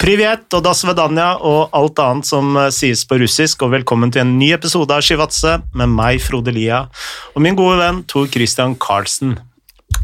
[0.00, 4.22] Privet og das vedanja og alt annet som eh, sies på russisk, og velkommen til
[4.22, 6.86] en ny episode av Shivatse med meg, Frode Lia,
[7.34, 9.34] og min gode venn Tor Christian Carlsen.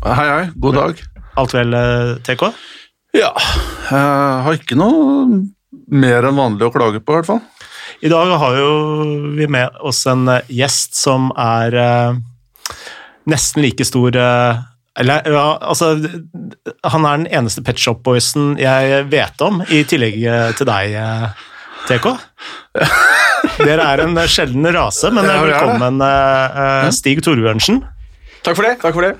[0.04, 0.42] Hei, hei.
[0.60, 1.00] God dag.
[1.40, 2.44] Alt vel, eh, TK?
[3.16, 3.32] Ja,
[3.88, 5.40] jeg har ikke noe
[5.88, 7.40] mer enn vanlig å klage på, i hvert fall.
[8.04, 8.70] I dag har jo
[9.38, 11.80] vi med oss en eh, gjest som er
[13.24, 14.20] nesten like stor
[15.00, 15.92] eller, ja, altså,
[16.84, 20.96] han er den eneste Pet Shop Boysen jeg vet om, i tillegg eh, til deg,
[20.96, 21.46] eh,
[21.86, 22.08] TK.
[23.60, 27.82] Dere er en sjelden rase, men velkommen, eh, eh, Stig Torbjørnsen.
[28.46, 28.76] Takk for det.
[28.82, 29.16] takk for det.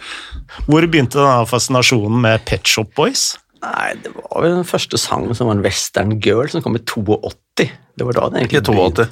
[0.69, 3.35] Hvor begynte denne fascinasjonen med Pet Shop Boys?
[3.65, 6.85] Nei, Det var vel den første sangen som var en western girl, som kom i
[6.85, 7.71] 82.
[7.97, 9.09] Det var da det egentlig Ikke 82.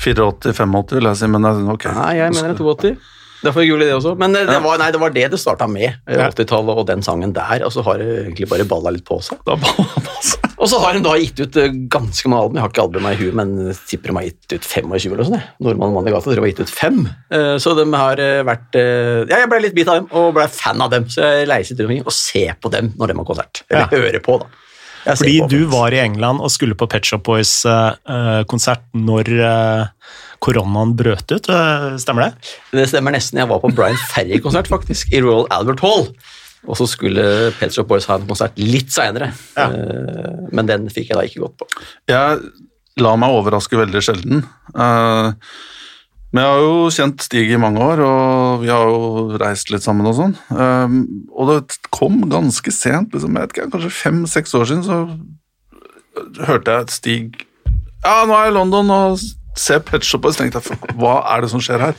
[0.00, 1.44] 84, 85 vil jeg si, men
[1.74, 1.86] ok.
[1.94, 2.94] Nei, jeg mener det er 82.
[3.42, 4.12] Derfor gjorde jeg det også.
[4.20, 5.94] Men eh, det var, nei, det var det det starta med.
[6.06, 7.62] eh, 80-tallet og den sangen der.
[7.64, 9.38] Og så har det egentlig bare balla litt på seg.
[9.48, 9.86] Da på
[10.20, 10.46] seg.
[10.60, 12.58] Og så har hun da gitt ut eh, ganske mange album.
[12.58, 13.54] Jeg har ikke albumet i huet, men
[13.88, 15.46] tipper de har gitt ut 25 eller noe sånt.
[15.64, 17.00] Nordmann Mann i gata dere har gitt ut fem.
[17.32, 20.34] Eh, Så de har eh, vært eh, Ja, jeg ble litt bit av dem, og
[20.36, 21.08] ble fan av dem.
[21.08, 23.62] Så jeg reiser til omkring og ser på dem når de har konsert.
[23.70, 23.94] Eller Ja.
[23.96, 24.50] hører på, da.
[25.00, 29.86] Jeg Fordi på, du var i England og skulle på Pet Shop Boys-konsert når eh,
[30.40, 32.52] koronaen brøt ut, eh, stemmer det?
[32.72, 33.38] Det stemmer nesten.
[33.42, 36.06] Jeg var på Brian Ferry-konsert, faktisk, i Royal Albert Hall.
[36.68, 37.22] Og så skulle
[37.58, 39.68] Pet Shop Boys ha en konsert litt seinere, Ja.
[40.52, 41.68] men den fikk jeg da ikke gått på.
[42.08, 42.40] Jeg
[43.00, 44.42] lar meg overraske veldig sjelden.
[44.74, 45.32] Eh,
[46.32, 49.82] men jeg har jo kjent Stig i mange år, og vi har jo reist litt
[49.82, 50.36] sammen og sånn.
[50.52, 50.96] Eh,
[51.34, 55.00] og det kom ganske sent, liksom, jeg vet ikke, kanskje fem-seks år siden, så
[56.46, 57.46] hørte jeg at Stig
[58.04, 59.18] Ja, nå er jeg i London og
[59.58, 61.96] ser Pet Shop Boys, tenkte jeg, hva er det som skjer her?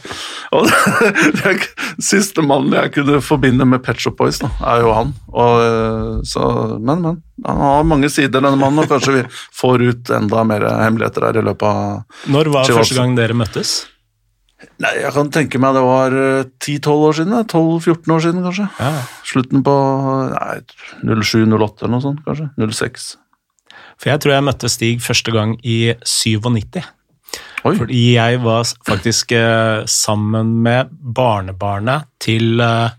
[0.56, 0.68] Og
[1.42, 1.56] det
[2.04, 5.14] siste mannen jeg kunne forbinde med Pet Shop Boys, da, er jo han.
[5.32, 6.48] Og, eh, så,
[6.80, 7.22] men, men.
[7.46, 9.24] Han har mange sider, denne mannen, og kanskje vi
[9.58, 13.82] får ut enda mer hemmeligheter her i løpet av Når var første gang dere møttes?
[14.82, 18.68] Nei, jeg kan tenke meg det var eh, 10-12 år siden, 12-14 år siden kanskje.
[18.78, 18.94] Ja.
[19.28, 19.76] Slutten på
[21.02, 22.50] 07-08 eller noe sånt, kanskje.
[22.62, 23.12] 06.
[24.02, 26.82] For jeg tror jeg møtte Stig første gang i 97.
[27.62, 32.90] Oi, Fordi jeg var faktisk eh, sammen med barnebarnet til eh,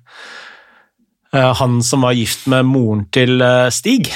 [1.34, 4.12] eh, han som var gift med moren til eh, Stig.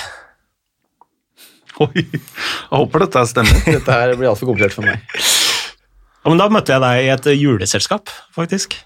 [1.83, 2.05] oi.
[2.07, 3.59] Jeg håper dette stemmer.
[3.67, 5.03] Dette her blir altfor komplisert for meg.
[5.17, 8.79] Ja, men da møtte jeg deg i et juleselskap, faktisk.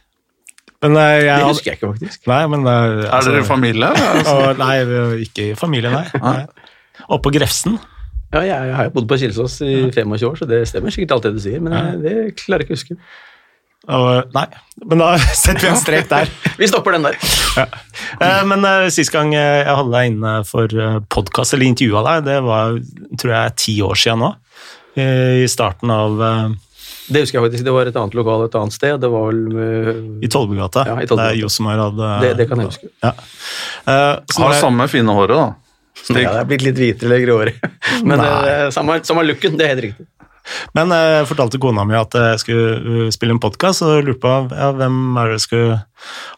[0.81, 2.25] Men eh, jeg Det husker jeg ikke, faktisk.
[2.33, 3.93] Nei, men altså, Er dere familie?
[4.17, 4.75] Altså, Og, nei,
[5.29, 6.07] ikke i familie, nei.
[6.25, 6.45] nei.
[7.09, 7.77] Oppe på Grefsen.
[8.31, 11.27] Ja, jeg, har jo bodd på Kilsås i 25 år, så det stemmer sikkert alt
[11.27, 12.99] det du sier, men jeg, det klarer jeg ikke å huske.
[13.89, 14.45] Uh, nei,
[14.85, 16.31] men da setter vi en strek der.
[16.61, 17.17] Vi stopper den der.
[17.57, 20.75] Eh, Men uh, sist gang eh, jeg hadde deg inne for
[21.09, 22.77] podkast, eller intervjua deg, det var
[23.17, 24.35] tror jeg ti år siden nå.
[25.01, 27.65] Eh, I starten av Det husker jeg faktisk.
[27.65, 29.01] Det var et annet lokal et annet sted.
[29.01, 30.85] Det var vel I Tollbugata.
[30.87, 31.33] Ja, i Tollbugata.
[31.33, 32.93] Der Josemar hadde det, det kan jeg huske.
[33.01, 33.15] Ja.
[33.89, 35.70] Uh, har samme fine håret, da.
[36.03, 36.23] Stig.
[36.25, 37.73] Ja, det er blitt litt hvitere eller gråere.
[38.09, 38.33] Men Nei.
[38.49, 40.09] eh, samme, samme looken, det er helt riktig.
[40.75, 44.23] Men eh, jeg fortalte kona mi at jeg skulle uh, spille en podkast, og lurte
[44.23, 45.81] på ja, hvem er det jeg skulle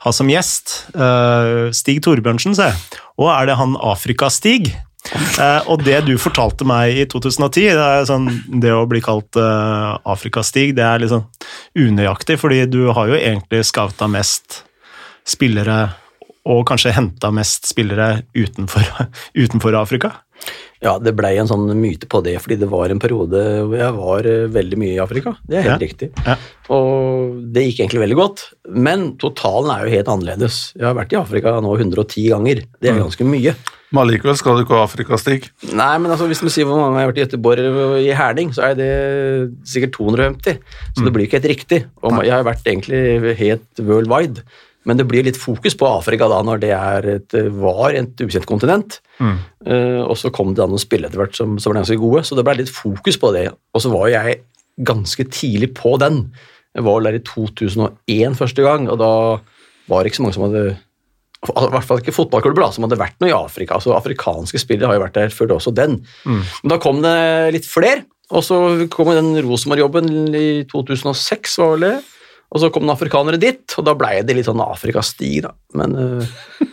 [0.03, 0.79] ha som gjest.
[0.93, 3.03] Eh, Stig Torbjørnsen, sa jeg.
[3.23, 4.73] Og er det han Afrika-Stig?
[5.13, 8.29] Eh, og det du fortalte meg i 2010, det sånn,
[8.63, 11.27] det å bli kalt eh, Afrika-Stig, det er litt sånn
[11.79, 14.63] unøyaktig, fordi du har jo egentlig scouta mest
[15.29, 15.93] spillere,
[16.49, 18.83] og kanskje henta mest spillere utenfor,
[19.43, 20.13] utenfor Afrika.
[20.83, 23.39] Ja, det blei en sånn myte på det, fordi det var en periode
[23.69, 25.37] hvor jeg var eh, veldig mye i Afrika.
[25.47, 25.87] Det er helt Ja.
[25.87, 26.09] riktig.
[26.27, 26.35] Ja.
[26.75, 28.43] Og det gikk egentlig veldig godt.
[28.67, 30.73] Men totalen er jo helt annerledes.
[30.75, 32.65] Jeg har vært i Afrika nå 110 ganger.
[32.81, 32.97] Det Mm.
[32.99, 33.55] er ganske mye.
[33.93, 35.47] Men allikevel skal du ikke ha Afrika-Stig.
[35.77, 38.11] Nei, men altså, hvis du sier hvor mange jeg har vært i Göteborg eller i
[38.17, 38.91] Herning, så er det
[39.69, 40.59] sikkert 250.
[40.97, 41.85] Så det blir ikke helt riktig.
[42.03, 44.43] Og jeg har vært egentlig helt worldwide.
[44.89, 48.49] Men det blir litt fokus på Afrika da, når det er et, var et ukjent
[48.51, 48.99] kontinent.
[49.23, 52.25] Eh, og så kom det da noen spill etter hvert som, som var ganske gode,
[52.27, 53.47] så det ble litt fokus på det.
[53.75, 54.41] Og så var jeg
[54.83, 56.25] ganske tidlig på den.
[56.75, 59.13] Jeg var der i 2001 første gang, og da
[59.91, 60.73] var det ikke så mange som hadde
[61.43, 63.75] i hvert fall ikke fotballklubber da, som hadde vært noe i Afrika.
[63.75, 65.97] altså Afrikanske spillere har jo vært der før det også den.
[66.63, 67.17] Men da kom det
[67.57, 68.59] litt flere, og så
[68.93, 71.97] kom den Rosenborg-jobben i 2006, var vel det.
[72.53, 75.55] Og så kom det afrikanere dit, og da blei det litt sånn Afrikastig, da.
[75.79, 76.33] Men eh,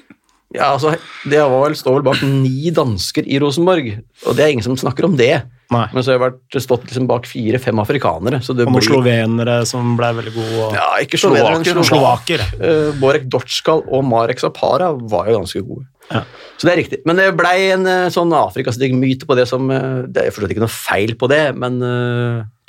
[0.55, 0.95] Ja, altså,
[1.29, 3.91] Det var vel, står vel bak ni dansker i Rosenborg,
[4.25, 5.43] og det er ingen som snakker om det.
[5.69, 5.83] Nei.
[5.93, 8.39] Men så har jeg vært, stått liksom bak fire-fem afrikanere.
[8.41, 8.87] så det Og noen blir...
[8.87, 10.55] slovenere som ble veldig gode.
[10.63, 10.73] Og...
[10.79, 12.41] Ja, ikke slovenere, men Slovaker.
[12.41, 12.45] slovaker.
[12.57, 15.85] Eh, Borek Dortskal og Marek Zapara var jo ganske gode.
[16.09, 16.23] Ja.
[16.57, 16.99] Så det er riktig.
[17.05, 20.63] Men det blei en uh, sånn Afrikastig-myte på det som uh, Det er forstått ikke
[20.63, 21.77] noe feil på det, men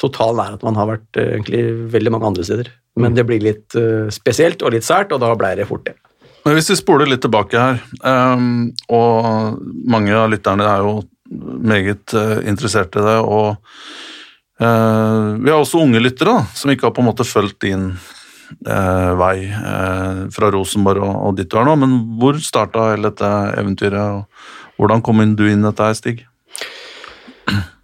[0.00, 1.64] totalen er at man har vært egentlig
[1.96, 2.68] veldig mange andre steder.
[3.00, 3.72] Men det blir litt
[4.12, 5.96] spesielt og litt sært, og da blei det fort det.
[6.44, 9.58] Men hvis vi spoler litt tilbake her, um, og
[9.90, 10.94] mange av lytterne er jo
[11.30, 13.60] meget eh, interessert i det, og
[14.58, 17.84] uh, vi har også unge lyttere da, som ikke har på en måte fulgt din
[17.92, 19.36] uh, vei
[20.34, 24.80] fra Rosenborg og, og ditt du er nå, men hvor starta hele dette eventyret, og
[24.80, 26.24] hvordan kom du inn i dette Stig?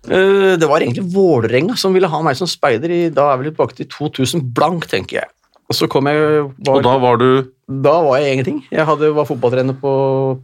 [0.06, 3.78] Det var egentlig Vålerenga som ville ha meg som speider i da er vi tilbake
[3.78, 5.30] til 2000 blank, tenker jeg.
[5.66, 7.28] Og så kom jeg var, Og da var du
[7.66, 8.60] Da var jeg ingenting.
[8.70, 9.92] Jeg hadde, var fotballtrener på,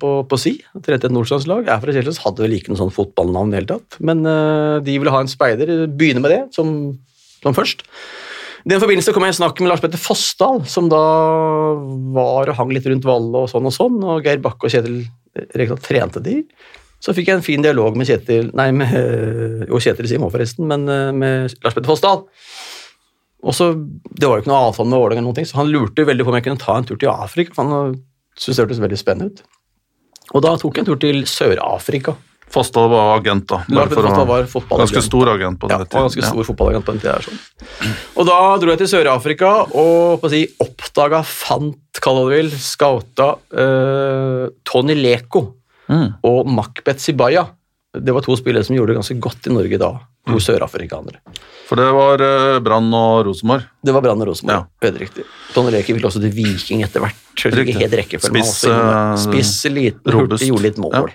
[0.02, 1.68] på, på Si, trente et nordstandslag.
[1.68, 3.98] Jeg er fra Kjelsås, hadde vel ikke noe sånn fotballnavn i hele tatt.
[4.02, 6.72] Men uh, de ville ha en speider, begynne med det som,
[7.44, 7.86] som først.
[8.66, 11.02] I den forbindelse kom jeg i snakk med Lars Petter Fossdal, som da
[12.14, 15.04] var og hang litt rundt Valle og sånn og sånn, og Geir Bakke og Kjetil
[15.58, 16.40] Rekdal trente de.
[17.02, 18.92] Så fikk jeg en fin dialog med Kjetil Nei, med,
[19.70, 22.22] jo, Kjetil Sim òg, forresten, men eh, med Lars Petter Fossdal.
[23.42, 26.04] Og så, Det var jo ikke noe avtale med Vålerenga, noen ting, så han lurte
[26.06, 27.54] veldig på om jeg kunne ta en tur til Afrika.
[27.54, 27.96] for Han
[28.38, 29.42] syntes det hørtes veldig spennende ut.
[30.34, 32.14] Og da tok jeg en tur til Sør-Afrika.
[32.52, 33.58] Fossdal var agent, da.
[33.64, 36.02] Fossdal var Ganske stor agent på den Ja, tiden.
[36.04, 37.94] ganske stor fotballagent på den tiden, Sånn.
[38.20, 43.30] Og da dro jeg til Sør-Afrika og si, oppdaga, fant, kall det du vil, scouta
[43.56, 45.54] uh, Tony Leko
[45.90, 46.14] Mm.
[46.24, 47.42] og Makbet Sibaya.
[47.92, 49.90] Det var to spillere som gjorde det ganske godt i Norge da.
[50.30, 51.18] To sørafrikanere.
[51.68, 53.66] For det var uh, Brann og Rosenborg.
[53.84, 54.62] Det var Brann og Rosenborg.
[54.64, 54.86] Ja.
[54.86, 55.24] Helt riktig.
[55.52, 57.18] Tony Leke ville også til Viking etter hvert.
[57.42, 58.38] Helt rekkefølgen.
[58.46, 60.40] Spiss, eh, Spiss, liten, robust.
[60.40, 61.10] hurtig, gjorde litt mål.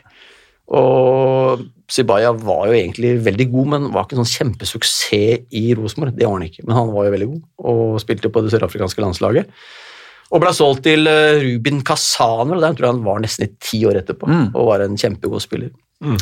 [0.78, 6.18] Og Sibaya var jo egentlig veldig god, men var ikke en sånn kjempesuksess i Rosenborg.
[6.18, 9.04] Det var han ikke, men han var jo veldig god, og spilte på det sørafrikanske
[9.06, 9.54] landslaget.
[10.36, 13.54] Og ble solgt til eh, Rubin Kazan, og der tror jeg han var nesten i
[13.64, 14.50] ti år etterpå, Mm.
[14.54, 15.72] og var en kjempegod spiller.
[16.04, 16.18] Mm.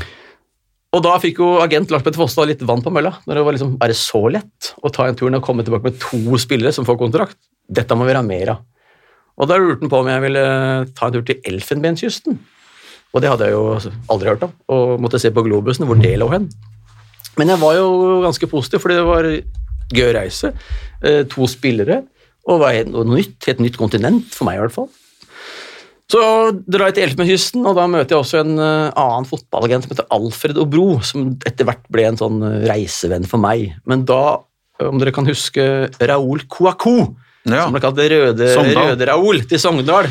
[0.96, 3.18] Og da fikk jo agent Lars Petter Fossdal litt vann på mølla.
[3.28, 6.00] når det var liksom bare så lett å ta en tur og komme tilbake med
[6.00, 7.36] to spillere som får kontrakt.
[7.68, 8.64] Dette må vi ha mer av.
[9.36, 10.44] Og da lurte han på om jeg ville
[10.96, 12.38] ta en tur til Elfenbenskysten.
[13.12, 16.16] Og det hadde jeg jo aldri hørt om, og måtte se på Globusen hvor det
[16.20, 16.50] lå hen.
[17.40, 17.88] Men jeg var jo
[18.24, 19.28] ganske positiv, fordi det var
[19.96, 20.54] gøy reise.
[21.04, 22.04] Eh, To spillere,
[22.48, 24.90] og var noe nytt, helt nytt kontinent, for meg i hvert fall.
[26.12, 26.22] Så
[26.70, 30.06] drar jeg til Elfenbenskysten, og da møter jeg også en eh, annen fotballagent som heter
[30.14, 33.72] Alfred Obro, som etter hvert ble en sånn eh, reisevenn for meg.
[33.90, 34.20] Men da,
[34.86, 35.66] om dere kan huske
[36.02, 37.16] Raoul Kouakou,
[37.46, 37.64] Ja.
[37.68, 40.08] som ble kalt Røde, Røde Raoul til Sogndal,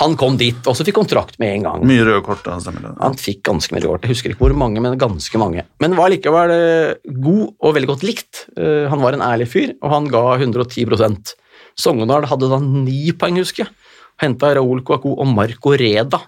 [0.00, 1.84] han kom dit, og så fikk kontrakt med en gang.
[1.88, 2.92] Mye røde kort, han stemmer det.
[3.00, 4.04] Han fikk ganske mye kort.
[4.06, 5.64] Jeg husker ikke hvor mange, men ganske mange.
[5.84, 8.46] Men var likevel eh, god og veldig godt likt.
[8.56, 11.34] Eh, Han var en ærlig fyr, og han ga 110%
[11.80, 13.74] Sogndal hadde da ni poeng, husker jeg.
[14.20, 16.20] Henta Raúl Kouakou og Marco Reda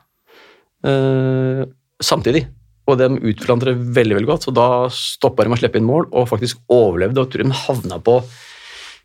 [0.84, 1.64] eh,
[2.02, 2.46] samtidig.
[2.90, 5.86] Og de utfant det veldig veldig godt, så da stoppa de med å slippe inn
[5.86, 7.22] mål, og faktisk overlevde.
[7.22, 8.16] og tror de havna på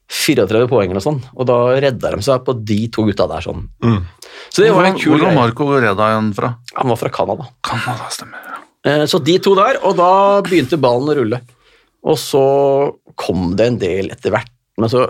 [0.07, 3.43] 34 poeng eller sånn, og da redda de seg på de to gutta der.
[3.43, 3.67] sånn.
[3.83, 3.99] Mm.
[4.49, 5.35] Så det var en Hvor var.
[5.35, 6.53] Marco Reda igjen fra?
[6.79, 7.49] Han var fra Canada.
[7.61, 8.39] Canada, stemmer.
[8.47, 8.57] ja.
[8.87, 11.41] Eh, Så de to der, og da begynte ballen å rulle.
[12.07, 15.09] Og så kom det en del etter hvert, men så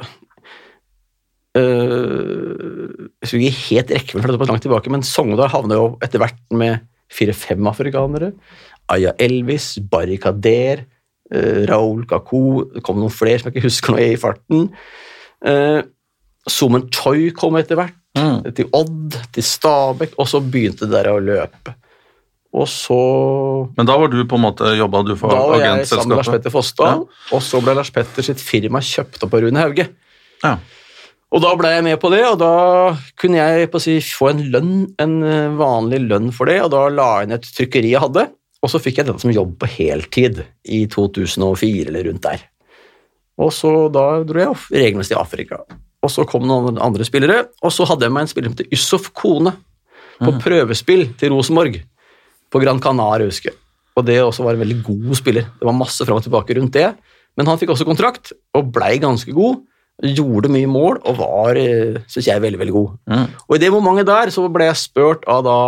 [1.57, 5.89] øh, Jeg husker ikke helt rekkefølgen, for dette var langt tilbake, men Sogndal havna jo
[6.05, 8.31] etter hvert med fire-fem afrikanere.
[8.91, 10.85] Aya Elvis, Barrikader,
[11.33, 14.69] uh, Raoul Kakou Det kom noen flere som jeg ikke husker nå i farten.
[15.43, 15.81] Uh,
[16.47, 18.39] Sumen Choi kom etter hvert Mm.
[18.55, 21.75] til Odd, til Stabæk, og så begynte det der å løpe.
[22.57, 22.97] Og så
[23.77, 26.17] Men da var du på en måte jobba du for Da var jeg sammen med
[26.17, 26.39] Lars agentselskapet?
[26.39, 27.03] Petter Fossdal,
[27.35, 29.85] og så ble Lars Petter sitt firma kjøpt opp av Rune Hauge.
[30.41, 30.55] Ja.
[31.35, 32.51] Og da ble jeg med på det, og da
[33.19, 37.07] kunne jeg si, få en lønn, en eh, vanlig lønn for det, og da la
[37.19, 38.23] jeg inn et trykkeri jeg hadde,
[38.63, 42.45] og så fikk jeg den som jobb på heltid i 2004 eller rundt der.
[43.37, 45.59] Og så da dro jeg off- regelmessig til Afrika.
[46.01, 48.71] Og så kom noen andre spillere, og så hadde jeg meg en spiller som heter
[48.73, 49.53] Yusuf Kone
[50.17, 51.75] på prøvespill til Rosenborg
[52.49, 53.59] på Gran Canaria, husker jeg.
[53.99, 55.45] Og det også var en veldig god spiller.
[55.59, 56.87] Det var masse fram og tilbake rundt det.
[57.37, 59.59] Men han fikk også kontrakt, og blei ganske god.
[59.97, 61.57] Gjorde mye mål og var,
[62.05, 62.89] synes jeg, veldig veldig god.
[63.09, 63.27] Mm.
[63.47, 65.59] Og i det momentet der så ble jeg spurt av da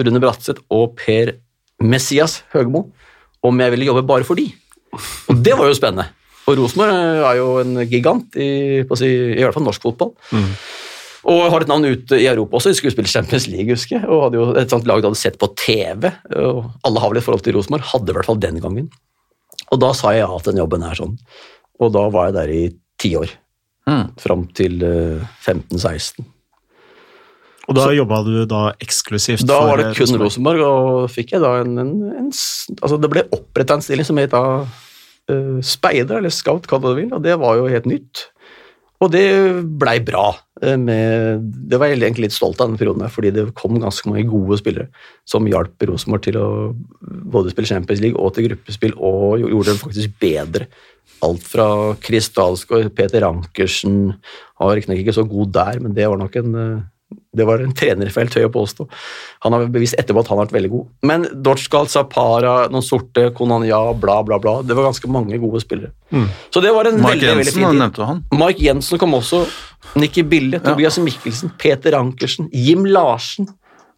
[0.00, 1.34] Rune Bratseth og Per
[1.84, 2.86] Messias Høgmo
[3.44, 4.46] om jeg ville jobbe bare for de.
[5.28, 6.08] Og det var jo spennende.
[6.44, 8.48] Og Rosenborg er jo en gigant i,
[8.84, 10.12] på å si, i hvert fall norsk fotball.
[11.24, 12.72] Og har et navn ute i Europa også.
[12.72, 14.08] De skulle spille Champions League, husker jeg.
[14.08, 16.10] Og hadde jo et sånt lag de hadde sett på TV.
[16.36, 17.86] Og alle har vel et forhold til Rosenborg.
[17.94, 18.90] Hadde i hvert fall den gangen.
[19.72, 21.16] Og da sa jeg ja til den jobben her sånn.
[21.80, 22.62] Og da var jeg der i
[23.00, 23.32] ti år.
[23.88, 24.06] Mm.
[24.20, 26.24] Fram til eh, 15-16.
[27.64, 31.34] Og da jobba du da eksklusivt Da for var det eh, kun Rosenborg, og fikk
[31.36, 35.58] jeg da en, en, en Altså, det ble oppretta en stilling som het da uh,
[35.64, 38.26] speider, eller scout, kall det du vil, og det var jo helt nytt.
[39.00, 39.24] Og det
[39.80, 40.26] blei bra.
[40.62, 44.08] Eh, Med, det var jeg egentlig litt stolt av den perioden, fordi det kom ganske
[44.10, 44.88] mange gode spillere
[45.28, 46.48] som hjalp Rosenborg til å
[47.02, 50.68] både spille Champions League og til gruppespill, og gjorde det faktisk bedre.
[51.24, 51.66] Alt fra
[52.00, 54.14] Dalsgaard, Peter Ankersen
[54.58, 56.82] Han var riktignok ikke så god der, men det var nok en eh,
[57.36, 58.86] det var en trenerfelt, tør jeg påstå.
[59.44, 60.86] Han har bevist etterpå at han har vært veldig god.
[61.10, 64.56] Men Dortskal, Zapara, noen sorte, Konanya, bla, bla, bla.
[64.62, 65.92] Det var ganske mange gode spillere.
[66.14, 66.28] Mm.
[66.54, 68.24] Så det var en Mark veldig, veldig fin nevnte han?
[68.32, 69.44] Mike Jensen kom også.
[70.00, 73.50] Nikki Bille, Tobias Mikkelsen, Peter Ankersen, Jim Larsen,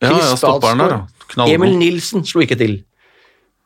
[0.03, 1.45] Ja, Chris ja, ja.
[1.49, 2.83] Emil Nilsen slo ikke til,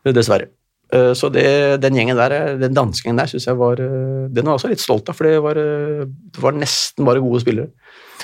[0.07, 0.47] dessverre.
[0.93, 4.45] Eh, Så det, den gjengen der, den den danskegjengen der, synes jeg var eh, Den
[4.47, 7.43] var jeg også litt stolt av, for det var, eh, det var nesten bare gode
[7.45, 7.71] spillere.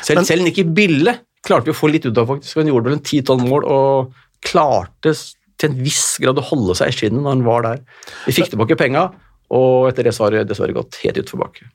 [0.03, 2.59] Selv, Men- selv Nikki Bille klarte vi å få litt ut av, faktisk.
[2.61, 5.15] Han gjorde vel en ti-tolv mål og klarte
[5.57, 7.83] til en viss grad å holde seg i skinnet når han var der.
[8.27, 9.09] Vi fikk tilbake penga,
[9.57, 11.69] og etter det så har det dessverre gått helt utforbakke.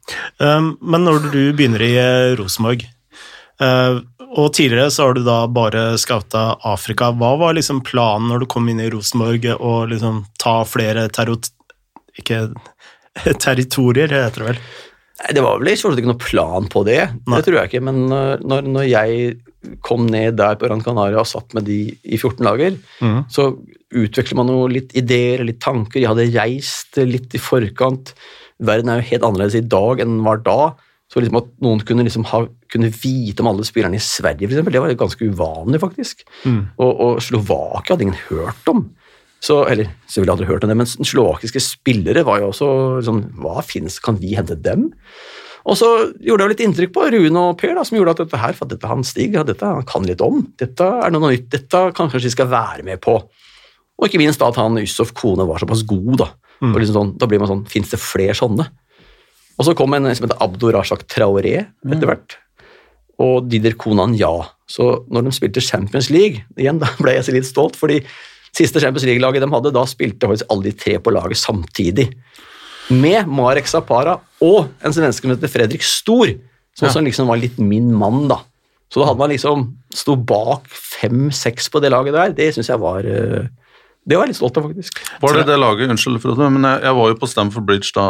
[0.44, 2.84] Um, men når du begynner i eh, Rosenborg,
[3.64, 4.02] uh,
[4.32, 8.52] og tidligere så har du da bare scouta Afrika, hva var liksom planen når du
[8.54, 11.52] kom inn i Rosenborg å liksom ta flere terrot...
[12.20, 12.50] Ikke
[13.44, 14.64] territorier, heter det vel?
[15.30, 17.00] Det var vel ikke ikke noe plan på det,
[17.30, 17.38] Nei.
[17.38, 17.84] det tror jeg ikke.
[17.86, 21.80] Men når, når, når jeg kom ned der på Gran Canaria og satt med de
[22.02, 23.20] i 14 lager, mm.
[23.32, 23.52] så
[23.92, 26.02] utvikler man jo litt ideer, litt tanker.
[26.02, 28.16] Jeg hadde reist litt i forkant.
[28.62, 30.74] Verden er jo helt annerledes i dag enn den var da.
[31.12, 34.56] Så liksom at noen kunne, liksom ha, kunne vite om alle spillerne i Sverige, for
[34.56, 36.24] eksempel, det var ganske uvanlig, faktisk.
[36.48, 36.62] Mm.
[36.80, 38.86] Og, og Slovakia hadde ingen hørt om.
[39.42, 42.68] Så, eller selvfølgelig hadde jeg hørt om det, men slovakiske spillere var jo også
[43.08, 44.92] sånn Hva finnes, kan vi hente dem?
[45.66, 45.88] Og så
[46.22, 48.70] gjorde det litt inntrykk på Rune og Per, da, som gjorde at dette her, for
[48.70, 50.44] dette han Stig, ja, dette han kan litt om.
[50.62, 53.18] Dette er noe nytt, dette kan kanskje vi skal være med på.
[54.02, 56.30] Og ikke minst da at han Yusuf Kone var såpass god, da.
[56.62, 58.68] Og liksom sånn, da blir man sånn, fins det flere sånne?
[59.58, 62.38] Og så kom en som heter Abdo Rashak Traoré etter hvert.
[63.22, 64.34] Og Dider Konan ja.
[64.70, 68.00] Så når de spilte Champions League, igjen da ble jeg så litt stolt, fordi
[68.56, 72.10] siste Champions League-laget de hadde, da spilte faktisk alle de tre på laget samtidig.
[72.92, 76.34] Med Marek Zapara og en svenske som heter Fredrik Stor,
[76.76, 78.42] som også liksom var litt min mann, da.
[78.92, 79.66] Så da hadde man liksom
[79.96, 82.34] sto bak fem-seks på det laget der.
[82.36, 83.48] Det syns jeg var eh,
[84.04, 85.00] Det var jeg litt stolt av, faktisk.
[85.22, 85.92] Var det det laget?
[85.94, 88.08] Unnskyld, Frode, men jeg, jeg var jo på Stamford Bridge da.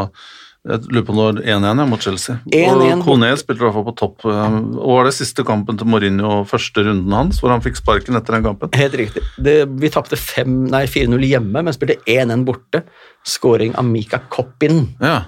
[0.61, 2.35] Jeg lurer på når 1-1 mot Chelsea.
[2.53, 4.25] 1-1 og Kone spilte i hvert fall på topp.
[4.29, 8.15] eh, Og var det siste kampen til Mourinho, første runden hans, hvor han fikk sparken
[8.19, 8.69] etter den kampen?
[8.77, 9.23] Helt riktig.
[9.41, 12.83] Det, vi tapte 4-0 hjemme, men spilte 1-1 borte.
[13.25, 15.23] Skåring av Mika Koppin, Ja,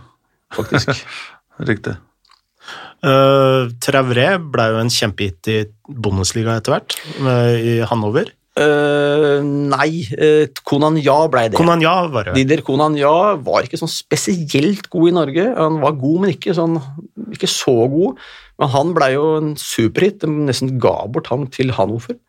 [0.54, 1.02] faktisk.
[1.72, 1.96] riktig.
[3.04, 5.58] Uh, Traoré ble jo en kjempehit i
[5.90, 8.30] Bundesliga etter hvert, med- i Hannover.
[8.54, 11.58] Eh, nei, uh, Konan Ja ble det.
[11.58, 12.36] Konanja var det.
[12.38, 15.46] Dider Konan Ja var ikke sånn spesielt god i Norge.
[15.58, 16.78] Han var god, men ikke, sånn,
[17.34, 18.22] ikke så god.
[18.62, 20.20] Men han blei jo en superhit.
[20.22, 22.20] De nesten ga bort han til Hannover.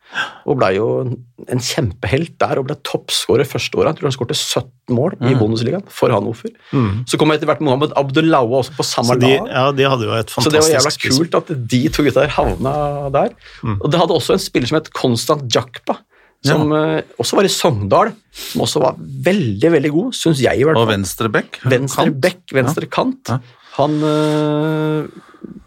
[0.49, 3.93] Og blei jo en, kjempehelt der og ble toppskårer første året.
[3.93, 6.49] Jeg tror han skårte 17 mål i Bundesligaen for Hannover.
[6.73, 7.05] Mm.
[7.09, 9.53] Så kom etter hvert Mohammed Abdullawa også på samme de, lag.
[9.53, 12.35] ja, de hadde jo et Så det var jævla kult at de to gutta der
[12.39, 12.75] havna
[13.13, 13.37] der.
[13.61, 13.77] Mm.
[13.77, 15.99] Og det hadde også en spiller som het Konstant Jakpa,
[16.45, 17.01] som ja.
[17.21, 20.85] også var i Sogndal, som også var veldig, veldig god, syns jeg i hvert Og
[20.85, 20.93] fall.
[20.95, 21.59] venstre bekk.
[21.71, 22.19] Venstre kant.
[22.27, 23.31] bekk, venstre kant.
[23.33, 23.39] Ja.
[23.75, 25.21] Han, eh,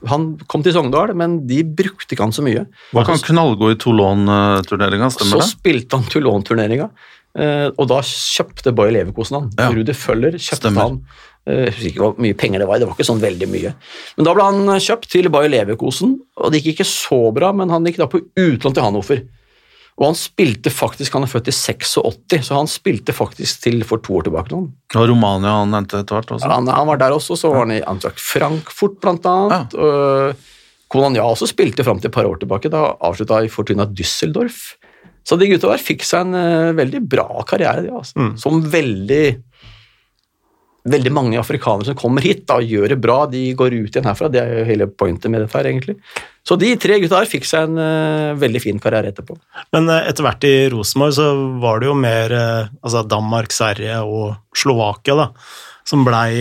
[0.09, 2.65] han kom til Sogndal, men de brukte ikke han så mye.
[2.95, 5.47] Var ikke han knallgod i Toulon-turneringa, stemmer det?
[5.49, 6.89] Så spilte han Toulon-turneringa,
[7.39, 9.51] eh, og da kjøpte Bayer Leverkosen han.
[9.59, 9.69] Ja.
[9.75, 10.81] Rudi Føller kjøpte Stemmer.
[10.89, 11.01] han.
[11.49, 13.75] Eh, Jeg husker ikke hvor mye penger det var, det var ikke sånn veldig mye.
[14.19, 17.71] Men da ble han kjøpt til Bayer Leverkosen, og det gikk ikke så bra, men
[17.73, 19.23] han gikk da på utlån til Hannover.
[19.99, 21.97] Og han spilte faktisk, han er født i 86,
[22.47, 24.53] så han spilte faktisk til for to år tilbake.
[24.55, 24.69] Noen.
[24.95, 26.51] Og Romania han nevnte etter hvert også.
[26.53, 29.75] Han, han var der også, så var han i Antwerp Frankfurt blant annet.
[29.75, 30.47] og
[30.89, 34.79] Konan Ja også spilte fram til et par år tilbake, da avslutta i Fortuna Düsseldorf.
[35.27, 38.17] Så de gutta der fikk seg en uh, veldig bra karriere, de, altså.
[38.17, 38.31] Mm.
[38.41, 39.25] Som veldig
[40.89, 44.09] Veldig mange afrikanere som kommer hit da, og gjør det bra, de går ut igjen
[44.09, 44.31] herfra.
[44.33, 45.97] Det er jo hele pointet med dette her, egentlig.
[46.49, 49.37] Så de tre gutta her fikk seg en uh, veldig fin karriere etterpå.
[49.77, 51.29] Men uh, etter hvert i Rosenborg så
[51.61, 55.29] var det jo mer uh, altså Danmark, Sverige og Slovakia da,
[55.89, 56.41] som blei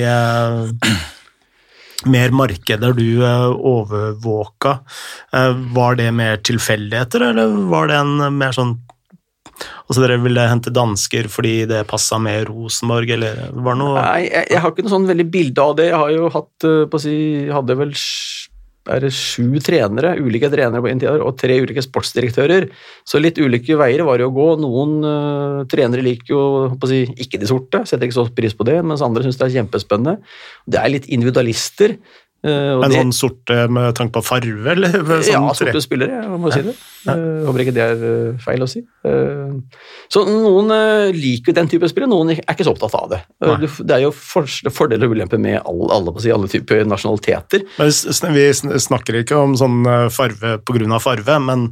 [2.13, 4.73] mer markeder du overvåka.
[5.77, 8.75] Var det mer tilfeldigheter, eller var det en mer sånn
[9.87, 14.27] Altså dere ville hente dansker fordi det passa med Rosenborg, eller var det noe Nei,
[14.27, 15.89] jeg, jeg har ikke noe sånn veldig bilde av det.
[15.91, 17.17] Jeg har jo hatt eh, på å si,
[17.53, 17.95] hadde vel
[18.87, 22.69] er det sju trenere, ulike trenere på tid, og tre ulike sportsdirektører.
[23.07, 24.47] Så litt ulike veier var det å gå.
[24.61, 26.43] Noen uh, trenere liker jo
[26.77, 29.39] på å si, ikke de sorte, setter ikke så pris på det, mens andre syns
[29.39, 30.17] det er kjempespennende.
[30.67, 31.97] Det er litt individualister.
[32.43, 34.91] Eh, og En sånn sorte med tanke på farve, eller?
[34.91, 36.75] Sånn ja, tre- sorte spillere, jeg må si det.
[37.07, 38.81] Uh, håper ikke det er uh, feil å si.
[39.07, 39.53] Eh,
[40.11, 43.21] Så noen eh, liker den type spillere, noen er ikke så opptatt av det.
[43.41, 47.63] Eh, Det er jo for- fordeler og ulemper med alle, alle, si, alle typer nasjonaliteter.
[47.79, 50.57] Men vi snakker ikke om sånn eh, farve
[50.97, 51.69] av farve, men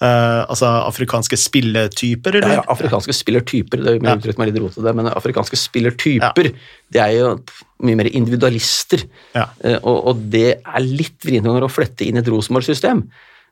[0.00, 2.54] eh, altså afrikanske spilletyper, Ja, eller?
[2.60, 4.16] ja, afrikanske spillertyper, det er jo Ja.
[4.16, 6.52] uttrykt meg litt rotete, men afrikanske spillertyper,
[6.90, 7.40] det er jo
[7.82, 9.04] mye mer individualister.
[9.34, 9.46] Ja.
[9.64, 13.04] Uh, Og, og det er litt vrient å flette inn et Rosenborg-system.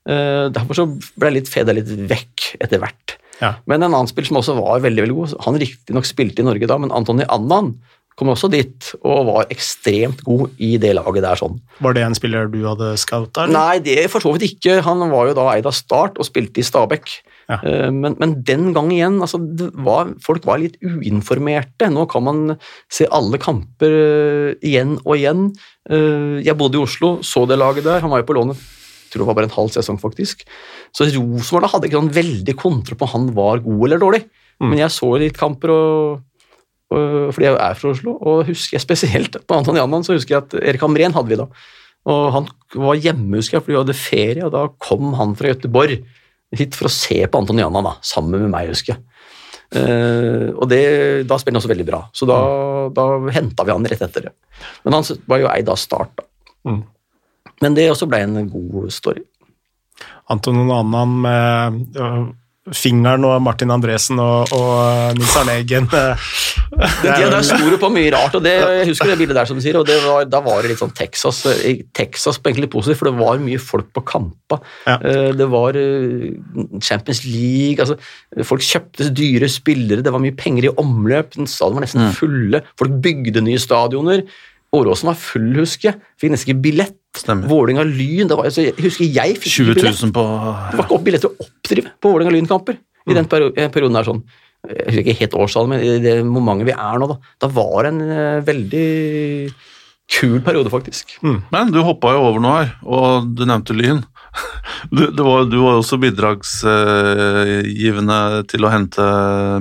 [0.08, 0.86] Uh, Derfor så
[1.18, 3.16] ble litt feda litt vekk etter hvert.
[3.40, 3.54] Ja.
[3.66, 6.66] Men en annen spiller som også var veldig veldig god, han riktignok spilte i Norge
[6.66, 7.76] da, men Antony Annan
[8.18, 11.38] kom også dit og var ekstremt god i det laget der.
[11.38, 11.60] sånn.
[11.80, 13.46] Var det en spiller du hadde scouta?
[13.46, 14.80] Nei, det for så vidt ikke.
[14.82, 17.12] Han var jo da eid av Start og spilte i Stabæk.
[17.48, 17.60] Ja.
[17.62, 21.88] Eh, Men, men den gang igjen, altså, det var, folk var litt uinformerte.
[21.94, 22.42] Nå kan man
[22.92, 25.46] se alle kamper eh, igjen og igjen.
[25.88, 28.02] Eh, Jeg bodde i Oslo, så det laget der.
[28.04, 28.66] Han var jo på lånet
[29.08, 30.42] tror det var bare en halv sesong, faktisk.
[30.92, 34.20] Så Rosenborg hadde ikke sånn veldig kontroll på om han var god eller dårlig.
[34.60, 34.66] Mm.
[34.68, 36.18] Men jeg så litt kamper, og,
[36.88, 40.46] fordi jeg er fra Oslo, og husker jeg spesielt på Anton Janman, så husker jeg
[40.46, 41.48] at Erik Hamren hadde vi da.
[42.08, 45.52] Og han var hjemme, husker jeg, fordi vi hadde ferie, og da kom han fra
[45.52, 45.98] Göteborg
[46.56, 49.04] hit for å se på Anton Janman, da, sammen med meg, husker jeg.
[49.68, 50.84] Uh, og det,
[51.28, 52.38] da spilte han også veldig bra, så da,
[52.96, 53.04] da
[53.34, 54.32] henta vi han rett etter det.
[54.86, 56.24] Men han var jo eid av Start, da.
[56.68, 56.86] Mm.
[57.62, 59.24] Men det også ble en god story.
[60.30, 62.28] Anton Annan med øh,
[62.76, 65.88] fingeren og Martin Andresen og, og øh, Nils Arne Eggen.
[67.02, 69.64] tida der store på mye rart, og det, jeg husker det bildet der som du
[69.64, 73.00] sier, og det var, da var det litt sånn Texas, eh, Texas på egentlig positivt,
[73.00, 74.60] for det var mye folk på kampa.
[74.88, 74.98] Ja.
[74.98, 76.28] Eh, Det var eh,
[76.84, 77.98] Champions League, altså
[78.48, 82.62] folk kjøpte dyre spillere, det var mye penger i omløp, den stadion var nesten fulle,
[82.78, 84.24] folk bygde nye stadioner.
[84.76, 85.96] Åråsen var full, husker jeg.
[86.20, 86.96] Fikk nesten ikke billett.
[87.16, 87.48] Stemmer.
[87.48, 90.02] Vålinga Lyn, det var, altså, jeg husker jeg fikk 20 ikke billett.
[90.04, 92.76] 000 på Det var ikke opp billetter å oppdrive på Vålinga Lyn-kamper
[93.08, 94.20] i den eh, perioden der sånn.
[94.68, 97.78] Jeg husker ikke helt årstallet, men i det momentet vi er nå, da, da var
[97.86, 98.88] det en eh, veldig
[100.18, 101.16] kul periode, faktisk.
[101.22, 104.00] Men du hoppa jo over noe her, og du nevnte Lyn.
[104.94, 109.02] Du, du var jo også bidragsgivende til å hente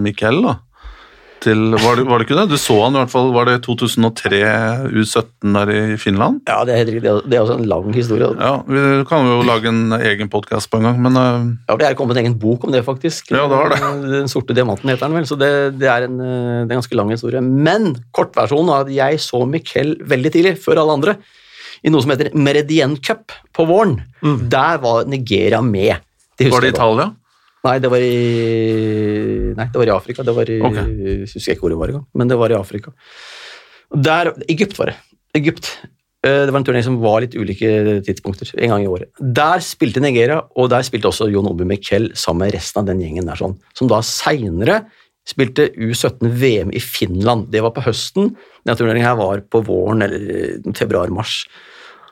[0.04, 0.54] Mikkel, da.
[1.44, 2.46] Til, var, det, var det ikke det?
[2.50, 4.40] Du så han i hvert fall, var det 2003
[4.90, 6.40] U17 der i Finland?
[6.50, 7.14] Ja, det er, helt riktig.
[7.30, 8.30] Det er- også en lang historie.
[8.40, 11.46] Ja, Vi kan jo lage en egen podkast på en gang, men uh...
[11.70, 13.30] Ja, Det er kommet en egen bok om det, faktisk.
[13.32, 13.82] Ja, det var det.
[14.18, 17.14] Den sorte diamanten heter den vel, så det, det, er en, eh, en ganske lang
[17.14, 17.42] historie.
[17.46, 21.18] Men kortversjonen er at jeg så Mikkel veldig tidlig, før alle andre,
[21.86, 24.00] i noe som heter Meridien Cup på våren.
[24.50, 26.02] Der var Nigeria med.
[26.38, 26.74] Det var det.
[26.74, 27.12] Italia?
[27.68, 28.16] Nei, det var i
[29.58, 30.24] Nei, det var i Afrika.
[30.24, 30.88] Det var i, okay.
[30.88, 32.94] Jeg husker ikke hvor det var engang, men det var i Afrika.
[34.08, 34.98] Der, Egypt var det.
[35.38, 35.70] Egypt.
[36.26, 39.10] Eh, Det var en turnering som var litt ulike tidspunkter, en gang i året.
[39.20, 43.02] Der spilte Nigeria, og der spilte også Jon Obi Miquel sammen med resten av den
[43.04, 44.82] gjengen der, sånn, som da seinere
[45.28, 47.50] spilte U17-VM i Finland.
[47.52, 48.32] Det var på høsten.
[48.64, 51.42] Denne turneringen her var på våren eller februar-mars.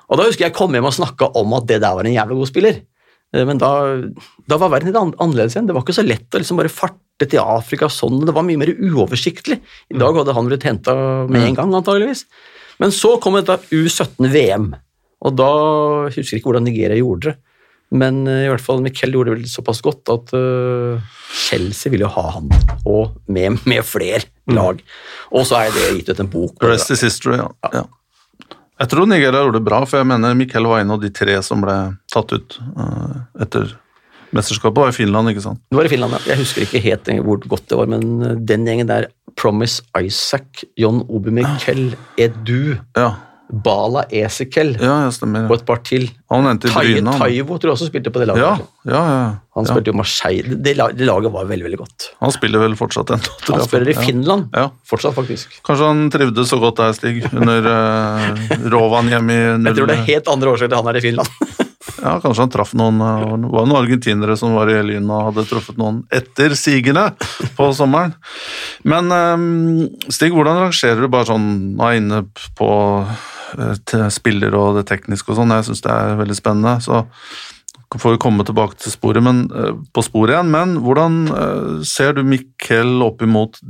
[0.10, 2.36] Og da husker jeg kom hjem og snakka om at det der var en jævla
[2.42, 2.82] god spiller.
[3.36, 3.72] Eh, Men da,
[4.48, 5.68] da var verden litt an- annerledes igjen.
[5.68, 8.24] Det var ikke så lett å liksom bare farte til Afrika sånn.
[8.28, 9.60] Det var mye mer uoversiktlig.
[9.92, 10.96] I dag hadde han blitt henta
[11.30, 12.26] med en gang, antageligvis.
[12.80, 14.74] Men så kom dette U17-VM,
[15.26, 15.50] og da
[16.10, 17.38] husker jeg ikke hvordan Nigeria gjorde det.
[17.96, 20.98] Men eh, i hvert fall Miquel gjorde det vel såpass godt at uh,
[21.46, 22.50] Chelsea ville jo ha han,
[22.90, 24.82] og med, med flere lag.
[25.32, 26.58] Og så er det gitt ut en bok.
[26.66, 27.48] Rest is history, ja.
[27.78, 27.84] ja.
[28.76, 31.38] Jeg tror Nigeria gjorde det bra, for jeg mener Mikkel var en av de tre
[31.46, 31.76] som ble
[32.12, 33.72] tatt ut uh, etter
[34.36, 34.82] mesterskapet.
[34.82, 35.62] Var i Finland, ikke sant?
[35.72, 36.20] Det var i Finland, ja.
[36.34, 39.08] Jeg husker ikke helt hvor godt det var, men eh, den gjengen der
[39.40, 43.14] Promise Isaac, John Obi Miquel, Edu, Ja,
[43.64, 45.10] Bala Esekel ja, ja
[45.46, 46.08] og et par til.
[46.34, 47.14] Han nevnte Bryne.
[47.20, 48.44] Taivo tror jeg også spilte på det laget.
[48.44, 49.28] Ja, ja, ja.
[49.56, 50.58] Han spilte jo Marseille.
[50.60, 52.08] Det, laget var veldig veldig godt.
[52.24, 53.36] Han spiller vel fortsatt ennå.
[53.48, 53.68] Han jeg.
[53.70, 54.68] spiller i Finland Ja.
[54.90, 55.60] fortsatt, faktisk.
[55.68, 59.70] Kanskje han trivdes så godt der, Stig, under uh, i null...
[59.70, 61.32] Jeg tror det er helt andre årsaker til han er i Finland.
[62.06, 65.30] Ja, kanskje han traff noen eh, Det var noen argentinere som var i Lyn og
[65.30, 67.08] hadde truffet noen etter sigende
[67.58, 68.16] på sommeren.
[68.86, 69.46] Men eh,
[70.14, 71.48] Stig, hvordan rangerer du bare sånn
[71.82, 72.26] er inne
[72.58, 72.70] på
[73.86, 75.54] til spiller og det tekniske og sånn.
[75.56, 76.78] Jeg syns det er veldig spennende.
[76.84, 77.04] Så
[77.96, 80.52] får vi komme tilbake til sporet, men, eh, på sporet igjen.
[80.52, 83.62] Men hvordan eh, ser du Mikkel opp imot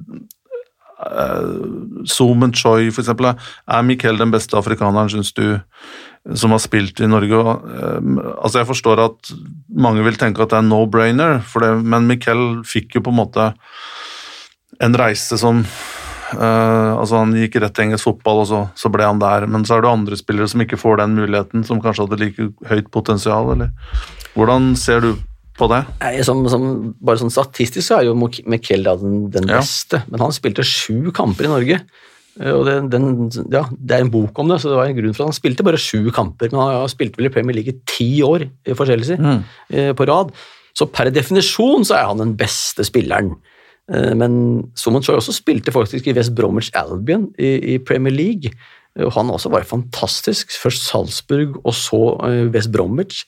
[2.08, 3.28] Zoomen Choi, eksempel?
[3.68, 5.60] Er Mikkel den beste afrikaneren, syns du,
[6.34, 7.36] som har spilt i Norge?
[8.42, 9.34] Altså Jeg forstår at
[9.70, 11.44] mange vil tenke at det er no-brainer,
[11.84, 13.52] men Mikkel fikk jo på en måte
[14.82, 15.66] en reise som
[16.34, 19.46] Uh, altså Han gikk rett til engelsk fotball, og så, så, ble han der.
[19.52, 22.50] Men så er det andre spillere som ikke får den muligheten, som kanskje hadde like
[22.72, 23.54] høyt potensial.
[23.54, 23.72] eller?
[24.36, 25.12] Hvordan ser du
[25.56, 25.84] på det?
[26.02, 26.66] Nei, som, som,
[27.04, 31.48] bare sånn Statistisk så er jo Mekelda den, den beste, men han spilte sju kamper
[31.48, 31.80] i Norge.
[32.42, 34.98] Eh, og det, den, ja, det er en bok om det, så det var en
[34.98, 36.52] grunn for at han spilte bare sju kamper.
[36.52, 39.42] Men han spilte vel i Premier League i ti år i forskjellig si, mm.
[39.72, 40.34] Eh, på rad.
[40.76, 43.38] Så per definisjon så er han den beste spilleren.
[43.92, 44.40] Eh, men
[44.78, 48.54] Suman Choi også spilte faktisk i West Bromwich Albion i, Premier League.
[49.04, 50.56] Og han også var fantastisk.
[50.62, 52.02] Først Salzburg, og så
[52.54, 53.26] West Bromwich.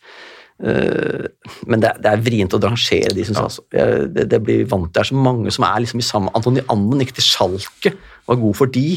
[0.58, 1.28] Eh,
[1.70, 3.46] men det, det er vrient å drangere de, syns jeg.
[3.46, 3.66] Altså.
[4.14, 7.04] Det, det, blir vant Det er så mange som er liksom i samme Antoni Annen
[7.04, 7.94] gikk til Schalke,
[8.26, 8.88] var god for de.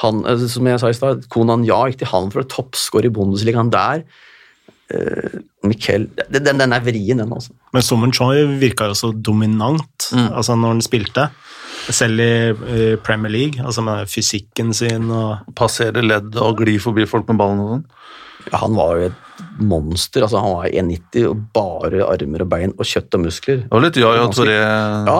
[0.00, 3.14] Han, eh, som jeg sa i stad, Konan Ja gikk til han for toppscorer i
[3.14, 4.06] Bundesligaen der.
[4.92, 7.54] Uh, Mikkel den, den, er vrien, den, altså.
[7.72, 10.26] Men Sommer Choi virka jo så dominant mm.
[10.28, 11.28] altså når han spilte.
[11.88, 17.08] Selv i, i, Premier League, altså med fysikken sin og Passere ledd og gli forbi
[17.08, 17.86] folk med ballen og sånn.
[18.50, 19.20] Ja, han var jo et
[19.64, 20.24] monster.
[20.26, 23.64] altså Han var 1,90 og bare armer og bein og kjøtt og muskler.
[23.70, 25.18] Og litt ja, ja, Toré ja,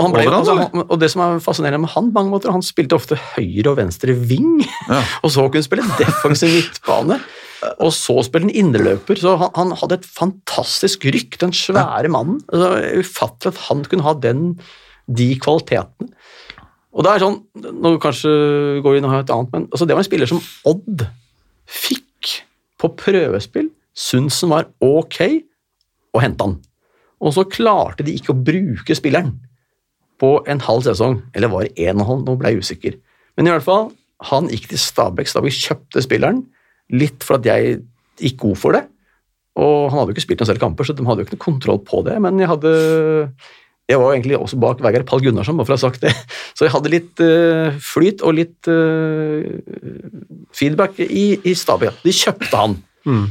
[0.00, 2.96] han ble, altså, han, og det som er fascinerende med han, mange måter, han spilte
[2.96, 5.02] ofte høyre og venstre ving, ja.
[5.24, 7.18] og så kunne han spille defensiv midtbane.
[7.84, 9.18] Og så spille en indreløper.
[9.20, 12.40] Så han, han, hadde et fantastisk rykk, den svære mannen.
[12.52, 14.42] Altså, ufattelig at han kunne ha den,
[15.08, 16.10] de kvalitetene.
[16.94, 17.40] Og det er sånn,
[17.82, 18.32] nå kanskje
[18.84, 21.02] går vi inn og har et annet, men altså, det var en spiller som Odd
[21.66, 22.36] fikk
[22.78, 25.18] på prøvespill han var ok,
[26.14, 26.54] og hente han.
[27.22, 29.36] Og så klarte de ikke å bruke spilleren
[30.18, 32.96] på en halv sesong, eller var det en og en halv, nå ble jeg usikker.
[33.36, 33.92] Men i hvert fall,
[34.30, 35.30] han gikk til Stabæk.
[35.30, 36.44] Stabæk kjøpte spilleren,
[36.92, 37.80] litt for at jeg
[38.20, 38.84] gikk god for det.
[39.60, 41.44] Og han hadde jo ikke spilt noen selv kamper, så de hadde jo ikke noe
[41.44, 42.16] kontroll på det.
[42.22, 42.72] Men jeg hadde
[43.84, 46.12] Jeg var jo egentlig også bak Vegard Pall Gunnarsson, bare for å ha sagt det.
[46.56, 49.44] Så jeg hadde litt uh, flyt og litt uh,
[50.56, 51.92] feedback i, i Stabia.
[52.00, 52.78] De kjøpte han.
[53.04, 53.26] Mm.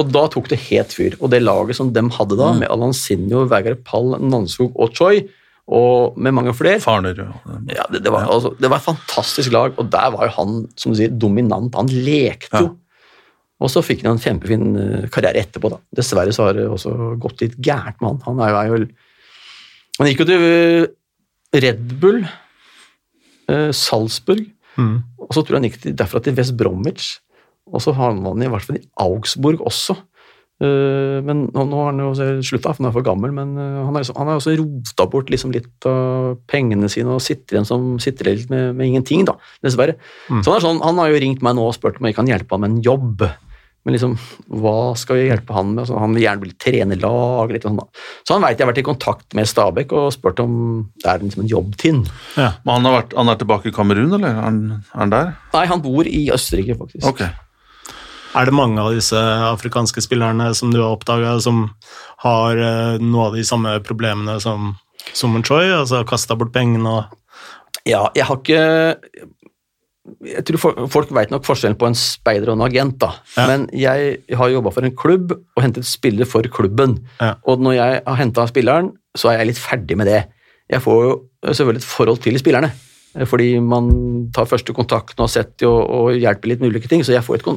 [0.00, 1.18] Og da tok det helt fyr.
[1.20, 2.62] Og det laget som de hadde da, mm.
[2.64, 5.26] med Alansinho, Vegard Pall, Nanskog og Choi,
[5.68, 7.84] og med mange flere Farner, ja.
[7.92, 10.94] Det, det, var, altså, det, var, et fantastisk lag, og der var jo han som
[10.94, 11.76] du sier, dominant.
[11.76, 12.70] Han lekte jo.
[12.70, 12.87] Ja.
[13.58, 15.70] Og så fikk han en kjempefin eh, karriere etterpå.
[15.72, 15.80] da.
[15.98, 18.20] Dessverre så har det også gått litt gærent med han.
[18.28, 18.90] Han er jo, jo
[19.98, 20.90] Han gikk jo til eh,
[21.58, 22.20] Red Bull,
[23.50, 24.44] eh, Salzburg,
[24.76, 24.94] mm.
[25.24, 27.16] og så tror jeg han gikk derfra til West Bromwich.
[27.68, 29.98] Og så har han i hvert fall i Augsburg også.
[30.58, 32.08] Men nå, nå har han jo
[32.42, 35.28] slutta, for han er for gammel, men han, har liksom, han har også rota bort
[35.30, 39.36] liksom litt av pengene sine og sitter igjen som sitter litt med, med ingenting, da,
[39.62, 39.94] dessverre.
[40.26, 40.40] Mm.
[40.40, 42.56] Så han, sånn, han, har jo ringt meg nå og spurt om jeg kan hjelpe
[42.56, 43.28] ham med en jobb.
[43.86, 44.14] Men liksom,
[44.60, 45.84] hva skal vi hjelpe han med?
[45.84, 47.52] Altså, han vil gjerne bli trenerlag.
[47.54, 47.86] Litt sånn, da.
[48.26, 50.54] Så han veit jeg har vært i kontakt med Stabæk og spurt om
[50.98, 52.02] det er liksom en jobbtinn.
[52.36, 52.50] Ja.
[52.66, 55.36] Men han, vært, han, er tilbake i Kamerun, eller er han, er han der?
[55.54, 57.06] Nei, han bor i Østerrike, faktisk.
[57.14, 57.32] Okay.
[58.36, 61.64] Er det mange av disse afrikanske spillerne som du har oppdaga, som
[62.24, 64.74] har uh, noe av de samme problemene som
[65.16, 67.16] Summer Choi, altså kasta bort pengene og
[67.88, 68.62] Ja, jeg har ikke
[70.24, 73.12] jeg tror Folk vet nok forskjellen på en speider og en agent, da.
[73.36, 73.46] Ja.
[73.50, 76.98] men jeg har jobba for en klubb og hentet spillere for klubben.
[77.20, 77.34] Ja.
[77.48, 80.24] Og når jeg har henta spilleren, så er jeg litt ferdig med det.
[80.68, 81.14] Jeg får jo
[81.46, 82.72] selvfølgelig et forhold til spillerne.
[83.16, 83.88] Eh, fordi man
[84.34, 87.04] tar første kontakt og har sett og, og hjelper litt med ulike ting.
[87.06, 87.48] Så jeg får et,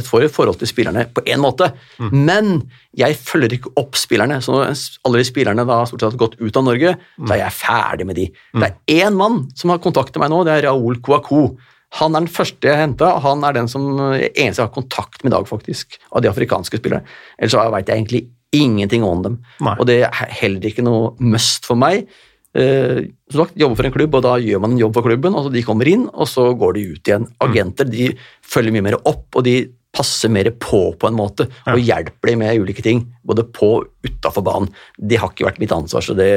[0.00, 1.70] et, får et forhold til spillerne på én måte.
[2.00, 2.10] Mm.
[2.26, 2.50] Men
[2.96, 4.40] jeg følger ikke opp spillerne.
[4.44, 4.74] Så når
[5.06, 7.24] alle de spillerne da stort sett har gått ut av Norge, mm.
[7.24, 8.28] så er jeg ferdig med de.
[8.52, 8.60] Mm.
[8.60, 11.56] Det er én mann som har kontaktet meg nå, det er Raoul Kouakou.
[11.94, 15.22] Han er den første jeg henta, og han er den som eneste jeg har kontakt
[15.22, 17.06] med i dag, faktisk, av de afrikanske spillerne.
[17.38, 18.22] Ellers så veit jeg egentlig
[18.56, 19.36] ingenting om dem.
[19.64, 19.76] Nei.
[19.78, 22.08] Og det er heller ikke noe must for meg.
[22.56, 25.36] Eh, som sagt, jobber for en klubb, og da gjør man en jobb for klubben.
[25.36, 27.28] og De kommer inn, og så går de ut igjen.
[27.28, 27.36] Mm.
[27.48, 28.10] Agenter de
[28.44, 29.58] følger mye mer opp, og de
[29.96, 31.72] passer mer på på en måte, ja.
[31.72, 33.06] og hjelper dem med ulike ting.
[33.24, 34.72] Både på og utafor banen.
[34.96, 36.30] Det har ikke vært mitt ansvar, så det,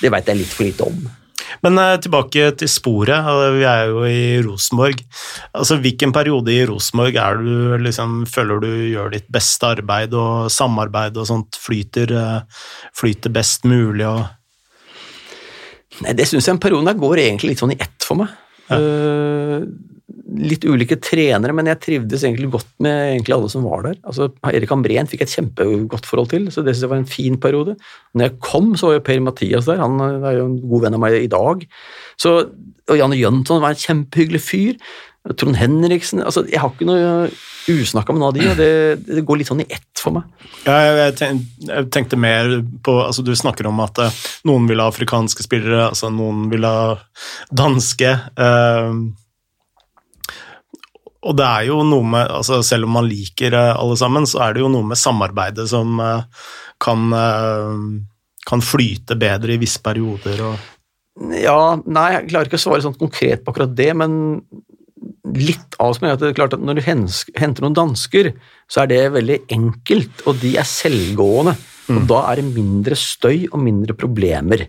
[0.00, 1.04] det veit jeg litt for lite om.
[1.62, 3.30] Men uh, tilbake til sporet.
[3.54, 5.02] Vi er jo i Rosenborg.
[5.54, 10.50] Altså, Hvilken periode i Rosenborg er du liksom, føler du gjør ditt beste arbeid, og
[10.52, 12.64] samarbeid og sånt flyter, uh,
[12.96, 14.06] flyter best mulig?
[14.08, 14.24] og
[16.02, 18.32] Nei, Det syns jeg en periode der går egentlig litt sånn i ett for meg.
[18.66, 18.80] Ja.
[18.80, 19.66] Uh,
[20.34, 23.96] litt ulike trenere, men jeg trivdes egentlig godt med egentlig alle som var der.
[24.04, 27.38] Altså, Erik Ambrén fikk et kjempegodt forhold til, så det synes jeg var en fin
[27.40, 27.76] periode.
[28.12, 30.98] Når jeg kom, så var jo Per Mathias der, han er jo en god venn
[30.98, 31.64] av meg i dag.
[32.20, 32.36] Så,
[32.90, 34.78] og Janne Jønsson var en kjempehyggelig fyr.
[35.40, 37.30] Trond Henriksen altså Jeg har ikke noe
[37.72, 38.72] usnakka med noen av de, og det,
[39.06, 40.26] det, går litt sånn i ett for meg.
[40.66, 42.50] Ja, jeg, tenkte, jeg, tenkte mer
[42.84, 46.68] på altså Du snakker om at uh, noen vil ha afrikanske spillere, altså noen vil
[46.68, 46.98] ha
[47.56, 48.12] danske.
[48.36, 49.00] Uh,
[51.24, 54.42] og det er jo noe med altså Selv om man liker uh, alle sammen, så
[54.46, 55.96] er det jo noe med samarbeidet som
[56.84, 57.16] kan,
[58.44, 60.42] kan flyte bedre i visse perioder.
[60.44, 64.16] og ja, nei, jeg klarer ikke å svare sånn konkret på akkurat det, men
[65.34, 68.32] litt av som er at det er klart at når du henter noen dansker,
[68.70, 71.54] så er det veldig enkelt, og de er selvgående.
[71.86, 71.96] Mm.
[72.00, 74.66] Og da er det mindre støy og mindre problemer.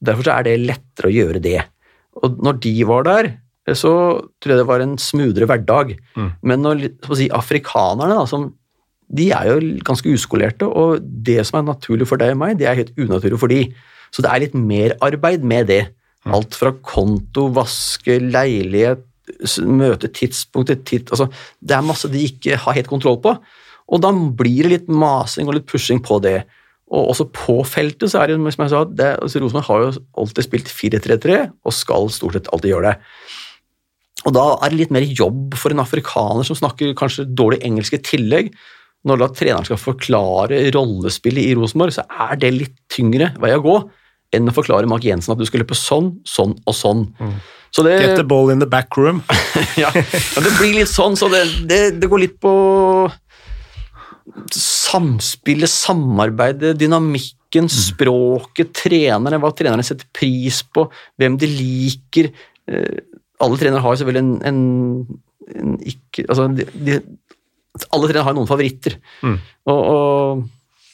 [0.00, 1.58] Derfor så er det lettere å gjøre det.
[2.20, 3.30] Og når de var der,
[3.76, 3.92] så
[4.40, 5.92] tror jeg det var en smoothere hverdag.
[6.16, 6.30] Mm.
[6.42, 6.86] Men når
[7.18, 8.48] si, afrikanerne, da, som,
[9.10, 12.70] de er jo ganske uskolerte, og det som er naturlig for deg og meg, det
[12.70, 13.64] er helt unaturlig for de.
[14.10, 15.82] Så det er litt mer arbeid med det.
[16.24, 16.34] Mm.
[16.36, 19.04] Alt fra konto, vaske, leilighet,
[19.62, 21.28] møte tidspunktet titt, altså,
[21.60, 23.36] Det er masse de ikke har helt kontroll på.
[23.90, 26.40] Og da blir det litt masing og litt pushing på det.
[26.90, 29.90] Og også på feltet så er det som jeg sa, det, altså Rosenborg har jo
[30.18, 33.12] alltid spilt 4-3-3 og skal stort sett alltid gjøre det.
[34.28, 37.96] Og da er det litt mer jobb for en afrikaner som snakker kanskje dårlig engelsk
[37.96, 38.50] i tillegg.
[39.08, 43.62] Når da treneren skal forklare rollespillet i Rosenborg, så er det litt tyngre vei å
[43.64, 43.78] gå
[44.36, 47.08] enn å forklare Mark Jensen at du skal løpe sånn, sånn og sånn.
[47.18, 47.32] Mm.
[47.74, 49.22] Så det, Get the ball in the back room.
[49.80, 52.52] ja, det blir litt sånn, så det, det, det går litt på
[54.54, 57.74] samspillet, samarbeidet, dynamikken, mm.
[57.74, 60.86] språket, trenerne, hva trenerne setter pris på,
[61.18, 62.30] hvem de liker.
[63.40, 65.20] Eh, alle trenere har selvfølgelig en, en,
[65.56, 67.00] en ikke, altså de, de,
[67.90, 68.98] Alle trenere har noen favoritter.
[69.24, 69.38] Mm.
[69.70, 70.48] og, og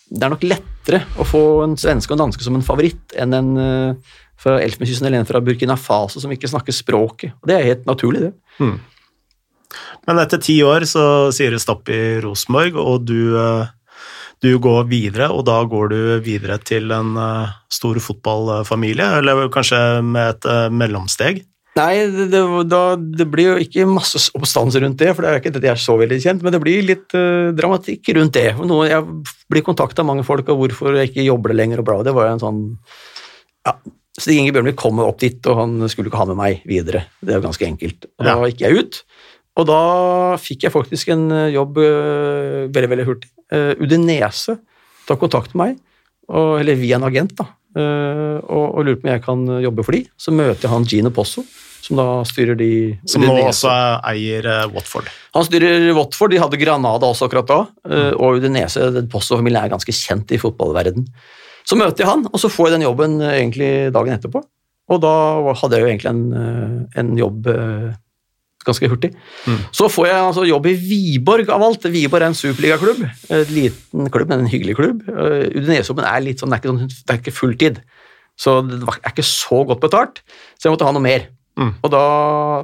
[0.06, 3.34] det er nok lettere å få en svenske og en danske som en favoritt enn
[3.34, 7.34] en uh, fra Elfenbenskysten eller en fra Burkina Faso som ikke snakker språket.
[7.40, 8.32] Og Det er helt naturlig, det.
[8.60, 8.76] Mm.
[10.06, 13.66] Men etter ti år så sier det stopp i Rosenborg, og du, uh,
[14.44, 19.80] du, går videre, og da går du videre til en uh, stor fotballfamilie, eller kanskje
[20.06, 21.42] med et mellomsteg?
[21.76, 25.42] Nei, det, det, da, det, blir jo ikke masse oppstands rundt det, for det er
[25.42, 28.48] ikke det jeg er så veldig kjent, men det blir litt uh, dramatikk rundt det.
[28.64, 29.04] Noe, jeg
[29.52, 31.98] blir kontakta av mange folk og hvorfor jeg ikke jobber det lenger og bla.
[32.06, 32.62] Det var jo en sånn
[33.66, 33.76] ja,
[34.16, 37.04] Stig Inge Bjørnvik kom opp dit, og han skulle ikke ha med meg videre.
[37.20, 38.08] Det er jo ganske enkelt.
[38.16, 39.00] Og Da gikk jeg ut,
[39.56, 39.82] og da
[40.40, 43.30] fikk jeg faktisk en eh, jobb uh, veldig, veldig hurtig.
[43.52, 44.56] Uh, Udinese
[45.08, 45.78] tok kontakt med meg,
[46.32, 49.96] og, eller via en agent, da, og, og lurer på om jeg kan jobbe for
[49.96, 50.02] de.
[50.16, 51.44] Så møter jeg han Gino Posso
[51.86, 52.70] som da styrer de
[53.08, 53.70] Som nå også
[54.10, 55.10] eier uh, Watford.
[55.36, 59.94] Han styrer Watford, de hadde Granada også akkurat da, uh, og Udinese, Posso-familien er ganske
[59.94, 61.06] kjent i fotballverden.
[61.66, 64.42] Så møter jeg han, og så får jeg den jobben egentlig dagen etterpå.
[64.86, 65.14] Og da
[65.58, 67.48] hadde jeg jo egentlig en, en jobb
[68.66, 69.12] ganske hurtig.
[69.46, 69.60] Mm.
[69.78, 71.86] Så får jeg altså jobb i Viborg av alt.
[71.92, 73.04] Viborg er en superligaklubb.
[73.32, 75.06] En liten klubb, men en hyggelig klubb.
[75.06, 77.80] Udinese-jobben er litt sånn, det er ikke, sånn, det er ikke fulltid.
[78.36, 80.20] Så det er ikke så godt betalt,
[80.58, 81.30] så jeg måtte ha noe mer.
[81.56, 81.72] Mm.
[81.80, 82.06] Og da,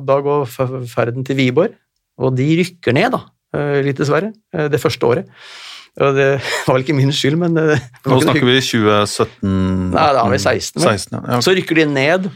[0.04, 0.48] da, går
[0.90, 1.76] ferden til Wiborg,
[2.20, 3.22] og de rykker ned, da,
[3.56, 5.30] eh, litt dessverre, eh, det første året.
[6.00, 6.28] Og det
[6.66, 9.48] var vel ikke min skyld, men eh, Nå snakker vi 2017?
[9.92, 10.80] Nei, da er vi 16.
[10.84, 11.40] 16 ja.
[11.44, 12.28] Så rykker de ned.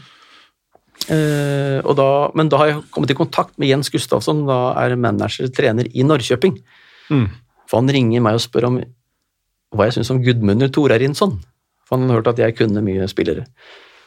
[1.07, 6.03] Da, men da har jeg kommet i kontakt med Jens Gustavsson, da er manager-trener i
[6.03, 6.57] Norrköping.
[7.07, 7.27] Mm.
[7.67, 8.79] For han ringer meg og spør om
[9.75, 11.37] hva jeg syns om Gudmundur Torarinsson.
[11.87, 13.47] For han har hørt at jeg kunne mye spillere.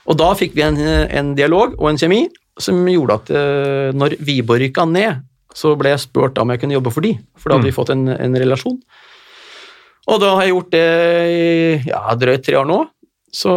[0.09, 2.25] Og da fikk vi en, en dialog og en kjemi
[2.61, 5.25] som gjorde at uh, når Wiborg rykka ned,
[5.57, 7.71] så ble jeg spurt om jeg kunne jobbe for de, for da hadde mm.
[7.71, 8.77] vi fått en, en, relasjon.
[10.11, 10.87] Og da har jeg gjort det
[11.31, 11.49] i
[11.91, 12.79] ja, drøyt tre år nå,
[13.35, 13.55] så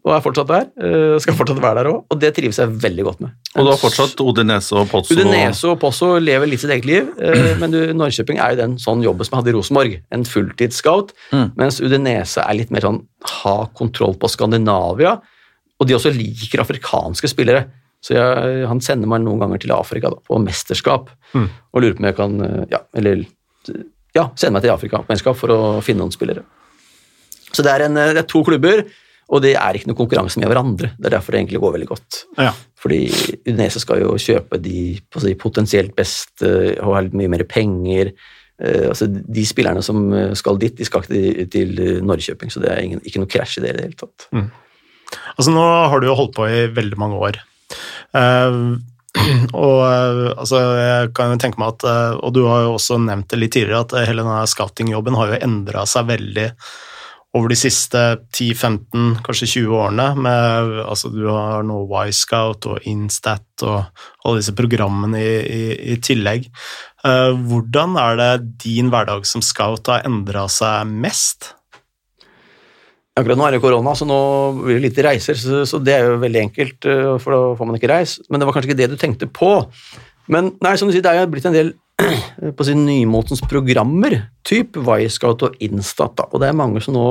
[0.00, 0.68] og er fortsatt der.
[0.80, 3.34] Uh, skal fortsatt være der òg, og det trives jeg veldig godt med.
[3.52, 5.16] Og du har fortsatt Odinese og Pozzo?
[5.16, 8.78] Odinese og Pozzo lever litt sitt eget liv, uh, men du, Norrköping er jo den
[8.80, 11.50] sånn jobben som jeg hadde i Rosenborg, en fulltidsscout, mm.
[11.60, 13.02] mens Udinese er litt mer sånn
[13.42, 15.18] ha kontroll på Skandinavia,
[15.80, 17.66] og de også liker afrikanske spillere.
[18.04, 21.46] Så jeg, han sender meg noen ganger til Afrika da, på mesterskap mm.
[21.76, 22.38] og lurer på om jeg kan
[22.72, 23.26] ja, eller,
[24.16, 26.46] ja, sende meg til Afrika på mesterskap for å finne noen spillere.
[27.52, 28.86] Så det er, en, det er to klubber,
[29.30, 30.92] og det er ikke noe konkurranse med hverandre.
[30.98, 32.20] Det er derfor det egentlig går veldig godt.
[32.40, 32.50] Ja.
[32.80, 33.00] Fordi
[33.46, 38.10] Udinese skal jo kjøpe de si, potensielt beste og ha mye mer penger.
[38.60, 40.02] Uh, altså De spillerne som
[40.36, 43.60] skal dit, de skal ikke til, til Norrköping, så det er ingen, ikke noe krasj
[43.60, 44.26] i det i det hele tatt.
[44.34, 44.50] Mm.
[45.36, 47.40] Altså Nå har du jo holdt på i veldig mange år.
[48.10, 48.80] Uh,
[49.64, 53.00] og eh, altså, jeg kan jo tenke meg at eh, Og du har jo også
[53.02, 56.46] nevnt det litt tidligere, at eh, hele denne scouting-jobben har jo endra seg veldig
[57.36, 58.00] over de siste
[58.34, 60.06] 10-15, kanskje 20 årene.
[60.18, 63.84] Med, altså, du har nå Y-Scout og Instat og
[64.24, 65.62] alle disse programmene i, i,
[65.94, 66.50] i tillegg.
[67.06, 68.32] Uh, hvordan er det
[68.66, 71.52] din hverdag som scout har endra seg mest?
[73.20, 74.18] Akkurat nå er det korona, så nå
[74.60, 77.68] blir det lite reiser, så, så, det er jo veldig enkelt, eh, for da får
[77.68, 78.14] man ikke reis.
[78.30, 79.50] Men det var kanskje ikke det du tenkte på.
[80.30, 81.72] Men nei, som du sier, det er jo blitt en del
[82.56, 86.28] på sin nymotens programmer, typ Wirescout og Instat, da.
[86.30, 87.06] og det er mange som nå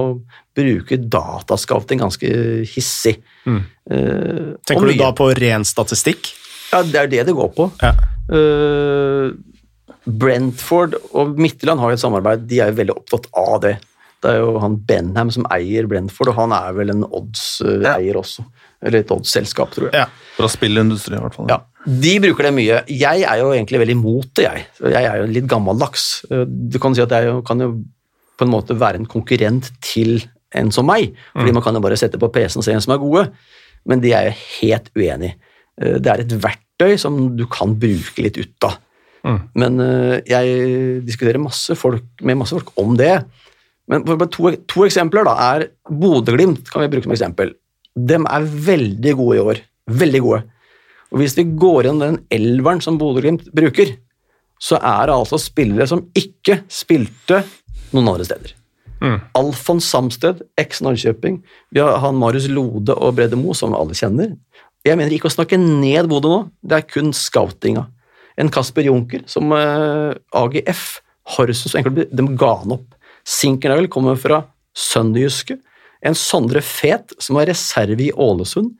[0.57, 2.31] bruker datascouting ganske
[2.73, 3.19] hissig.
[3.45, 3.61] Mm.
[3.89, 6.31] Uh, Tenker du da på ren statistikk?
[6.73, 7.69] Ja, det er det det går på.
[7.81, 7.93] Ja.
[8.29, 9.33] Uh,
[10.09, 13.75] Brentford og Midtjylland har jo et samarbeid, de er jo veldig opptatt av det.
[14.19, 18.19] Det er jo han Benham som eier Brentford, og han er vel en odds-eier ja.
[18.19, 18.43] også.
[18.83, 20.01] Eller et odds-selskap, tror jeg.
[20.01, 20.07] Ja.
[20.35, 21.47] Fra spillindustri, i hvert fall.
[21.51, 21.61] Ja.
[21.85, 22.81] De bruker det mye.
[22.91, 24.65] Jeg er jo egentlig veldig imot det, jeg.
[24.83, 26.07] Jeg er jo litt gammeldags.
[26.27, 27.69] Du kan si at jeg kan jo
[28.39, 30.21] på en måte være en konkurrent til
[30.55, 31.57] en som meg, fordi mm.
[31.59, 33.25] man kan jo bare sette på PC-en og se en som er gode,
[33.87, 35.35] men det er jeg helt uenig i.
[35.79, 38.79] Det er et verktøy som du kan bruke litt ut av.
[39.27, 39.39] Mm.
[39.61, 43.13] Men eh, jeg diskuterer masse folk, med masse folk om det.
[43.89, 47.55] Men to, to eksempler da, er Bodø-Glimt kan vi bruke som eksempel.
[47.95, 49.61] De er veldig gode i år.
[49.99, 50.43] Veldig gode.
[51.09, 53.95] Og Hvis vi går gjennom den elveren som Bodø-Glimt bruker,
[54.59, 57.43] så er det altså spillere som ikke spilte
[57.95, 58.55] noen andre steder.
[58.99, 59.19] Mm.
[59.39, 61.39] Alfons Samsted, eks Norrköping.
[61.71, 64.35] Vi har han Marius Lode og Brede Mo, som alle kjenner.
[64.85, 67.87] Jeg mener ikke å snakke ned Bodø nå, det er kun scoutinga.
[68.39, 70.99] En Kasper Junker som eh, AGF,
[71.35, 72.87] Horsens og enkelt, de ga han opp.
[73.27, 74.43] Sinkernagel kommer fra
[74.77, 75.59] Sønderjyske.
[76.05, 78.71] En Sondre Fet, som var reserve i Ålesund.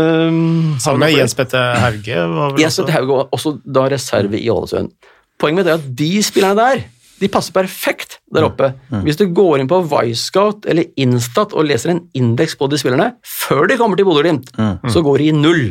[0.00, 2.22] Um, Sammen med Jens Petter Hauge?
[2.60, 4.94] Jens Petter Hauge var også da reserve i Ålesund.
[5.40, 6.88] Poenget med det er at de spillerne der
[7.20, 8.70] de passer perfekt der oppe.
[8.88, 8.94] Mm.
[8.94, 9.02] Mm.
[9.04, 13.10] Hvis du går inn på Wisecout eller Instat og leser en indeks på de spillerne
[13.26, 14.88] før de kommer til Bodø-Glimt, mm.
[14.92, 15.66] så går de i null.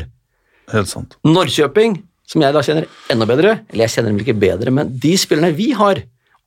[0.69, 1.17] Helt sant.
[1.25, 1.97] Norrköping,
[2.29, 5.55] som jeg da kjenner enda bedre, eller jeg kjenner dem ikke bedre, men de spillerne
[5.57, 6.03] vi har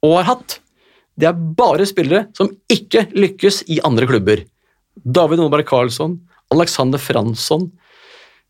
[0.06, 0.60] og har hatt,
[1.18, 4.44] det er bare spillere som ikke lykkes i andre klubber.
[5.02, 6.20] David Moberg Karlsson,
[6.52, 7.66] Alexander Fransson,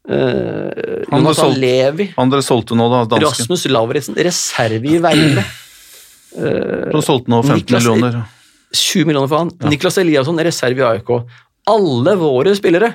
[0.09, 3.29] eh, Jonathan Levi Andre solgte nå, da, dansken.
[3.29, 5.47] Rasmus Lauritzen, reserve i Verve.
[6.33, 8.23] Han solgte nå 15 Niklas, millioner.
[8.73, 9.51] 20 millioner for han.
[9.61, 9.71] Ja.
[9.73, 11.11] Niklas Eliasson, reserve i AIK.
[11.71, 12.95] Alle våre spillere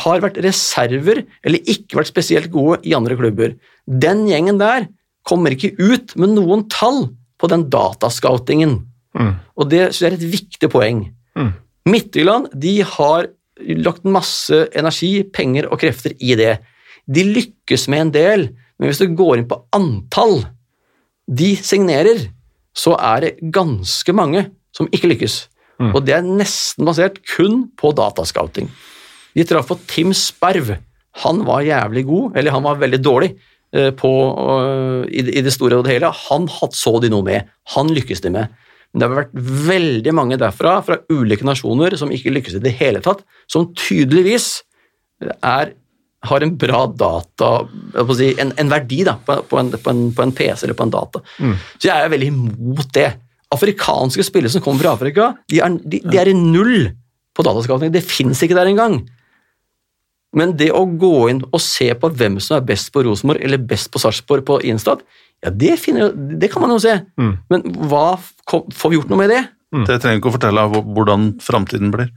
[0.00, 3.56] har vært reserver eller ikke vært spesielt gode i andre klubber.
[3.84, 4.88] Den gjengen der
[5.28, 7.08] kommer ikke ut med noen tall
[7.40, 8.78] på den datascoutingen.
[9.16, 9.34] Mm.
[9.60, 11.04] Og det synes jeg er et viktig poeng.
[11.38, 11.52] Mm.
[11.90, 13.28] Midtjylland de har
[13.60, 16.58] lagt masse energi, penger og krefter i det.
[17.06, 18.46] De lykkes med en del,
[18.78, 20.42] men hvis du går inn på antall
[21.24, 22.26] de signerer,
[22.76, 25.36] så er det ganske mange som ikke lykkes.
[25.80, 25.92] Mm.
[25.94, 28.68] Og det er nesten basert kun på datascouting.
[29.34, 30.74] De traff på Tim Sperv.
[31.24, 33.30] Han var jævlig god, eller han var veldig dårlig,
[33.74, 34.10] Eh, på,
[35.10, 36.12] i, det store og det hele.
[36.28, 37.48] Han så de noe med.
[37.74, 38.52] Han lykkes de med.
[38.94, 42.76] Men det har vært veldig mange derfra, fra ulike nasjoner, som ikke lykkes i det
[42.78, 44.60] hele tatt, som tydeligvis
[45.42, 45.72] er,
[46.30, 47.50] har en bra data
[48.14, 50.86] si, en, en, verdi da, på, på, en, på, en, på, en, PC eller på
[50.86, 51.24] en data.
[51.42, 51.56] Mm.
[51.74, 53.08] Så jeg er veldig imot det.
[53.54, 56.88] Afrikanske spillere som kommer fra Afrika, de er, de, de er i null
[57.34, 57.90] på dataskapning.
[57.94, 59.00] Det fins ikke der engang.
[60.38, 63.62] Men det å gå inn og se på hvem som er best på Rosenborg eller
[63.62, 65.02] best på Sarpsborg på Instat,
[65.44, 66.94] ja, det, finner, det, kan man jo se.
[67.20, 67.34] Mm.
[67.52, 68.06] Men hva
[68.48, 69.42] får vi gjort noe med det?
[69.74, 69.84] Mm.
[69.88, 72.08] Det trenger ikke å fortelle hvordan framtiden blir.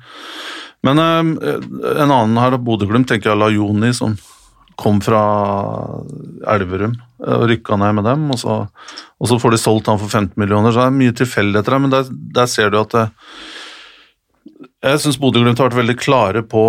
[0.85, 1.59] Men uh,
[1.97, 4.15] en annen her, Bodø-Glimt, tenker jeg Lajoni, som
[4.77, 5.19] kom fra
[6.53, 8.27] Elverum og rykka ned med dem.
[8.31, 8.59] Og så,
[9.17, 11.83] og så, får de solgt han for 15 millioner, så det er mye tilfeldigheter her,
[11.83, 13.07] Men der, der, ser du at det,
[14.85, 16.63] Jeg syns Bodø-Glimt har vært veldig klare på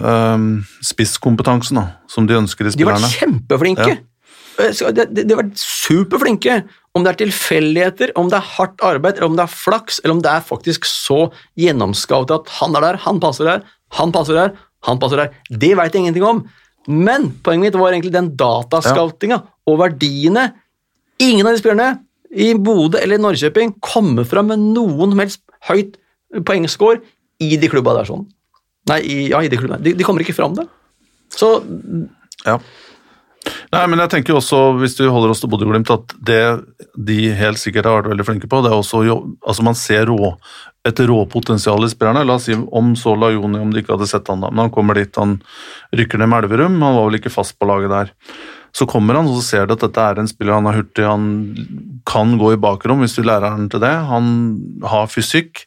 [0.00, 0.50] um,
[0.82, 3.04] spisskompetansen da, som de ønsker i spillerne.
[3.04, 3.90] De har vært kjempeflinke!
[3.94, 4.15] Ja.
[4.56, 6.60] De, har vært superflinke.
[6.96, 10.16] Om det er tilfeldigheter, om det er hardt arbeid, eller om det er flaks, eller
[10.16, 11.26] om det er faktisk så
[11.60, 13.66] gjennomskaut at han er der, han passer der,
[13.98, 14.54] han passer der,
[14.88, 15.34] han passer der.
[15.50, 16.40] Det veit jeg ingenting om.
[16.88, 20.48] Men poenget mitt var egentlig den datascoutinga og verdiene.
[21.20, 21.90] Ingen av de spillerne
[22.36, 25.98] i Bodø eller Norrköping kommer fram med noen som helst høyt
[26.46, 27.02] poengscore
[27.42, 28.08] i de klubba der.
[28.08, 28.26] sånn.
[28.90, 29.82] Nei, i, ja, i de klubbene.
[29.82, 30.66] De, de, kommer ikke fram, det.
[31.34, 31.58] Så
[32.46, 32.60] Ja.
[33.74, 36.42] Nei, men jeg tenker jo også, hvis du holder oss til Bodø-Glimt, at det
[36.94, 40.32] de helt sikkert har vært veldig flinke på, det er også altså man ser rå,
[40.86, 42.24] et råpotensial i spillerne.
[42.26, 44.66] La oss si om så La Joni, om de ikke hadde sett han da, men
[44.66, 45.38] han kommer dit, han
[45.98, 48.12] rykker ned med Elverum, han var vel ikke fast på laget der.
[48.76, 51.06] Så kommer han og så ser du at dette er en spiller, han er hurtig,
[51.06, 53.94] han kan gå i bakrom hvis du lærer han til det.
[54.10, 54.26] Han
[54.84, 55.64] har fysikk,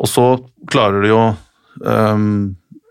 [0.00, 0.26] og så
[0.70, 1.22] klarer de jo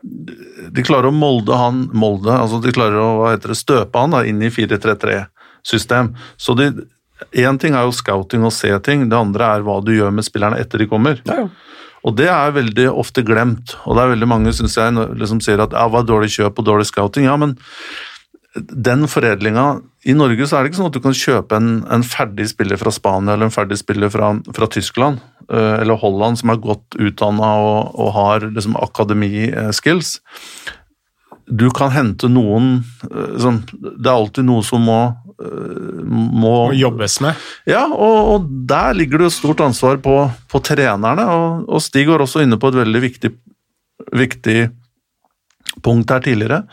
[0.02, 4.16] De klarer å molde han molde, altså de klarer å hva heter det, støpe han
[4.16, 6.14] da, inn i 4-3-3-system.
[6.40, 6.72] Så de,
[7.36, 10.24] Én ting er jo scouting og se ting, det andre er hva du gjør med
[10.24, 11.20] spillerne etter de kommer.
[11.28, 11.50] Ja.
[12.08, 13.74] Og det er veldig ofte glemt.
[13.84, 16.62] Og det er veldig mange synes jeg, liksom sier at ja, hva er dårlig kjøp
[16.62, 17.28] og dårlig scouting.
[17.28, 17.58] Ja, men
[18.56, 19.80] den foredlinga
[20.10, 22.80] I Norge så er det ikke sånn at du kan kjøpe en, en ferdig spiller
[22.82, 25.22] fra Spania eller en ferdig spiller fra, fra Tyskland
[25.52, 30.16] eh, eller Holland som er godt utdanna og, og, har liksom akademi-skills.
[31.50, 32.80] Du kan hente noen
[33.10, 34.98] liksom, Det er alltid noe som må,
[35.46, 37.46] eh, må og jobbes med.
[37.70, 40.18] Ja, og, og, der ligger det jo stort ansvar på,
[40.50, 41.26] på trenerne.
[41.38, 43.34] Og, og, Stig var også inne på et veldig viktig,
[44.26, 44.60] viktig
[45.86, 46.64] punkt her tidligere.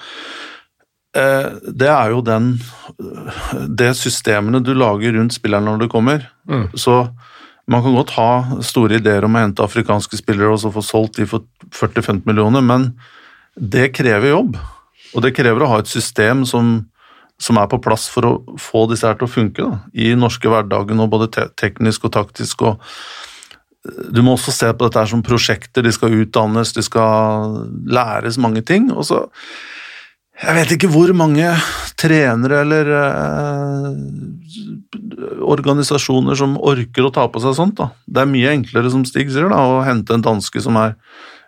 [1.16, 2.56] Eh, det er jo den
[3.78, 6.28] Det systemene du lager rundt spilleren når du kommer.
[6.48, 6.68] Mm.
[6.74, 7.06] Så
[7.66, 11.18] man kan godt ha store ideer om å hente afrikanske spillere og så få solgt
[11.18, 12.92] de for 40-50 millioner, men
[13.58, 14.58] det krever jobb.
[15.14, 16.86] Og det krever å ha et system som,
[17.42, 20.50] som er på plass for å få disse her til å funke da, i norske
[20.50, 22.62] hverdagen, og både te teknisk og taktisk.
[22.62, 22.82] og
[24.14, 28.62] du må også se på dette som prosjekter, de skal utdannes, de skal læres mange
[28.66, 28.92] ting.
[28.92, 29.26] og så
[30.36, 31.48] jeg vet ikke hvor mange
[31.96, 33.86] trenere eller eh,
[35.46, 37.78] organisasjoner som orker å ta på seg sånt.
[37.80, 37.88] da.
[38.04, 40.96] Det er mye enklere, som Stig sier, da, å hente en danske som er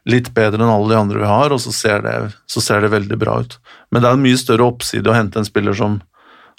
[0.09, 2.15] litt bedre enn alle de andre vi har, og så ser det,
[2.49, 3.59] så ser det veldig bra ut.
[3.93, 6.01] Men det er en mye større oppside å hente en spiller som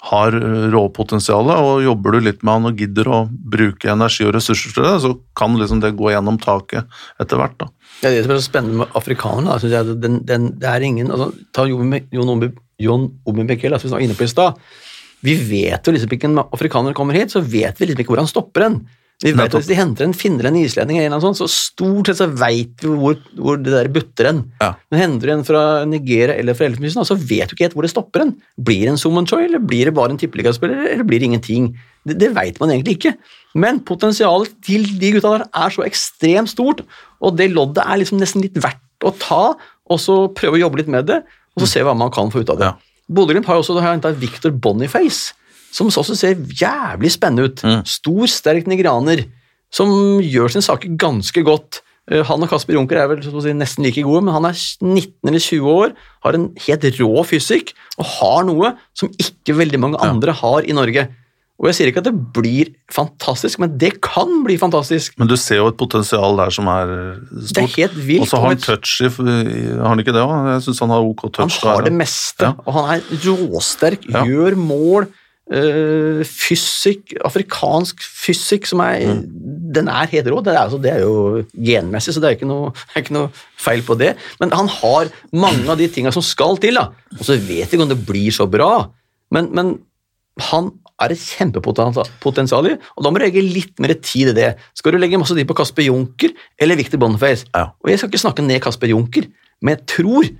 [0.08, 0.32] har
[0.72, 4.86] råpotensialet, og jobber du litt med han og gidder å bruke energi og ressurser til
[4.86, 6.88] det, så kan liksom det gå gjennom taket
[7.20, 7.58] etter hvert.
[7.60, 7.68] da.
[8.00, 11.12] Ja, det som er så spennende med afrikanerne, syns jeg, den, den, det er ingen
[11.12, 14.56] altså, Ta Jon Obi Bekkel, som vi var inne på i stad.
[15.20, 18.22] Vi vet jo liksom ikke når afrikanere kommer hit, så vet vi liksom ikke hvor
[18.22, 18.80] han stopper en.
[19.20, 22.22] Vi vet Hvis de henter en finner en islending, eller noe sånt, så stort sett
[22.22, 24.38] så vet vi hvor, hvor det der butter en.
[24.62, 24.70] Ja.
[24.88, 27.84] Men henter du en fra Nigeria eller fra Elfenbenskysten, så vet du ikke helt hvor
[27.84, 28.32] det stopper en.
[28.56, 31.68] Blir det en Summon Choi, eller blir det bare en tippeligaspiller, eller blir det ingenting?
[32.08, 33.12] Det, det vet man egentlig ikke.
[33.60, 36.80] Men potensialet til de gutta der er så ekstremt stort,
[37.20, 39.42] og det loddet er liksom nesten litt verdt å ta,
[39.90, 41.20] og så prøve å jobbe litt med det,
[41.52, 42.72] og så se hva man kan få ut av det.
[42.72, 43.04] Ja.
[43.10, 45.34] Bodø-Glimt har jo også henta Victor Boniface
[45.70, 47.62] som også ser jævlig spennende ut.
[47.66, 47.84] Mm.
[47.86, 49.24] Stor, sterk nigraner
[49.72, 51.80] som gjør sine saker ganske godt.
[52.10, 55.30] Eh, Han og Kasper Junker er vel si, nesten like gode, men han er 19
[55.30, 55.92] eller 20 år,
[56.26, 60.72] har en helt rå fysikk og har noe som ikke veldig mange andre har i
[60.76, 61.08] Norge.
[61.60, 65.12] Og Jeg sier ikke at det blir fantastisk, men det kan bli fantastisk.
[65.20, 66.88] Men du ser jo et potensial der som er
[67.20, 67.52] stort.
[67.52, 68.22] Det er helt vilt.
[68.24, 70.32] Og så har han touch i Har han ikke det òg?
[70.54, 71.58] Jeg syns han har ok touch.
[71.60, 71.90] Han har der.
[71.90, 72.54] det meste, Ja.
[72.64, 74.24] og han er råsterk, Ja.
[74.24, 75.10] gjør mål.
[75.56, 79.20] Øh, fysikk, afrikansk fysikk som er
[79.74, 80.40] Den er helt rå.
[80.42, 83.30] Det er, altså, det er jo genmessig, så det er ikke noe, er ikke noe
[83.60, 84.14] feil på det.
[84.42, 86.90] Men han har mange av de tinga som skal til, da.
[87.18, 88.88] og så vet vi ikke om det blir så bra.
[89.30, 89.76] Men, men
[90.50, 94.50] han er et kjempepotensial i, og da må du legge litt mer tid i det.
[94.76, 97.46] Skal du legge masse tid på Kasper Junker eller Victor Boniface?
[97.54, 97.70] Ja.
[97.80, 99.28] Og jeg skal ikke snakke ned Kasper Junker,
[99.60, 100.30] men jeg tror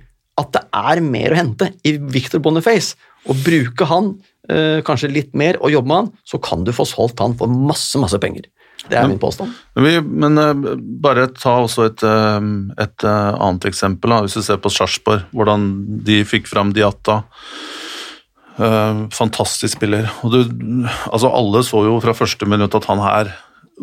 [0.41, 2.95] at det er mer å hente i Victor Boniface.
[3.29, 4.13] Og bruke han
[4.49, 7.51] eh, kanskje litt mer og jobbe med han, så kan du få solgt han for
[7.51, 8.47] masse, masse penger.
[8.81, 9.53] Det er min påstand.
[9.77, 10.63] Men, eh,
[11.03, 12.47] bare ta også et, eh,
[12.85, 14.15] et annet eksempel.
[14.25, 15.69] Hvis du ser på Sarpsborg, hvordan
[16.07, 17.21] de fikk fram Diatta.
[18.61, 20.09] Fantastisk spiller.
[20.21, 20.41] Og du,
[21.09, 23.31] altså alle så jo fra første minutt at han her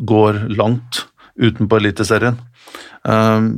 [0.07, 1.07] går langt
[1.39, 2.39] utenpå Eliteserien.
[3.09, 3.49] Eh,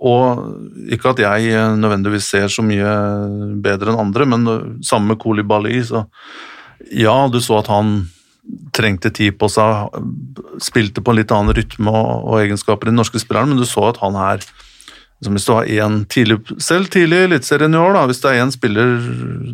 [0.00, 2.92] og ikke at jeg eh, nødvendigvis ser så mye
[3.64, 6.06] bedre enn andre, men sammen samme med Kolibali, så
[6.94, 8.08] ja, du så at han
[8.74, 9.98] trengte tid på seg,
[10.62, 13.90] spilte på en litt annen rytme og, egenskaper i den norske spilleren, men du så
[13.90, 14.46] at han her
[15.18, 18.30] som Hvis du har en tidlig, selv tidlig i Eliteserien i år, da, hvis det
[18.30, 18.92] er én spiller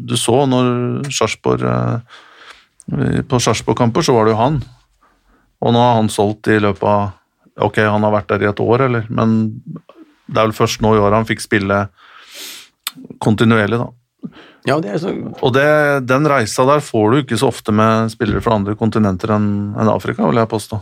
[0.05, 4.59] du så når Sarpsborg eh, På Sjarsborg-kamper, så var det jo han.
[5.64, 7.14] Og nå har han solgt i løpet av
[7.62, 9.36] Ok, han har vært der i et år, eller, men
[10.26, 11.84] det er vel først nå i år han fikk spille
[13.22, 13.90] kontinuerlig, da.
[14.64, 15.12] Ja, det så,
[15.44, 15.66] Og det,
[16.09, 19.46] den reisa der får du ikke så ofte med spillere fra andre kontinenter enn
[19.76, 20.80] en Afrika, vil jeg påstå.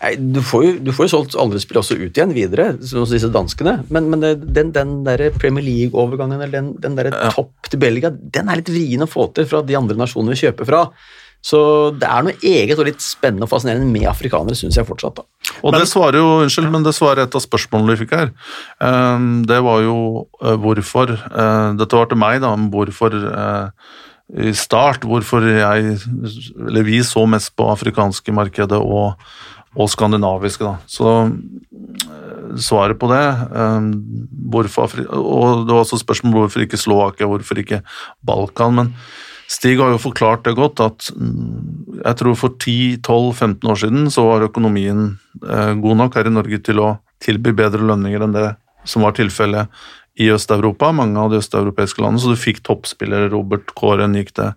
[0.00, 3.12] Nei, du får jo, du får jo solgt andre spill også ut igjen videre, hos
[3.12, 7.68] disse danskene, men, men det, den, den der Premier League-overgangen eller den, den der topp
[7.68, 10.70] til Belgia, den er litt vrien å få til fra de andre nasjonene vi kjøper
[10.70, 10.84] fra.
[11.44, 11.58] Så
[11.94, 15.20] det er noe eget og litt spennende og fascinerende med afrikanere, syns jeg fortsatt.
[15.20, 15.26] da.
[15.62, 18.30] Og det svarer jo, unnskyld, men det svarer et av spørsmålene vi fikk her.
[18.78, 19.96] Um, det var jo
[20.42, 23.94] uh, hvorfor uh, Dette var til meg, da, om hvorfor uh,
[24.28, 25.94] i start hvorfor jeg,
[26.68, 29.16] eller vi så mest på afrikanske markedet og,
[29.72, 30.68] og skandinaviske.
[30.68, 30.76] Da.
[30.84, 31.14] Så
[32.60, 33.22] svaret på det
[34.52, 37.80] hvorfor, Og det var også spørsmål hvorfor ikke Slovakia, hvorfor ikke
[38.20, 38.74] Balkan.
[38.74, 38.92] men
[39.48, 44.26] Stig har jo forklart det godt, at mm, jeg tror for 10-12-15 år siden så
[44.26, 45.06] var økonomien
[45.40, 46.90] eh, god nok her i Norge til å
[47.24, 48.50] tilby bedre lønninger enn det
[48.88, 49.72] som var tilfellet
[50.18, 53.30] i Øst-Europa, mange av de østeuropeiske landene, så du fikk toppspillere.
[53.30, 54.50] Robert Kåren gikk det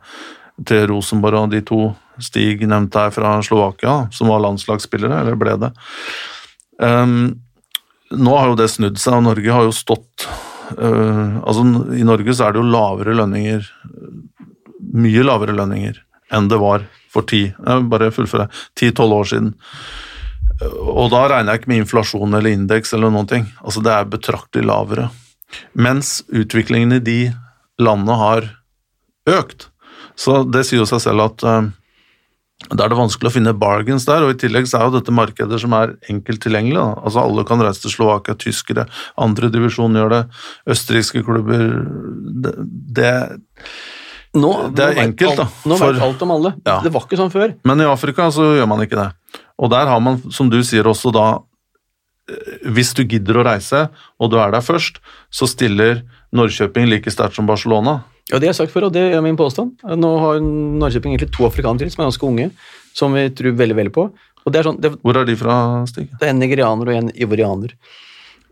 [0.68, 1.82] til Rosenborg, og de to
[2.22, 5.72] Stig nevnte her fra Slovakia, som var landslagsspillere, eller ble det.
[6.82, 7.42] Um,
[8.12, 10.26] nå har jo det snudd seg, og Norge har jo stått
[10.76, 11.66] uh, altså
[11.98, 13.68] I Norge så er det jo lavere lønninger
[14.94, 16.00] mye lavere lønninger
[16.32, 17.50] enn det var for ti,
[17.92, 18.48] bare fullføre,
[18.80, 19.50] 10-12 år siden.
[20.80, 23.50] Og da regner jeg ikke med inflasjon eller indeks eller noen ting.
[23.66, 25.10] Altså det er betraktelig lavere.
[25.76, 27.20] Mens utviklingen i de
[27.82, 28.48] landene har
[29.28, 29.68] økt.
[30.16, 31.68] Så det sier jo seg selv at uh,
[32.70, 35.16] da er det vanskelig å finne bargains der, og i tillegg så er jo dette
[35.16, 36.80] markeder som er enkelt tilgjengelig.
[36.80, 38.86] Altså Alle kan reise til Slovakia, tyskere,
[39.20, 40.22] andre divisjon gjør det,
[40.76, 41.66] østerrikske klubber
[42.46, 42.54] Det,
[43.02, 43.16] det
[44.34, 45.46] nå, det er enkelt, da.
[45.68, 46.54] Nå for- vet alt om alle.
[46.66, 46.80] Ja.
[46.84, 47.56] Det var ikke sånn før.
[47.68, 49.10] Men i Afrika så gjør man ikke det.
[49.60, 51.26] Og der har man, som du sier også da
[52.30, 55.00] eh, Hvis du gidder å reise, og du er der først,
[55.32, 56.04] så stiller
[56.34, 58.04] Norrköping like sterkt som Barcelona.
[58.32, 59.74] Ja, Det har jeg sagt før, og det er min påstand.
[59.84, 62.52] Nå har Norrköping egentlig to afrikanere til som er ganske unge,
[62.96, 64.12] som vi tror veldig veldig på.
[64.48, 66.08] Er sånn, det, Hvor er de fra, Stig?
[66.18, 67.74] det er en nigerianer og en ivorianer.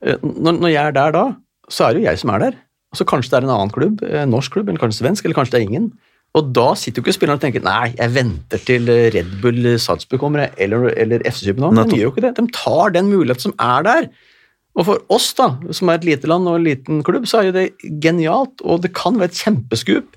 [0.04, 1.24] Eh, Når, når jeg er der da,
[1.70, 2.58] så er det jo jeg som er der.
[2.94, 5.56] Altså Kanskje det er en annen klubb, en norsk klubb, eller kanskje svensk, eller kanskje
[5.58, 5.92] det er ingen.
[6.38, 10.22] Og da sitter jo ikke spillerne og tenker nei, jeg venter til Red Bull Salzburg
[10.22, 11.80] kommer, eller, eller FC København.
[11.90, 12.36] De gjør jo ikke det.
[12.38, 14.10] De tar den muligheten som er der.
[14.78, 17.50] Og for oss, da, som er et lite land og en liten klubb, så er
[17.50, 17.66] jo det
[18.04, 20.16] genialt, og det kan være et kjempeskup.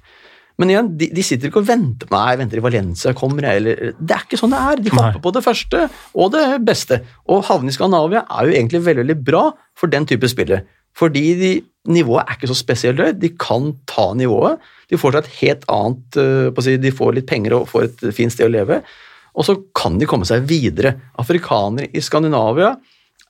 [0.60, 3.46] Men igjen, de, de sitter ikke og venter på Nei, jeg venter i Valencia kommer
[3.48, 4.82] jeg, eller Det er ikke sånn det er.
[4.84, 5.80] De hopper på det første
[6.12, 7.00] og det beste.
[7.32, 9.46] Og havne i Skandinavia er jo egentlig veldig, veldig bra
[9.80, 10.66] for den type spillere.
[10.98, 11.52] Fordi de,
[11.90, 13.18] nivået er ikke så spesielt høyt.
[13.22, 14.62] De kan ta nivået.
[14.90, 18.06] De får seg et helt annet eh, si, De får litt penger og får et
[18.14, 18.82] fint sted å leve.
[19.32, 20.94] Og så kan de komme seg videre.
[21.20, 22.74] Afrikanere i Skandinavia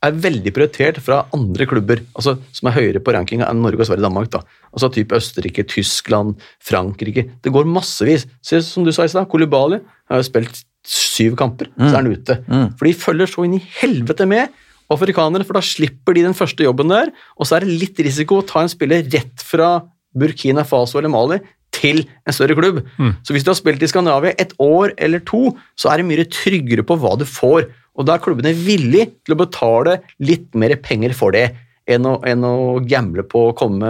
[0.02, 3.86] er veldig prioritert fra andre klubber altså som er høyere på rankinga enn Norge og
[3.86, 4.32] Sverige og Danmark.
[4.32, 4.40] da.
[4.74, 7.28] Altså type Østerrike, Tyskland, Frankrike.
[7.44, 8.26] Det går massevis.
[8.42, 9.78] Se, som du sa i stad, Kolibali
[10.10, 12.40] har jo spilt syv kamper, så er han ute.
[12.74, 14.50] For de følger så inn i helvete med
[14.94, 18.40] afrikanere, for da slipper de den første jobben der, og så er det litt risiko
[18.40, 19.80] å ta en spiller rett fra
[20.12, 21.40] Burkina Faso eller Mali
[21.72, 22.82] til en større klubb.
[23.24, 26.28] Så hvis du har spilt i Skandinavia et år eller to, så er det mye
[26.28, 27.70] tryggere på hva du får.
[27.96, 31.50] Og da er klubbene villig til å betale litt mer penger for det,
[31.88, 33.88] enn å, enn å gamble på å komme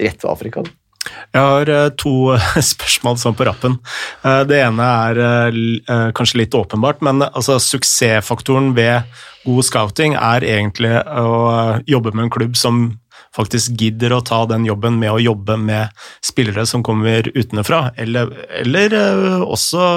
[0.00, 0.64] rett til Afrika.
[0.64, 0.77] da.
[1.34, 2.12] Jeg har eh, to
[2.72, 3.78] spørsmål sånn på rappen.
[4.24, 9.04] Eh, Det ene er eh, eh, kanskje litt åpenbart, men altså, suksessfaktoren ved
[9.46, 12.88] god scouting er egentlig å eh, jobbe med en klubb som
[13.36, 15.92] faktisk gidder å ta den jobben med å jobbe med
[16.24, 18.32] spillere som kommer utenfra, eller,
[18.62, 19.88] eller eh, også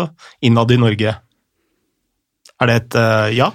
[0.46, 1.16] innad i Norge.
[2.62, 3.52] Er det et eh, ja?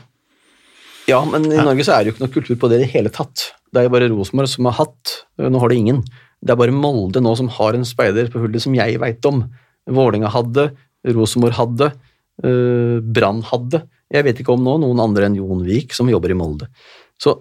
[1.06, 2.92] Ja, men i Norge så er det jo ikke noe kultur på det i det
[2.96, 3.52] hele tatt.
[3.70, 6.00] Det er jo bare Rosenborg som har hatt, nå har det ingen.
[6.44, 9.44] Det er bare Molde nå som har en speider på hullet som jeg veit om.
[9.86, 10.70] Vålinga hadde,
[11.06, 11.90] Rosenborg hadde,
[12.44, 13.84] uh, Brann hadde.
[14.12, 16.68] Jeg vet ikke om nå noen andre enn Jon Vik som jobber i Molde.
[17.22, 17.34] Så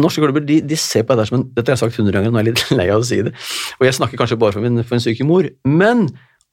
[0.00, 2.32] norske klubber de, de ser på dette som en Dette har jeg sagt hundre ganger,
[2.32, 3.34] nå er jeg litt lei av å si det.
[3.80, 6.08] Og jeg snakker kanskje bare for min, for en syk mor, men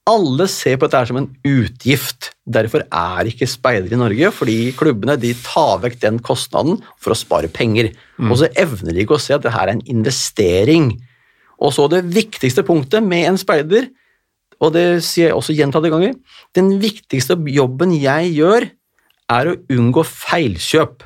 [0.09, 2.33] alle ser på dette som en utgift.
[2.43, 7.17] Derfor er ikke speidere i Norge, fordi klubbene de tar vekk den kostnaden for å
[7.17, 7.93] spare penger.
[8.19, 10.91] Og så evner de ikke å se at det her er en investering.
[11.63, 13.87] Og så det viktigste punktet med en speider,
[14.63, 16.15] og det sier jeg også gjentatte ganger,
[16.55, 18.67] den viktigste jobben jeg gjør,
[19.33, 21.05] er å unngå feilkjøp.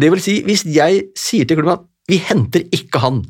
[0.00, 3.22] Det vil si, hvis jeg sier til klubben at vi henter ikke han,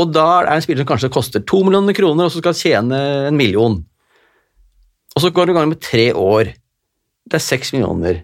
[0.00, 2.56] og da er det en spiller som kanskje koster to millioner kroner, og som skal
[2.56, 2.98] tjene
[3.28, 3.76] en million.
[5.12, 6.54] Og så går du i gang med tre år.
[7.28, 8.22] Det er seks millioner.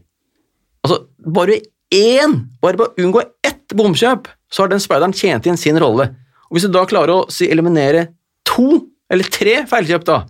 [0.87, 1.59] Altså, bare
[1.93, 6.09] én, bare på å unngå ett bomkjøp, så har den speideren tjent inn sin rolle.
[6.51, 8.09] Og Hvis du da klarer å si, eliminere
[8.47, 10.20] to eller tre feilkjøp, da,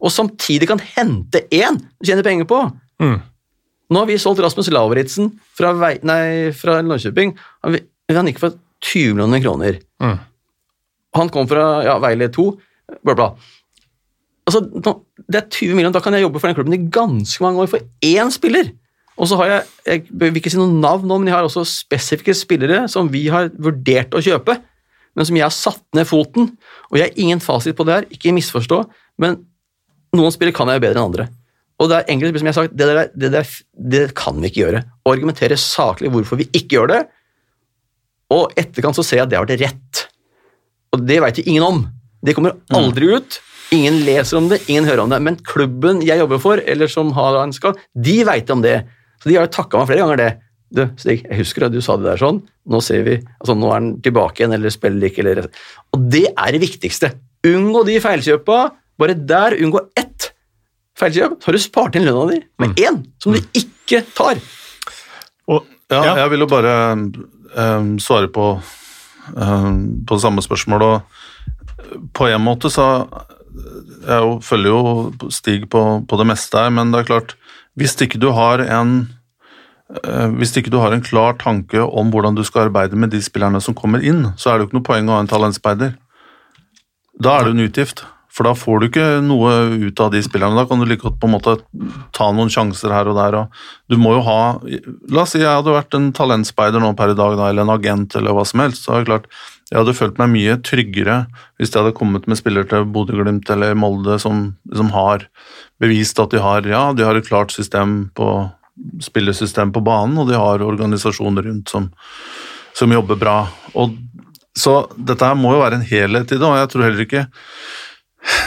[0.00, 2.62] og samtidig kan hente én du tjener penger på,
[3.00, 3.16] Mm.
[3.90, 7.32] Nå har vi solgt Rasmus Lauritzen fra, Vei- nei, fra Norrköping.
[7.64, 7.78] Han,
[8.12, 8.52] han gikk for
[8.84, 9.78] 20 millioner kroner.
[10.04, 10.18] Mm.
[11.16, 12.44] Han kom fra ja, Veile 2,
[13.02, 13.30] bla, bla.
[14.46, 14.92] Altså, nå,
[15.26, 17.70] det er 20 millioner, da kan jeg jobbe for den klubben i ganske mange år
[17.72, 18.70] for én spiller.
[19.20, 21.64] Og så har jeg, jeg vil ikke si noen navn nå, men jeg har også
[21.68, 24.58] spesifikke spillere som vi har vurdert å kjøpe,
[25.20, 26.48] men som jeg har satt ned foten.
[26.88, 28.80] Og jeg har ingen fasit på det her, ikke misforstå,
[29.20, 29.36] men
[30.16, 31.26] noen spillere kan jeg jo bedre enn andre.
[31.80, 33.52] Og det er enkelte som jeg har sagt, det, der, det, der,
[33.92, 34.82] det kan vi ikke gjøre.
[35.04, 37.02] Å argumentere saklig hvorfor vi ikke gjør det,
[38.30, 40.02] og etterkant så ser jeg at det har vært rett.
[40.94, 41.80] Og det veit jo ingen om.
[42.22, 43.40] Det kommer aldri ut.
[43.74, 45.18] Ingen leser om det, ingen hører om det.
[45.26, 48.80] Men klubben jeg jobber for, eller som har en skal, de veit om det.
[49.22, 50.30] Så de har jo takka meg flere ganger det.
[50.70, 52.42] Du, Stig, jeg husker at du sa det der sånn.
[52.70, 55.48] Nå ser vi, altså nå er han tilbake igjen, eller spiller ikke, eller
[55.96, 57.10] Og det er det viktigste.
[57.50, 58.60] Unngå de feilkjøpa.
[59.00, 60.30] Bare der, unngå ett
[61.00, 64.40] feilkjøp, så har du spart inn lønna di med én som du ikke tar.
[65.50, 66.12] Og, Ja, ja.
[66.22, 68.44] jeg vil jo bare um, svare på,
[69.34, 71.00] um, på det samme spørsmålet,
[71.90, 72.84] Og på en måte så
[74.06, 77.34] Jeg jo, følger jo Stig på, på det meste her, men det er klart
[77.74, 79.16] Hvis ikke du har en eh,
[80.38, 83.60] hvis ikke du har en klar tanke om hvordan du skal arbeide med de spillerne
[83.62, 85.96] som kommer inn, så er det jo ikke noe poeng å ha en talentspeider.
[87.20, 89.50] Da er det en utgift, for da får du ikke noe
[89.90, 90.54] ut av de spillerne.
[90.56, 91.56] Da kan du like godt på en måte
[92.16, 93.36] ta noen sjanser her og der.
[93.40, 94.40] Og du må jo ha
[95.10, 97.74] La oss si jeg hadde vært en talentspeider nå per i dag, da, eller en
[97.74, 98.86] agent eller hva som helst.
[98.86, 99.32] så er det klart
[99.70, 101.16] jeg hadde følt meg mye tryggere
[101.58, 105.28] hvis jeg hadde kommet med spillere til Bodø-Glimt eller Molde som, som har
[105.82, 108.32] bevist at de har ja, de har et klart system på
[109.02, 111.90] spillesystem på banen, og de har organisasjoner rundt som,
[112.76, 113.36] som jobber bra.
[113.74, 113.96] Og,
[114.56, 117.26] så dette her må jo være en helhet i det, og jeg tror heller ikke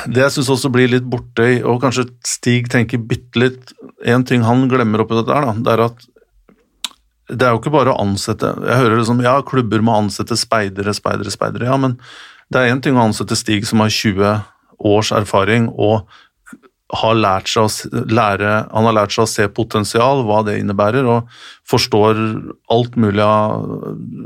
[0.06, 3.72] det jeg syns også blir litt borte i, og kanskje Stig tenker bitte litt
[4.06, 6.04] En ting han glemmer oppi dette her, det er at
[7.32, 10.36] det er jo ikke bare å ansette Jeg hører det som ja, klubber må ansette
[10.38, 11.70] speidere, speidere, speidere.
[11.72, 11.96] Ja, men
[12.52, 14.44] det er én ting å ansette Stig som har 20
[14.92, 16.04] års erfaring og
[16.94, 21.08] har lært seg å lære, han har lært seg å se potensial, hva det innebærer,
[21.10, 21.32] og
[21.70, 22.20] forstår
[22.74, 23.66] alt mulig av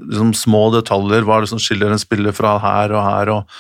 [0.10, 1.28] liksom, små detaljer.
[1.28, 3.34] Hva er det som skiller en spiller fra her og her?
[3.38, 3.56] og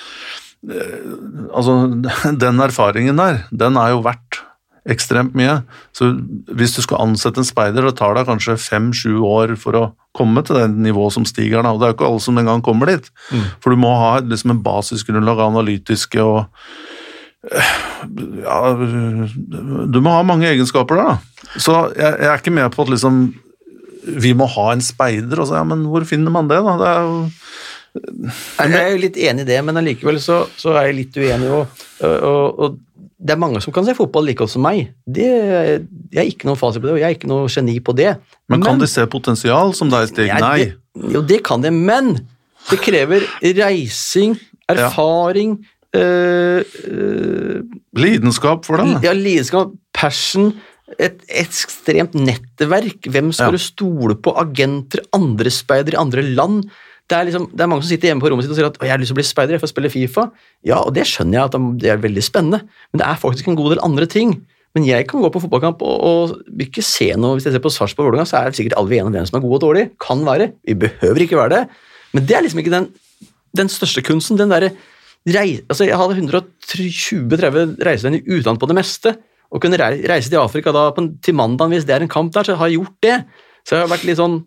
[1.53, 1.79] altså,
[2.43, 4.43] Den erfaringen der, den er jo verdt
[4.87, 5.61] ekstremt mye.
[5.95, 6.13] Så
[6.55, 9.85] hvis du skal ansette en speider, det tar deg kanskje fem-sju år for å
[10.17, 11.61] komme til det nivået som stiger.
[11.61, 11.73] Da.
[11.73, 13.09] Og det er jo ikke alle som engang kommer dit.
[13.63, 16.45] For du må ha liksom en basisgrunnlag av analytiske og
[17.45, 18.59] ja,
[19.87, 21.51] du må ha mange egenskaper der, da.
[21.61, 23.27] Så jeg, jeg er ikke med på at liksom
[24.07, 25.41] vi må ha en speider.
[25.41, 26.77] Og så, ja, men hvor finner man det, da?
[26.79, 27.19] Det er jo
[27.97, 31.15] Nei, Jeg er jo litt enig i det, men allikevel så, så er jeg litt
[31.17, 31.47] uenig.
[31.49, 32.75] Og, og, og
[33.17, 34.91] det er mange som kan se fotball like godt som meg.
[35.09, 37.95] Det, jeg er ikke noen fasit på det, og jeg er ikke noe geni på
[37.97, 38.11] det.
[38.53, 40.27] Men kan de se potensial som deg, Stig?
[40.29, 40.67] Ja, Nei.
[40.67, 42.13] Det, jo, det kan de, men
[42.67, 44.37] det krever reising,
[44.69, 45.57] erfaring
[45.97, 47.61] øh, øh,
[47.97, 48.99] Lidenskap for det.
[49.05, 50.51] Ja, lidenskap, passion,
[50.99, 53.07] et ekstremt nettverk.
[53.11, 53.51] Hvem skal Ja.
[53.51, 54.33] du stole på?
[54.37, 56.63] Agenter, andre speidere i andre land.
[57.09, 58.77] Det er, liksom, det er mange som sitter hjemme på rommet sitt og sier at
[58.83, 60.25] jeg har lyst til å bli speider, jeg får spille Fifa.
[60.67, 62.59] Ja, og det skjønner jeg at det er veldig spennende,
[62.91, 64.33] men det er faktisk en god del andre ting.
[64.75, 67.71] Men jeg kan gå på fotballkamp og, og ikke se noe Hvis jeg ser på
[67.71, 69.61] Sarpsborg Vålerenga, så er det sikkert alle vi enige om hvem som er god og
[69.63, 69.85] dårlig.
[70.03, 70.51] Kan være.
[70.67, 71.61] Vi behøver ikke være det.
[72.13, 72.89] Men det er liksom ikke den,
[73.57, 74.37] den største kunsten.
[74.37, 74.67] den der,
[75.35, 79.15] rei, altså Jeg hadde 120-30 reisevenner i utlandet på det meste.
[79.47, 82.33] Å kunne reise til Afrika da, på, en- til mandag hvis det er en kamp
[82.35, 83.17] der, så har jeg gjort det.
[83.67, 84.41] Så jeg har vært litt sånn,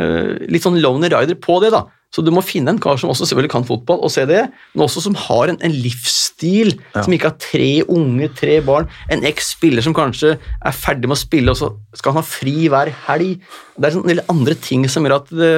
[0.00, 1.70] uh, litt sånn lonely rider på det.
[1.74, 1.84] da.
[2.10, 4.82] Så du må finne en kar som også selvfølgelig kan fotball og se det, men
[4.82, 6.72] også som har en, en livsstil,
[7.04, 11.20] som ikke har tre unge, tre barn, en eks-spiller som kanskje er ferdig med å
[11.20, 13.36] spille, og så skal han ha fri hver helg.
[13.78, 15.52] Det er sånn, del andre ting som gjør at det,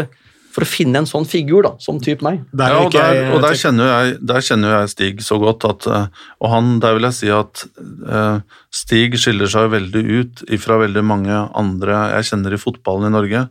[0.52, 2.42] For å finne en sånn figur, da, som type meg.
[2.52, 5.86] Der Ja, og der, og der, kjenner jeg, der kjenner jeg Stig så godt at
[5.88, 10.76] eh, Og han, der vil jeg si at eh, Stig skiller seg veldig ut ifra
[10.82, 13.46] veldig mange andre jeg kjenner i fotballen i Norge.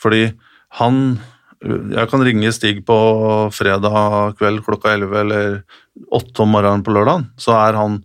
[0.00, 0.24] Fordi
[0.80, 1.20] han
[1.60, 2.98] Jeg kan ringe Stig på
[3.52, 5.60] fredag kveld klokka 11 eller
[6.16, 8.00] 8 om morgenen på lørdagen, så er han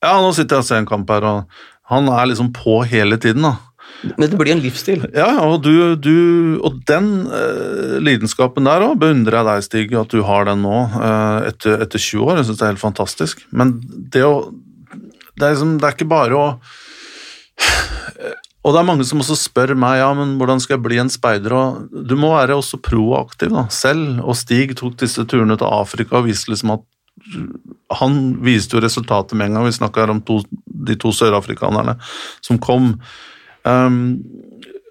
[0.00, 3.18] Ja, nå sitter jeg og ser en kamp her, og han er liksom på hele
[3.20, 3.56] tiden, da.
[4.00, 5.02] Det blir en livsstil.
[5.12, 6.14] Ja, og, du, du,
[6.64, 10.76] og den eh, lidenskapen der òg beundrer jeg deg, Stig, at du har den nå
[10.88, 12.40] eh, etter, etter 20 år.
[12.40, 13.44] Jeg syns det er helt fantastisk.
[13.52, 14.34] Men det å
[15.40, 16.46] Det er, liksom, det er ikke bare å
[18.60, 21.12] Og det er mange som også spør meg ja, men hvordan skal jeg bli en
[21.12, 21.52] speider.
[21.56, 24.20] og Du må være også proaktiv da, selv.
[24.24, 26.86] Og Stig tok disse turene til Afrika og viste liksom at
[28.00, 29.66] han viste jo resultatet med en gang.
[29.68, 30.40] Vi snakka her om to,
[30.88, 31.96] de to sørafrikanerne
[32.44, 32.94] som kom.
[33.68, 34.22] Um,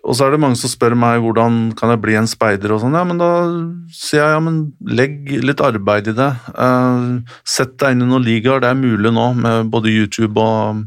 [0.10, 2.82] og så er det mange som spør meg hvordan kan jeg bli en speider og
[2.84, 2.96] sånn.
[2.98, 3.32] Ja, men da
[3.94, 6.30] sier jeg ja, men legg litt arbeid i det.
[6.56, 10.86] Uh, sett deg inn i noen ligaer, det er mulig nå med både YouTube og,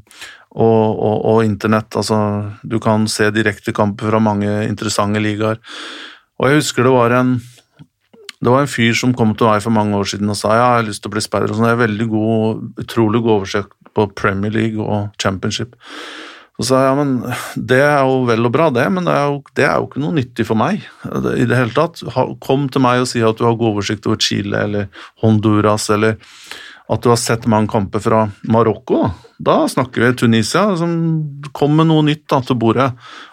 [0.51, 1.93] og, og, og internett.
[1.99, 2.19] Altså,
[2.65, 5.61] du kan se direktekamper fra mange interessante ligaer.
[6.41, 7.37] Og jeg husker det var en
[8.43, 10.63] det var en fyr som kom til meg for mange år siden og sa ja,
[10.65, 11.53] jeg har lyst til å bli speider.
[11.53, 11.69] og sånn.
[11.71, 15.77] Jeg er veldig god, utrolig god oversikt på Premier League og Championship.
[16.61, 17.13] Så sa jeg ja, men
[17.57, 20.03] det er jo vel og bra, det, men det er jo, det er jo ikke
[20.03, 22.03] noe nyttig for meg i det hele tatt.
[22.45, 26.19] Kom til meg og si at du har god oversikt over Chile eller Honduras, eller
[26.93, 29.07] at du har sett mange kamper fra Marokko.
[29.43, 30.67] Da snakker vi Tunisia.
[30.75, 30.93] Liksom,
[31.57, 32.91] Kom med noe nytt da, til bordet,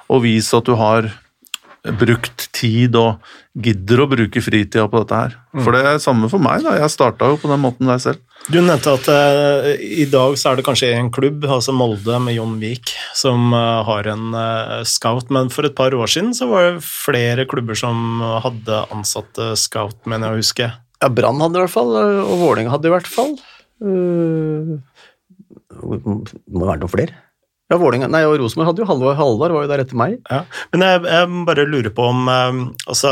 [0.10, 1.12] og vis at du har
[2.00, 3.22] brukt tid og
[3.60, 5.36] gidder å bruke fritida på dette her.
[5.64, 6.76] For det er samme for meg, da.
[6.80, 8.24] Jeg starta jo på den måten der selv.
[8.50, 12.38] Du nevnte at uh, i dag så er det kanskje en klubb, altså Molde med
[12.38, 16.48] Jon Vik, som uh, har en uh, scout, men for et par år siden så
[16.52, 20.70] var det flere klubber som hadde ansatt scout, mener jeg å huske.
[21.00, 23.36] Ja, Brann hadde i hvert fall, og Vålerenga hadde i hvert fall.
[23.84, 24.80] Uh,
[25.80, 27.29] må være noen flere.
[27.70, 30.16] Ja, Vålinga, nei, og Rosenborg hadde jo Halvard, Halvard var jo der etter meg.
[30.26, 30.40] Ja,
[30.74, 33.12] men jeg, jeg bare lurer på om eh, altså,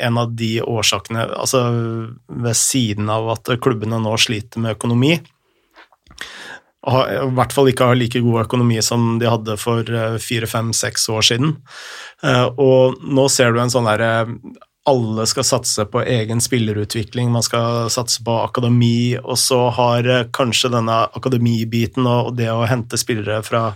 [0.00, 1.60] en av de årsakene altså
[2.30, 5.18] Ved siden av at klubbene nå sliter med økonomi,
[6.86, 10.48] har, i hvert fall ikke har like god økonomi som de hadde for eh, fire,
[10.48, 11.54] fem, seks år siden.
[12.24, 14.24] Eh, og nå ser du en sånn derre
[14.90, 20.72] alle skal satse på egen spillerutvikling, man skal satse på akademi, og så har kanskje
[20.74, 23.70] denne akademibiten og det å hente spillere fra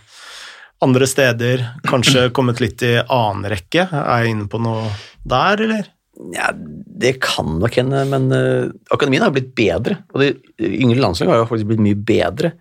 [0.85, 3.89] andre steder kanskje kommet litt i annen rekke?
[3.89, 4.89] Er jeg inne på noe
[5.23, 5.91] der, eller?
[6.35, 9.99] Ja, Det kan nok hende, men uh, akademien har blitt bedre.
[10.15, 12.55] Og de yngre landslaget har jo faktisk blitt mye bedre.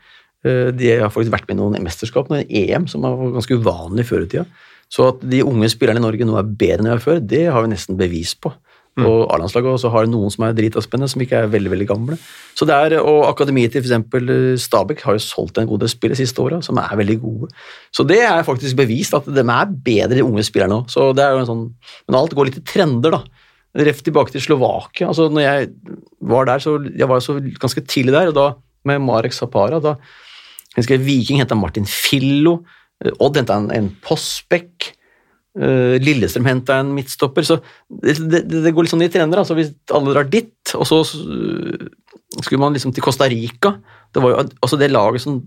[0.45, 4.07] Uh, de har faktisk vært med i noen mesterskap, noen EM, som var ganske uvanlig
[4.09, 4.47] før i tida.
[4.93, 7.47] Så at de unge spillerne i Norge nå er bedre enn de var før, det
[7.49, 8.51] har vi nesten bevis på.
[8.93, 9.07] Mm.
[9.09, 12.17] Og A-landslaget også har noen som er dritavspennende, som ikke er veldig veldig gamle.
[12.53, 14.65] Så det er, Og akademiet til f.eks.
[14.67, 17.49] Stabæk har jo solgt en god del spill de siste åra, som er veldig gode.
[17.89, 20.93] Så det er faktisk bevist at de er bedre, de unge spillerne òg.
[20.93, 21.65] Så det er jo en sånn,
[22.07, 23.23] men alt går litt i trender, da.
[23.73, 25.07] Ref tilbake til Slovakia.
[25.07, 25.69] altså når Jeg
[26.21, 28.53] var der, så jeg var så ganske tidlig der, og da
[28.85, 29.97] med Marek Zapara da,
[30.75, 32.63] jeg husker Viking henta Martin Fillo,
[33.19, 34.91] Odd henta en, en Postbekk.
[35.53, 37.45] Uh, Lillestrøm henta en midtstopper.
[37.45, 39.43] så det, det, det, går litt sånn i trender.
[39.43, 43.75] altså Hvis alle drar dit, og så skulle man liksom til Costa Rica
[44.09, 45.43] Det var jo altså det laget som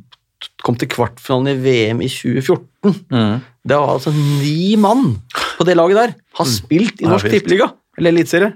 [0.62, 2.92] kom til kvartfinalen i VM i 2014.
[3.08, 3.38] Mm.
[3.66, 5.16] Det var altså ni mann
[5.56, 6.14] på det laget der.
[6.36, 6.52] Har mm.
[6.52, 8.52] spilt i Norsk Tippeliga, eller Eliteserie.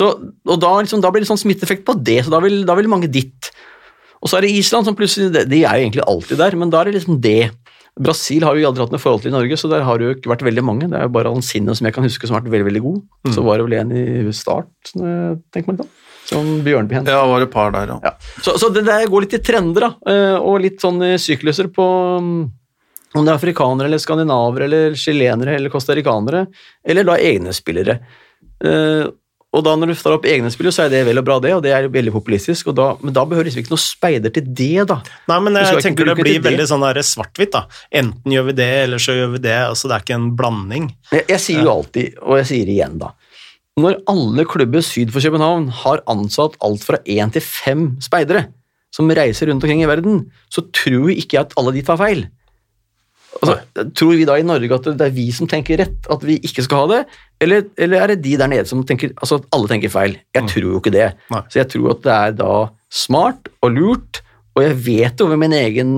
[0.00, 2.90] Og da, liksom, da, blir det sånn smitteeffekt på det, så da vil, da vil
[2.92, 3.50] mange dit.
[4.22, 6.80] Og så er det Island, som plutselig De er jo egentlig alltid der, men da
[6.80, 7.50] er det liksom det.
[8.00, 10.14] Brasil har jo aldri hatt noe forhold til i Norge, så der har det jo
[10.14, 10.88] ikke vært veldig mange.
[10.88, 13.02] Det er jo bare Alcine som jeg kan huske som har vært veldig veldig god.
[13.26, 13.34] Mm.
[13.36, 15.92] Så var det vel en i start, tenker man om.
[16.24, 17.12] Som Bjørnby hentet.
[17.12, 17.98] Ja, det var et par der, ja.
[18.06, 18.14] ja.
[18.40, 20.12] Så, så, det der går litt i trender, da.
[20.14, 21.86] Eh, og litt sånn sykluser på
[22.22, 22.42] mm,
[23.18, 26.46] om det er afrikanere eller skandinavere eller chilenere eller costaricanere,
[26.88, 27.98] eller da egne spillere.
[29.52, 31.50] Og da når du tar opp egne spillere, så er det vel og bra, det,
[31.52, 34.86] og det er veldig populistisk, da, men da behøver liksom ikke noe speider til det,
[34.88, 34.96] da.
[35.28, 37.66] Nei, men jeg tenker det blir veldig sånn svart-hvitt, da.
[38.00, 39.58] Enten gjør vi det, eller så gjør vi det.
[39.66, 40.88] altså Det er ikke en blanding.
[41.12, 43.12] Jeg, jeg sier jo alltid, og jeg sier det igjen, da.
[43.80, 48.46] Når alle klubber syd for København har ansatt alt fra én til fem speidere
[48.92, 52.26] som reiser rundt omkring i verden, så tror ikke jeg at alle de tar feil.
[53.40, 56.36] Altså, tror vi da i Norge at det er vi som tenker rett, at vi
[56.44, 57.00] ikke skal ha det,
[57.42, 60.18] eller, eller er det de der nede som tenker altså at alle tenker feil?
[60.36, 60.50] Jeg mm.
[60.52, 61.08] tror jo ikke det.
[61.32, 61.40] Nei.
[61.50, 62.56] Så jeg tror at det er da
[62.92, 64.20] smart og lurt,
[64.52, 65.94] og jeg vet jo ved min egen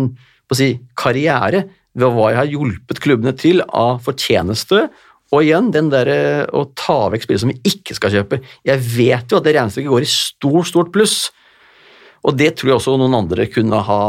[0.55, 1.65] si, karriere
[1.99, 4.87] ved hva jeg har hjulpet klubbene til av fortjeneste,
[5.35, 6.09] og igjen den der
[6.55, 8.39] å ta vekk spillere som vi ikke skal kjøpe.
[8.67, 11.17] Jeg vet jo at det regnestykket går i stort, stort pluss.
[12.25, 14.01] Og det tror jeg også noen andre kunne ha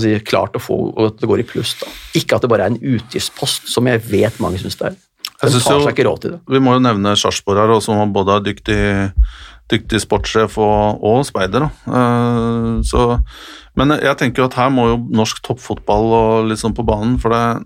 [0.00, 1.74] si, klart å få, og at det går i pluss.
[1.82, 1.90] da.
[2.16, 4.98] Ikke at det bare er en utgiftspost, som jeg vet mange syns det er.
[5.40, 6.40] De tar seg ikke råd til det.
[6.52, 8.80] Vi må jo nevne Sarpsborg her, som både er dyktig,
[9.72, 11.68] dyktig sportssjef og, og speider.
[11.88, 13.20] Uh, så,
[13.76, 17.32] men jeg tenker at her må jo norsk toppfotball og litt sånn på banen, for
[17.32, 17.64] det,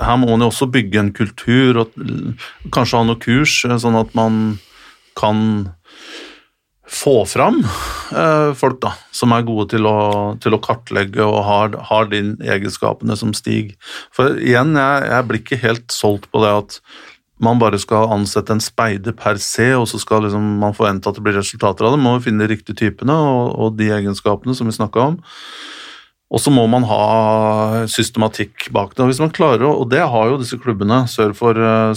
[0.00, 1.96] her må man jo også bygge en kultur og
[2.74, 4.58] kanskje ha noe kurs, sånn at man
[5.18, 5.40] kan
[6.88, 7.60] få fram
[8.16, 9.98] eh, folk da, som er gode til å,
[10.40, 13.74] til å kartlegge og har, har, de egenskapene som Stig.
[14.14, 16.80] For igjen, jeg, jeg, blir ikke helt solgt på det at
[17.44, 21.18] man bare skal ansette en speider per se, og så skal liksom man forvente at
[21.18, 22.00] det blir resultater av det.
[22.02, 25.20] Man må finne de riktige typene og, og de egenskapene som vi snakka om.
[26.28, 29.02] Og så må man ha systematikk bak det.
[29.04, 31.94] Og hvis man klarer og det har jo disse klubbene sør for uh.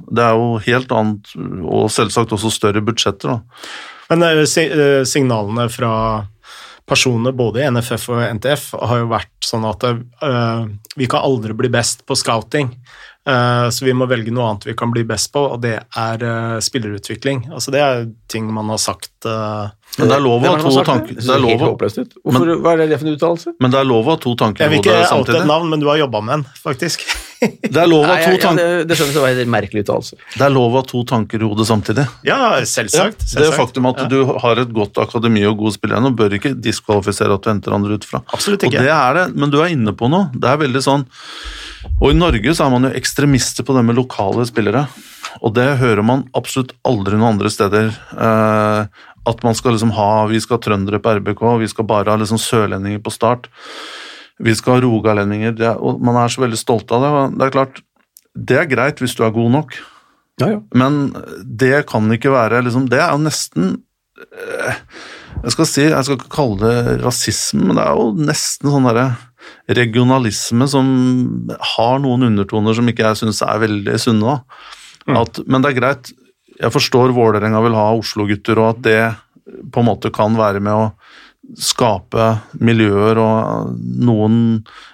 [0.00, 1.32] Det er jo helt annet,
[1.64, 3.36] og selvsagt også større budsjetter.
[3.36, 3.64] da.
[4.10, 5.92] Men eh, eh, signalene fra
[6.88, 9.84] personer både i NFF og NTF har jo vært sånn at
[10.98, 12.72] vi kan aldri bli best på scouting.
[13.22, 16.24] Så vi må velge noe annet vi kan bli best på, og det er
[16.66, 17.44] spillerutvikling.
[17.54, 19.28] Altså det er ting man har sagt
[19.98, 21.62] Men det er lov å ha det to tanker Det det er lov.
[22.62, 23.52] Hva er det for en uttalelse?
[23.60, 25.66] Men det er lov å ha to tanker Jeg vil ikke hodet oute et navn,
[25.72, 27.02] men du har jobba med en, faktisk.
[27.40, 29.82] Det er lov å ha to tanker ja, det, det skjønnes å være en merkelig
[29.86, 30.16] uttalelse.
[30.36, 32.04] Det er lov å ha to tanker i hodet samtidig.
[32.28, 32.38] ja,
[32.68, 33.24] selvsagt.
[33.32, 34.08] Det er faktum at Ja.
[34.12, 37.72] du har et godt akademi og gode spillere nå, bør ikke diskvalifisere at du henter
[37.78, 38.20] andre ut fra.
[38.36, 38.84] Absolutt Og ikke.
[38.84, 40.28] det er det, men du er inne på noe.
[40.36, 41.06] Det er veldig sånn
[42.02, 44.84] Og i Norge så er man jo ekstremister på det med lokale spillere.
[45.40, 47.88] Og det hører man absolutt aldri noen andre steder.
[48.20, 52.12] Eh, at man skal liksom ha Vi skal ha trøndere på RBK, vi skal bare
[52.12, 53.50] ha liksom sørlendinger på start.
[54.40, 55.52] Vi skal ha rogalendinger.
[55.56, 57.12] Det, og man er så veldig stolt av det.
[57.36, 57.82] Det er klart,
[58.34, 59.78] det er greit hvis du er god nok.
[60.40, 60.60] Ja, ja.
[60.72, 61.12] Men
[61.44, 63.66] det kan ikke være liksom, Det er jo nesten
[64.22, 64.78] eh,
[65.42, 68.88] Jeg skal si, jeg skal ikke kalle det rasisme, men det er jo nesten sånn
[68.88, 69.10] derre
[69.68, 70.88] regionalisme som
[71.74, 74.38] har noen undertoner som ikke jeg syns er veldig sunne.
[75.08, 75.16] Mm.
[75.20, 76.10] At, men det er greit.
[76.60, 79.00] Jeg forstår Vålerenga vil ha Oslo-gutter, og at det
[79.72, 80.90] på en måte kan være med å
[81.58, 82.26] skape
[82.62, 83.72] miljøer og
[84.04, 84.36] noen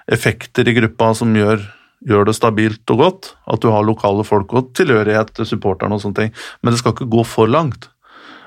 [0.08, 1.60] effekter i gruppa som gjør,
[2.06, 3.30] gjør det stabilt og godt.
[3.50, 6.32] At du har lokale folk og tilhørighet til supporterne og sånne ting.
[6.62, 7.88] Men det skal ikke gå for langt.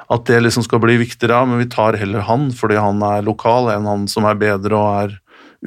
[0.10, 3.70] At det liksom skal bli viktigere, men vi tar heller han fordi han er lokal,
[3.76, 5.20] enn han som er bedre og er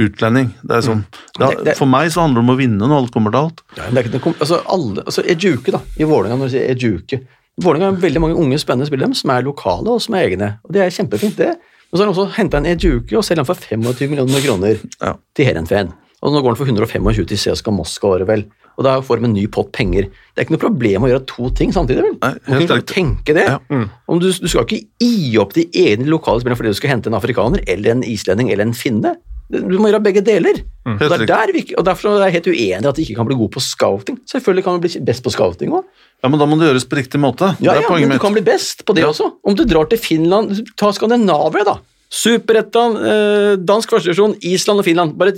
[0.02, 0.50] utlending.
[0.64, 1.04] Det er sånn,
[1.38, 3.40] det, Det- det- for meg så handler det om å vinne når alt kommer til
[3.44, 3.62] alt.
[3.76, 3.92] Det er
[4.40, 7.20] altså, alle, altså Ejuke, da, i Vålerenga, når du sier Ejuke
[7.60, 10.58] Vålerenga har veldig mange unge, spennende spillere som er lokale og som er egne.
[10.64, 11.50] og Det er kjempefint, det.
[11.92, 14.78] Og så har de også henta en Ejuki og selger han for 25 millioner kroner
[15.02, 15.12] Ja.
[15.36, 15.92] til Heerenveen.
[16.22, 18.44] Og nå går han for 125 til CSKA Moskva, året vel.
[18.78, 20.06] Og da får de en ny pott penger.
[20.32, 22.14] Det er ikke noe problem å gjøre to ting samtidig, vel?
[22.22, 22.94] Nei, helt kan riktig.
[22.94, 23.44] tenke det.
[23.44, 23.58] Ja.
[24.08, 27.08] Om du, du skal ikke gi opp de egne lokale spillerne fordi du skal hente
[27.12, 29.16] en afrikaner eller en islending eller en finne.
[29.52, 30.62] Du må gjøre begge deler.
[30.88, 33.16] Og, det er der vi, og Derfor er jeg helt uenig i at de ikke
[33.18, 34.16] kan bli gode på scouting.
[34.30, 35.84] Selvfølgelig kan du bli best på scouting òg.
[36.22, 37.52] Ja, men da må det gjøres på riktig måte.
[37.60, 38.22] Ja, det ja, men du mitt.
[38.22, 39.10] kan bli best på det Ja.
[39.12, 39.28] også.
[39.44, 41.76] Om du drar til Finland, ta Skandinavia, da.
[42.12, 45.16] Superettan, eh, dansk førstedivisjon, Island og Finland.
[45.18, 45.32] Bare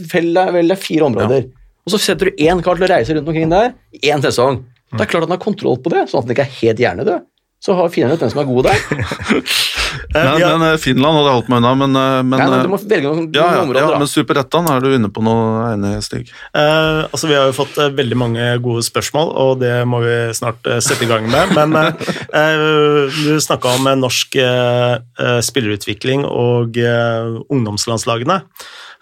[0.52, 1.50] vel deg fire områder.
[1.84, 4.62] Og så setter du én kar til å reise rundt omkring der én sesong.
[4.94, 6.78] Det er klart at han har kontroll på det, sånn at han ikke er helt
[6.78, 7.24] hjernedød.
[7.64, 8.78] Så har finner han ut hvem som er god der.
[10.14, 10.48] Eh, Men, ja.
[10.58, 12.78] men eh, Finland hadde holdt meg unna, men, eh, men Nei, nei, eh, du må
[12.82, 13.80] velge noen, ja, ja, noen områder.
[13.80, 13.98] ja, da.
[14.02, 16.30] men Superettan er du inne på noe enig, Stig.
[16.54, 20.16] Eh, altså Vi har jo fått eh, veldig mange gode spørsmål, og det må vi
[20.36, 21.54] snart eh, sette i gang med.
[21.56, 22.10] Men eh,
[22.40, 28.40] eh, du snakka om eh, norsk eh, eh, spillerutvikling og eh, ungdomslandslagene.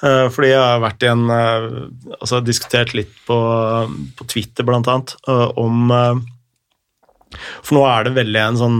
[0.02, 1.66] Eh, fordi jeg har vært i en eh,
[2.20, 3.40] altså diskutert litt på,
[4.20, 6.22] på Twitter, blant annet, eh, om eh,
[7.62, 8.78] For nå er det veldig en sånn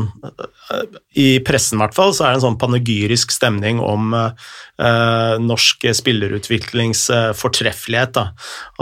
[1.19, 5.89] I pressen, i hvert fall, så er det en sånn panegyrisk stemning om eh, norsk
[5.99, 8.15] spillerutviklings eh, fortreffelighet.
[8.17, 8.29] Da.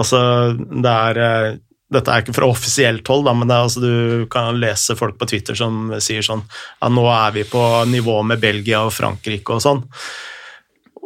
[0.01, 0.21] Altså,
[0.57, 1.51] det er eh,
[1.91, 5.27] dette er ikke fra offisielt hold, da, men er, altså, du kan lese folk på
[5.33, 9.65] Twitter som sier sånn ja, nå er vi på nivå med Belgia og Frankrike og
[9.65, 9.83] sånn.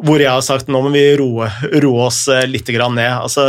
[0.04, 1.48] Hvor jeg har sagt nå må vi roe,
[1.80, 3.12] roe oss eh, litt grann ned.
[3.14, 3.48] Altså,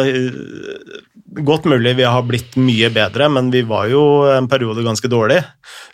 [1.44, 5.42] godt mulig vi har blitt mye bedre, men vi var jo en periode ganske dårlig.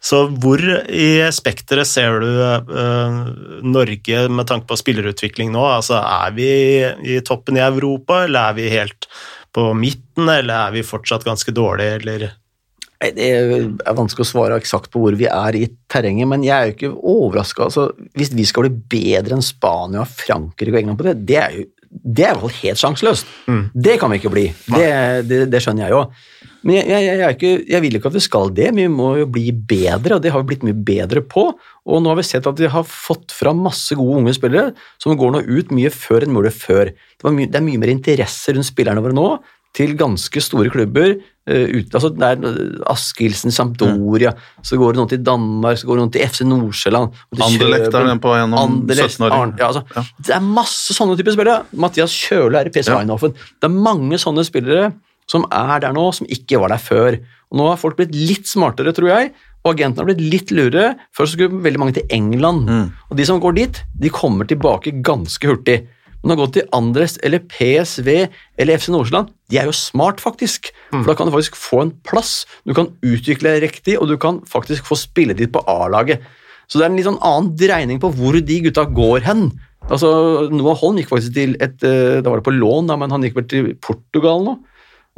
[0.03, 3.17] Så hvor i spekteret ser du eh,
[3.65, 5.63] Norge med tanke på spillerutvikling nå?
[5.77, 6.51] Altså, er vi
[7.15, 9.09] i toppen i Europa, eller er vi helt
[9.55, 12.29] på midten, eller er vi fortsatt ganske dårlige, eller
[13.01, 16.67] Det er vanskelig å svare eksakt på hvor vi er i terrenget, men jeg er
[16.69, 17.65] jo ikke overraska.
[17.65, 21.55] Altså, hvis vi skal bli bedre enn Spania, Frankrike og England på det, det er
[21.57, 23.31] jo det er i hvert fall helt sjanseløst.
[23.75, 24.45] Det kan vi ikke bli.
[24.71, 24.85] Det,
[25.27, 26.05] det, det skjønner jeg jo.
[26.61, 29.09] Men jeg, jeg, jeg, er ikke, jeg vil ikke at vi skal det, vi må
[29.19, 31.47] jo bli bedre, og det har vi blitt mye bedre på.
[31.89, 35.17] Og nå har vi sett at vi har fått fram masse gode unge spillere som
[35.19, 36.93] går nå ut mye før enn mulig før.
[36.93, 39.27] Det, var mye, det er mye mer interesse rundt spillerne våre nå
[39.73, 41.15] til ganske store klubber.
[41.49, 45.97] Uh, ut, altså det er Askildsen, Sampdoria, så går det noen til Danmark, så går
[45.97, 47.15] det noen til FC Nordsjælland.
[47.41, 49.37] Anderlecht er den på gjennom 17-åring.
[49.37, 50.03] Arn- Ja, altså, Ja.
[50.21, 51.65] Det er masse sånne typer spillere.
[51.73, 53.17] Mathias Kjøle er i PSV Ja.
[53.17, 54.93] Det er mange sånne spillere
[55.27, 57.17] som er der nå, som ikke var der før.
[57.51, 59.31] Og Nå har folk blitt litt smartere, tror jeg,
[59.65, 60.95] og agentene har blitt litt lurere.
[61.15, 62.91] Før så skulle veldig mange til England, Mm.
[63.09, 65.87] og de som går dit, de kommer tilbake ganske hurtig.
[66.21, 68.09] Men å gå til Andres eller PSV
[68.61, 70.69] eller FC Nordsjøland, de er jo smart, faktisk.
[70.91, 74.17] For da kan du faktisk få en plass, du kan utvikle deg riktig, og du
[74.21, 76.21] kan faktisk få spilletid på A-laget.
[76.69, 79.49] Så det er en litt sånn annen dreining på hvor de gutta går hen.
[79.89, 80.11] Altså,
[80.53, 83.25] Noah Holm gikk faktisk til et eh, Da var det på lån, da, men han
[83.25, 84.59] gikk vel til Portugal nå.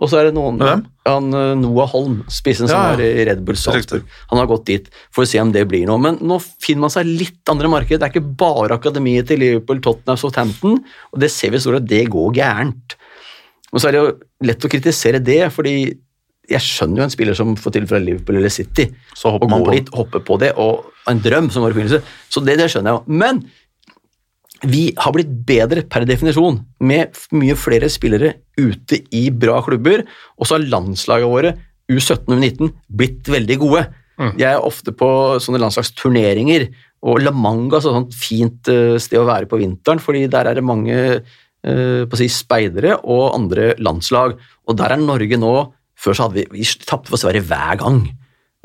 [0.02, 0.82] Og så er det noen Hvem?
[1.06, 4.04] Han, eh, Noah Holm, spissen som Ja, var i Red Bull Salzburg.
[4.32, 6.00] Han har gått dit for å se om det blir noe.
[6.02, 8.00] Men nå finner man seg litt andre marked.
[8.00, 10.80] Det er ikke bare akademiet til Liverpool, Tottenham, Southampton,
[11.14, 12.96] og det ser vi så at det går gærent.
[13.74, 14.18] Og så er det jo
[14.50, 15.76] lett å kritisere det, fordi
[16.50, 19.52] jeg skjønner jo en spiller som får til fra Liverpool eller City, Så hopper og
[19.54, 19.78] man går på.
[19.78, 22.02] dit, hopper på det, og en drøm som var begynnelse.
[22.30, 23.18] Så det, det skjønner jeg jo.
[23.22, 23.44] Men
[24.64, 30.06] vi har blitt bedre per definisjon, med mye flere spillere ute i bra klubber,
[30.38, 31.54] og så har landslaget våre,
[31.92, 33.84] U17 og U19, blitt veldig gode.
[34.40, 35.08] Jeg er ofte på
[35.44, 36.68] sånne landslagsturneringer,
[37.04, 40.60] og La Manga er et fint eh, sted å være på vinteren, fordi der er
[40.60, 44.38] det mange eh, si, speidere og andre landslag.
[44.64, 45.56] Og der er Norge nå
[46.04, 48.00] Før så hadde vi, vi tapte for Sverige hver gang.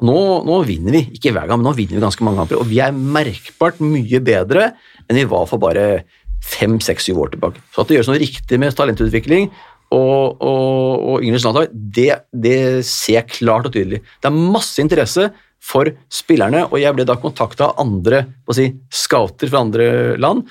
[0.03, 0.15] Nå,
[0.49, 2.81] nå vinner vi, ikke hver gang, men nå vinner vi ganske mange kamper, og vi
[2.83, 4.71] er merkbart mye bedre
[5.09, 6.05] enn vi var for bare
[6.45, 7.63] fem, seks, syv år tilbake.
[7.75, 9.49] Så at det gjøres noe riktig med talentutvikling
[9.95, 14.03] og, og, og yngre landslag, det, det ser jeg klart og tydelig.
[14.21, 15.31] Det er masse interesse
[15.65, 18.23] for spillerne, og jeg ble da kontakta av andre
[18.55, 19.89] si, scouter fra andre
[20.21, 20.45] land,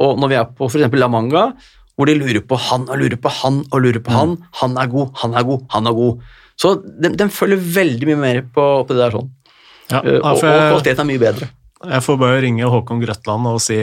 [0.00, 0.90] og når vi er på f.eks.
[0.98, 1.50] La Manga,
[1.96, 4.92] hvor de lurer på han og lurer på han og lurer på han, han er
[4.92, 6.30] god, han er god, han er god.
[6.60, 9.28] Så de, de følger veldig mye mer på, på det der sånn.
[9.90, 11.50] Ja, Eh, og, og kvaliteten er mye bedre.
[11.80, 13.78] Jeg får bare ringe Håkon Grøtland og si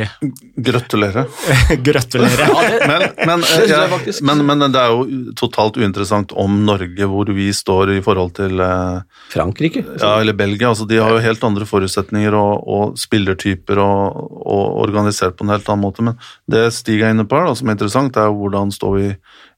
[0.53, 1.23] Grøtulere.
[1.87, 2.45] Grøtulere.
[2.45, 7.31] Ja, Men, men, Det jeg men, men det er jo totalt uinteressant om Norge, hvor
[7.33, 9.01] vi står i forhold til eh,
[9.33, 9.81] Frankrike.
[9.97, 10.69] ja, eller Belgia.
[10.69, 15.55] Altså, de har jo helt andre forutsetninger og, og spillertyper og, og organisert på en
[15.55, 16.05] helt annen måte.
[16.05, 18.97] Men det Stig er inne på her, da, som er interessant, er jo hvordan står
[18.99, 19.09] vi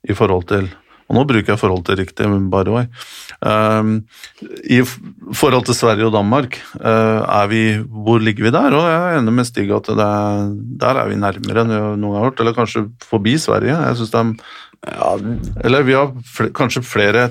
[0.07, 0.71] i forhold til
[1.09, 2.85] og nå bruker jeg forhold til riktig, by the way.
[3.41, 4.03] Um,
[4.69, 4.81] I
[5.33, 8.75] forhold til Sverige og Danmark, eh, er vi, hvor ligger vi der?
[8.77, 10.53] Og jeg er enig med Stig at det er,
[10.85, 13.73] der er vi nærmere enn vi noen har hørt, eller kanskje forbi Sverige.
[13.73, 14.33] Jeg synes det er
[14.95, 15.17] Ja,
[15.65, 17.25] eller vi har fl kanskje flere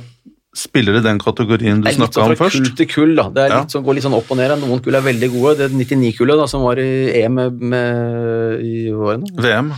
[0.59, 2.59] spillere i den kategorien du det er litt snakka sånn om fra først.
[2.59, 3.15] kull til kull.
[3.17, 3.29] da.
[3.33, 3.61] Det er Ja.
[3.65, 4.53] sånn, går litt sånn opp og ned.
[4.61, 5.57] Noen kull er veldig gode.
[5.59, 9.31] Det 99-kullet som var i EM med, med, i årene.
[9.39, 9.73] VM.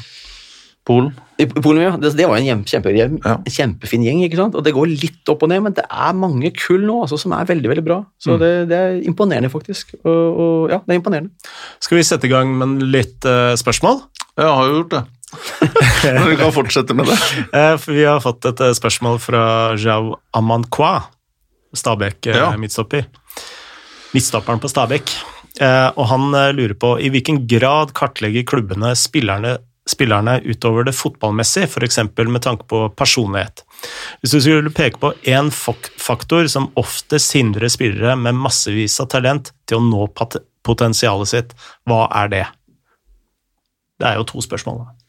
[0.86, 1.10] Polen.
[1.40, 1.90] I Polen, ja.
[2.00, 3.36] Det, det var en kjempe, kjempe, Ja.
[3.48, 4.54] kjempefin gjeng, ikke sant?
[4.56, 7.32] og det går litt opp og ned, men det er mange kull nå altså, som
[7.36, 7.98] er veldig veldig bra.
[8.20, 8.38] Så Mm.
[8.40, 9.94] det, det er imponerende, faktisk.
[10.04, 11.30] Og, og, ja, det er imponerende.
[11.80, 14.02] Skal vi sette i gang med litt uh, spørsmål?
[14.40, 15.02] Jeg har jo gjort det.
[16.16, 17.18] Men vi kan fortsette med det.
[17.60, 19.42] Eh, for vi har fått et eh, spørsmål fra
[19.78, 21.04] Jao Amankwa,
[21.76, 22.50] Stabæk Ja.
[22.58, 23.04] midtstopper.
[24.14, 25.12] Midtstopperen på Stabæk.
[25.60, 29.58] Eh, og han lurer på i hvilken grad kartlegger klubbene spillerne,
[29.90, 31.98] spillerne utover det fotballmessige, f.eks.
[32.20, 33.64] med tanke på personlighet.
[34.20, 39.52] Hvis du skulle peke på én faktor som oftest hindrer spillere med massevis av talent
[39.66, 40.08] til å nå
[40.66, 41.54] potensialet sitt,
[41.88, 42.46] hva er det?
[44.00, 44.84] Det er jo to spørsmål.
[44.84, 45.00] da.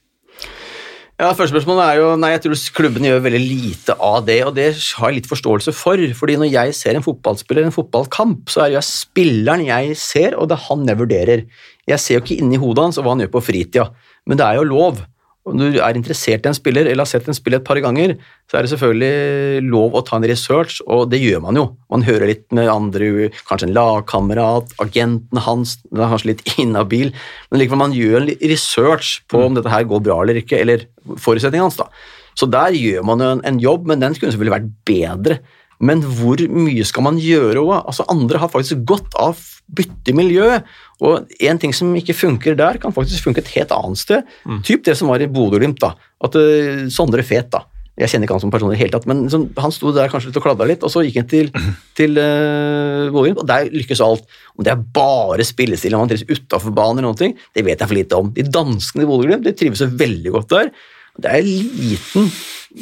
[1.21, 4.55] Ja, Første spørsmål er jo Nei, jeg tror klubbene gjør veldig lite av det, og
[4.57, 6.01] det har jeg litt forståelse for.
[6.17, 10.33] fordi når jeg ser en fotballspiller, en fotballkamp, så er det jo spilleren jeg ser,
[10.33, 11.43] og det er han jeg vurderer.
[11.89, 13.89] Jeg ser jo ikke inni hodet hans og hva han gjør på fritida,
[14.29, 15.01] men det er jo lov.
[15.41, 18.13] Om du er interessert i en spiller, eller har sett en spiller et par ganger,
[18.45, 21.63] så er det selvfølgelig lov å ta en research, og det gjør man jo.
[21.89, 27.09] Man hører litt med andre, kanskje en lagkamerat, agenten hans, den er kanskje litt inhabil,
[27.49, 30.85] men likevel man gjør en research på om dette her går bra eller ikke, eller
[31.17, 31.81] forutsetningen hans.
[31.81, 31.89] da.
[32.37, 35.41] Så der gjør man jo en, en jobb, men den skulle selvfølgelig vært bedre.
[35.81, 37.73] Men hvor mye skal man gjøre òg?
[37.79, 39.39] Altså, andre har faktisk godt av
[39.71, 40.69] bytte i miljøet.
[41.01, 44.31] Og en ting som ikke funker der, kan faktisk funke et helt annet sted.
[44.67, 45.81] Typ det som var i Bodø-Glimt.
[45.81, 45.95] da.
[46.21, 47.65] At uh, Sondre Fet, da.
[47.99, 50.07] Jeg kjenner ikke han som person i det hele tatt, men liksom, han sto der
[50.09, 51.51] kanskje litt og kladda litt, og så gikk han til,
[51.99, 54.39] til uh, Bodø-Glimt, og der lykkes alt.
[54.55, 57.81] Om det er bare spillestil, om han trives utafor banen eller noen ting, det vet
[57.81, 58.31] jeg for lite om.
[58.35, 60.73] De danskene i Bodø-Glimt de trives veldig godt der.
[61.19, 62.29] Det er liten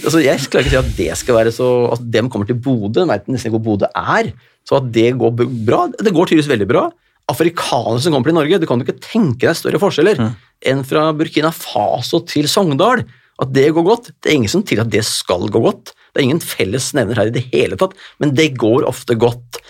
[0.06, 2.60] altså Jeg klarer ikke å si at det skal være så At dem kommer til
[2.62, 4.34] Bodø, veit nesten ikke hvor Bodø er.
[4.68, 5.34] Så at det går
[5.66, 6.90] bra Det går tydeligvis veldig bra.
[7.30, 10.22] Afrikanere som kommer til Norge, du kan jo ikke tenke deg større forskjeller
[10.70, 13.04] enn fra Burkina Faso til Sogndal.
[13.40, 14.10] At det går godt.
[14.18, 15.94] Det er ingen som til at det skal gå godt.
[16.10, 19.62] Det er ingen felles nevner her i det hele tatt, men det går ofte godt.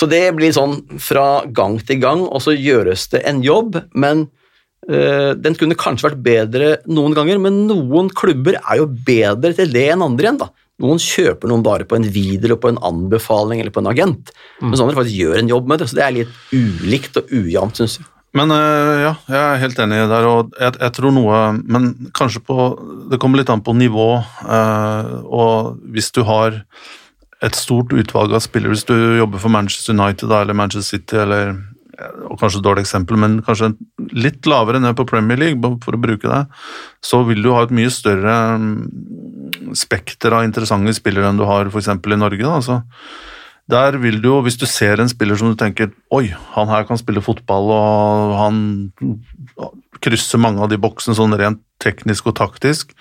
[0.00, 4.28] Så det blir sånn fra gang til gang, og så gjøres det en jobb, men
[4.88, 9.82] den kunne kanskje vært bedre noen ganger, men noen klubber er jo bedre til det
[9.92, 10.38] enn andre igjen.
[10.40, 10.48] da.
[10.78, 14.30] Noen kjøper noen bare på en video på en anbefaling eller på en agent,
[14.62, 17.80] mens andre faktisk gjør en jobb med det, så det er litt ulikt og ujevnt,
[17.80, 18.06] syns jeg.
[18.36, 22.42] Men øh, ja, jeg er helt enig der, og jeg, jeg tror noe Men kanskje
[22.44, 22.66] på
[23.08, 24.08] Det kommer litt an på nivå,
[24.44, 26.60] øh, og hvis du har
[27.44, 31.54] et stort utvalg av spillere, hvis du jobber for Manchester United eller Manchester City eller,
[31.98, 33.72] og kanskje et dårlig eksempel, men kanskje
[34.14, 36.42] litt lavere ned på Premier League, for å bruke det,
[37.04, 41.70] så vil du ha et mye større mm, spekter av interessante spillere enn du har
[41.72, 41.90] f.eks.
[41.90, 42.44] i Norge.
[42.44, 42.60] Da.
[42.62, 42.78] Så
[43.68, 46.86] der vil du jo, Hvis du ser en spiller som du tenker oi, han her
[46.88, 48.60] kan spille fotball, og han
[50.00, 52.94] krysser mange av de boksene sånn rent teknisk og taktisk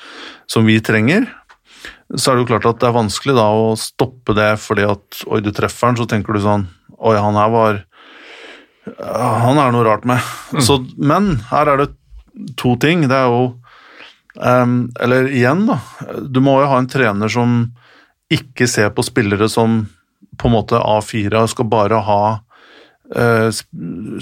[0.50, 1.30] som vi trenger,
[2.16, 5.22] så er det jo klart at det er vanskelig da å stoppe det fordi at
[5.28, 6.66] oi, du treffer han, så tenker du sånn
[6.98, 7.80] oi, han her var
[9.00, 10.24] Han er noe rart med.
[10.54, 10.62] Mm.
[10.64, 11.90] Så, men her er det
[12.60, 13.06] to ting.
[13.10, 13.44] Det er jo
[14.36, 15.80] um, Eller igjen, da.
[16.24, 17.60] Du må jo ha en trener som
[18.34, 19.86] ikke ser på spillere som
[20.38, 22.22] på en måte A4 og skal bare ha
[23.16, 23.48] uh,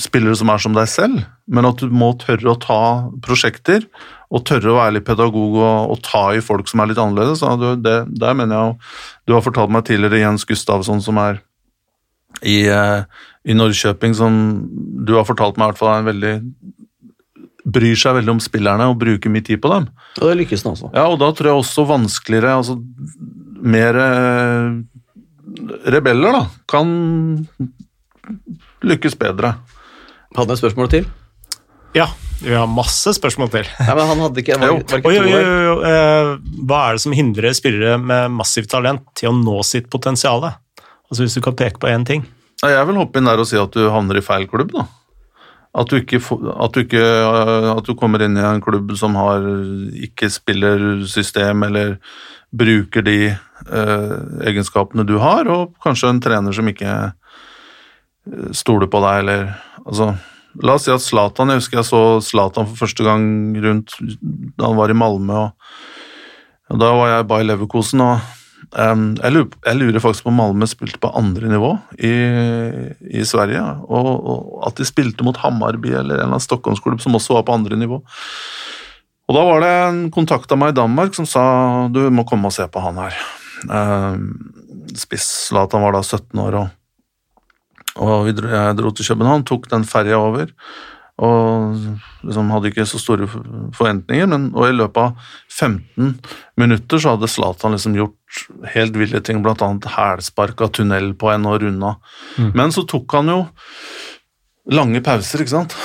[0.02, 2.84] spillere som er som deg selv, men at du må tørre å ta
[3.26, 3.88] prosjekter
[4.30, 7.44] og tørre å være litt pedagog og, og ta i folk som er litt annerledes.
[7.62, 8.78] Du, det, der mener jeg
[9.26, 11.42] Du har fortalt meg tidligere Jens Gustavsson, som er
[12.44, 13.06] i, uh,
[13.46, 14.38] i Norrköping, som
[15.06, 16.36] du har fortalt meg i hvert fall er en veldig
[17.66, 19.88] bryr seg veldig om spillerne og bruker mye tid på dem.
[20.20, 20.92] Og det lykkes han også.
[20.94, 22.80] Ja, og da tror jeg også vanskeligere altså
[23.66, 24.76] Mer uh,
[25.90, 26.90] rebeller, da, kan
[28.86, 29.56] lykkes bedre.
[30.36, 31.08] Hadde du et spørsmål til?
[31.96, 32.06] Ja,
[32.44, 33.72] vi har masse spørsmål til.
[33.80, 36.32] Ja, men han hadde ikke, var, var ikke jo, jo, jo, eh,
[36.68, 40.44] Hva er det som hindrer spillere med massivt talent til å nå sitt potensial?
[40.46, 42.28] Altså Hvis du kan peke på én ting?
[42.64, 44.72] Jeg vil hoppe inn der og si at du havner i feil klubb.
[44.76, 44.86] da.
[45.76, 49.18] At du, ikke, at, du ikke, eh, at du kommer inn i en klubb som
[49.20, 49.44] har
[50.08, 51.98] ikke spiller system, eller
[52.56, 54.14] bruker de eh,
[54.48, 56.96] egenskapene du har, og kanskje en trener som ikke
[58.56, 59.52] stoler på deg, eller
[59.84, 60.16] altså
[60.64, 63.26] La oss si at Zlatan Jeg husker jeg så Zlatan for første gang
[63.60, 63.98] rundt
[64.56, 65.36] da han var i Malmö.
[65.36, 65.74] og,
[66.72, 70.40] og Da var jeg bare i Leverkosen, og jeg, lurer, jeg, lurer, faktisk på om
[70.40, 72.14] Malmö spilte på andre nivå i,
[73.20, 73.62] i Sverige.
[73.86, 74.40] Og, og,
[74.70, 77.80] at de spilte mot Hammarby eller en eller annen stockholmsklubb som også var på andre
[77.80, 78.02] nivå.
[79.26, 81.46] Og Da var det en kontakt av meg i Danmark som sa
[81.94, 83.22] du må komme og se på han her.
[83.66, 84.26] Um,
[84.96, 86.60] Spiss Zlatan var da 17 år.
[86.64, 86.74] og
[87.96, 90.50] og dro, jeg dro til København, tok den ferja over.
[91.24, 91.76] Og
[92.28, 96.18] liksom hadde ikke så store forventninger, men og i løpet av 15
[96.60, 98.42] minutter så hadde Zlatan liksom gjort
[98.74, 99.70] helt ville ting, bl.a.
[99.96, 101.96] hælsparka tunnel på en og runda.
[102.36, 102.52] Mm.
[102.52, 103.40] Men så tok han jo
[104.76, 105.76] lange pauser, ikke sant,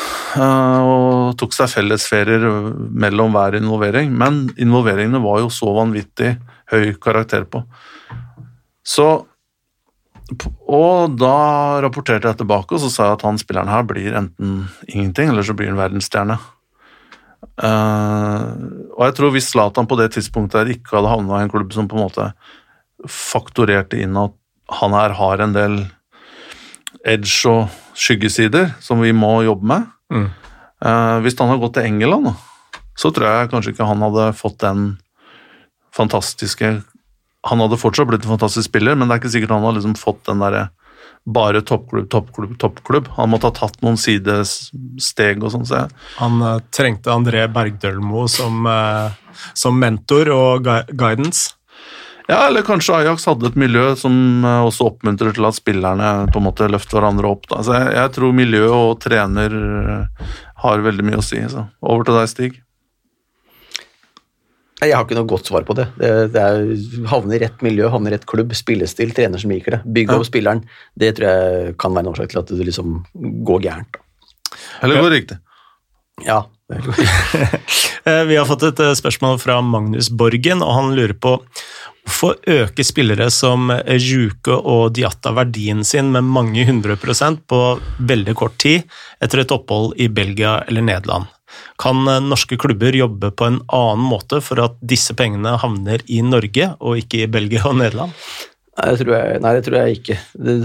[0.40, 2.46] eh, og tok seg fellesferier
[2.90, 4.10] mellom hver involvering.
[4.10, 6.34] Men involveringene var jo så vanvittig
[6.72, 7.62] høy karakter på.
[8.86, 9.06] Så
[10.70, 14.64] og da rapporterte jeg tilbake og så sa jeg at han spilleren her blir enten
[14.86, 16.38] ingenting, eller så blir han verdensstjerne.
[17.60, 18.52] Uh,
[18.96, 21.72] og jeg tror hvis Zlatan på det tidspunktet her ikke hadde havna i en klubb
[21.72, 22.26] som på en måte
[23.08, 24.36] faktorerte inn at
[24.80, 25.78] han her har en del
[27.08, 30.26] edge og skyggesider som vi må jobbe med mm.
[30.84, 32.32] uh, Hvis han hadde gått til England,
[32.96, 34.84] så tror jeg kanskje ikke han hadde fått den
[35.96, 36.74] fantastiske
[37.48, 39.96] han hadde fortsatt blitt en fantastisk spiller, men det er ikke sikkert han hadde liksom
[39.98, 40.68] fått den derre
[41.28, 43.08] bare toppklubb, toppklubb, toppklubb.
[43.16, 45.66] Han måtte ha tatt noen sidesteg og sånn.
[45.68, 45.82] Så
[46.16, 49.12] han uh, trengte André Bergdølmo som, uh,
[49.52, 51.56] som, mentor og guidance?
[52.30, 56.46] Ja, eller kanskje Ajax hadde et miljø som også oppmuntrer til at spillerne på en
[56.46, 57.48] måte løfter hverandre opp.
[57.50, 57.64] Da.
[57.66, 59.56] Så jeg, jeg tror miljø og trener
[60.62, 61.42] har veldig mye å si.
[61.50, 62.60] Så over til deg, Stig.
[64.80, 65.86] Jeg har ikke noe godt svar på det.
[66.00, 66.70] det, det er,
[67.10, 69.80] havne i rett miljø, havne i rett klubb, spillestil, trener som liker det.
[69.98, 70.62] Bygge opp spilleren.
[70.96, 72.96] Det tror jeg kan være en årsak til at det liksom
[73.46, 74.00] går gærent.
[74.80, 75.40] Eller går riktig.
[76.26, 76.44] Ja.
[78.08, 81.34] Eh, vi har fått et eh, spørsmål fra Magnus Borgen, og han lurer på
[82.08, 83.68] hvorfor øker spillere som
[84.00, 87.58] Juke og Diatta verdien sin med mange hundre prosent på
[88.08, 88.88] veldig kort tid
[89.20, 91.28] etter et opphold i Belgia eller Nederland?
[91.80, 96.22] Kan eh, norske klubber jobbe på en annen måte for at disse pengene havner i
[96.26, 98.16] Norge og ikke i Belgia og Nederland?
[98.80, 100.18] Nei, det tror jeg, nei, det tror jeg ikke.
[100.40, 100.58] Det,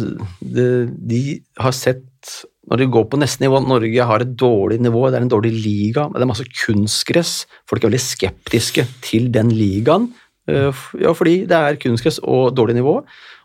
[0.55, 0.67] det,
[1.09, 1.21] de
[1.59, 5.25] har sett når de går på neste nivå Norge har et dårlig nivå, det er
[5.27, 7.33] en dårlig liga, det er masse kunstgress.
[7.69, 10.09] Folk er veldig skeptiske til den ligaen,
[10.49, 12.97] eh, ja, fordi det er kunstgress og dårlig nivå.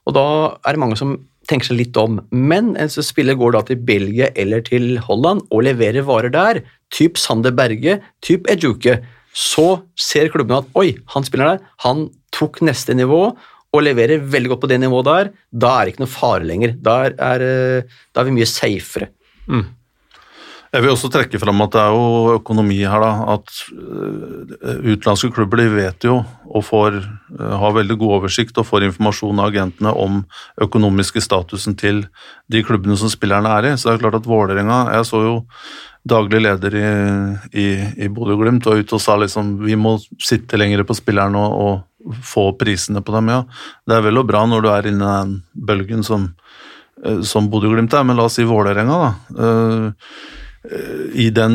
[0.08, 0.26] Og da
[0.64, 1.18] er det mange som
[1.50, 2.20] tenker seg litt om.
[2.30, 6.62] Men en spiller går da til Belgia eller til Holland og leverer varer der,
[6.94, 9.00] typ Sander Berge, typ Ejuke.
[9.36, 13.24] Så ser klubbene at oi, han spiller der, han tok neste nivå
[13.70, 15.30] og leverer veldig godt på det nivået der.
[15.50, 16.74] Da er det ikke noe fare lenger.
[16.82, 17.44] Da er, er,
[18.10, 19.10] da er vi mye safere.
[19.50, 19.68] Mm.
[20.70, 23.34] Jeg vil også trekke fram at det er jo økonomi her, da.
[23.34, 28.68] At øh, utenlandske klubber de vet jo og får øh, har veldig god oversikt og
[28.68, 30.20] får informasjon av agentene om
[30.62, 32.04] økonomiske statusen til
[32.50, 33.74] de klubbene som spillerne er i.
[33.74, 35.36] Så det er klart at Vålerenga Jeg så jo
[36.06, 36.86] daglig leder i,
[37.50, 37.66] i,
[38.06, 41.60] i Bodø-Glimt var ute og sa liksom vi må sitte lenger på spillerne og,
[42.06, 43.28] og få prisene på dem.
[43.34, 43.42] Ja,
[43.90, 45.34] det er vel og bra når du er inne i den
[45.66, 46.30] bølgen som,
[47.02, 49.00] øh, som Bodø-Glimt er, men la oss si Vålerenga,
[49.34, 49.90] da.
[50.60, 51.54] I den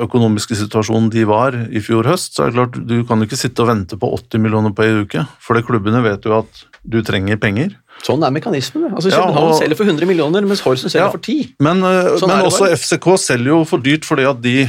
[0.00, 3.60] økonomiske situasjonen de var i fjor høst, så er det klart du kan ikke sitte
[3.60, 5.26] og vente på 80 millioner på ei uke.
[5.44, 7.74] For klubbene vet jo at du trenger penger.
[8.00, 8.94] Sånn er mekanismen.
[8.94, 11.10] Altså, Ja, København og- selger for 100 millioner, mens Horsen selger Ja.
[11.10, 11.52] for 10.
[11.60, 12.72] Men, øh, Sånn men også.
[12.72, 14.64] FCK selger jo for dyrt fordi, at de,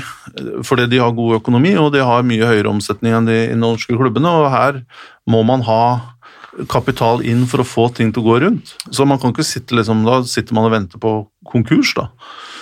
[0.68, 4.27] fordi de har god økonomi, og de har mye høyere omsetning enn de norske klubbene,
[4.27, 4.84] og her
[5.30, 6.02] må man ha
[6.68, 8.73] kapital inn for å få ting til å gå rundt.
[8.91, 12.10] Så man kan ikke sitte liksom, da sitter man og venter på konkurs, da.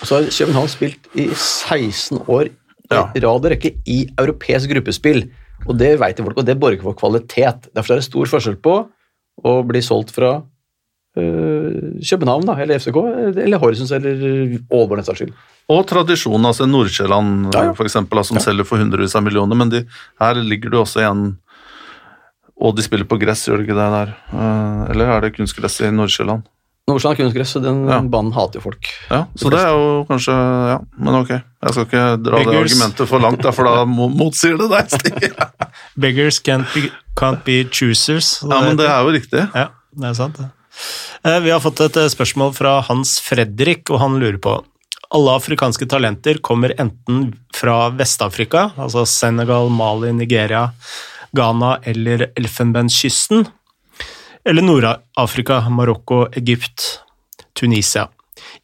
[0.02, 2.52] Og så har København spilt i 16 år i
[2.92, 3.04] Ja.
[3.14, 5.28] rad og rekke i europeisk gruppespill.
[5.68, 7.68] Og det vet folk, og det borger for kvalitet.
[7.76, 8.78] Derfor er det stor forskjell på
[9.46, 10.42] å bli solgt fra
[11.20, 12.98] øh, København, da, eller FCK,
[13.44, 14.16] eller Horsens, eller
[14.72, 15.34] Aalborg, den saks skyld.
[15.70, 17.74] Og tradisjonen, altså Nordsjælland Ja, ja.
[17.78, 18.24] for eksempel, ja.
[18.24, 19.84] som selger for hundrevis av millioner, men de,
[20.20, 21.38] her ligger du også igjen
[22.60, 24.10] Og de spiller på gress, gjør de ikke det der?
[24.34, 26.42] Eh, Eller er det kunstgress i Nordsjælland?
[26.90, 28.00] Nordsjøland kunstgress, så den Ja.
[28.02, 28.90] banen hater jo folk.
[29.10, 30.36] Ja, så det er jo kanskje
[30.74, 31.30] Ja, men ok.
[31.38, 35.34] Jeg skal ikke dra det argumentet for langt, for da motsier det deg, Stig.
[36.06, 36.90] Beggars can't be,
[37.20, 38.40] can't be choosers.
[38.44, 39.46] Ja, men det er jo riktig.
[39.56, 40.40] Ja, det er sant.
[41.26, 44.58] Eh, Vi har fått et eh, spørsmål fra Hans Fredrik, og han lurer på
[45.12, 50.68] alle afrikanske talenter kommer enten fra Vest-Afrika, altså Senegal, Mali, Nigeria,
[51.36, 53.48] Ghana eller Elfenbenskysten,
[54.46, 57.00] eller Nord-Afrika, Marokko, Egypt,
[57.58, 58.08] Tunisia.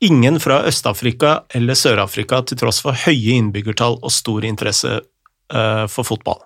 [0.06, 5.00] Ingen fra Øst-Afrika eller Sør-Afrika til tross for høye innbyggertall og stor interesse
[5.54, 6.42] eh, for fotball.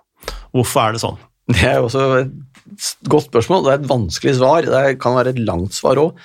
[0.54, 1.18] Hvorfor er det sånn?
[1.50, 3.64] Det er også et godt spørsmål.
[3.66, 4.66] Det er et vanskelig svar.
[4.66, 6.18] Det kan være et langt svar òg.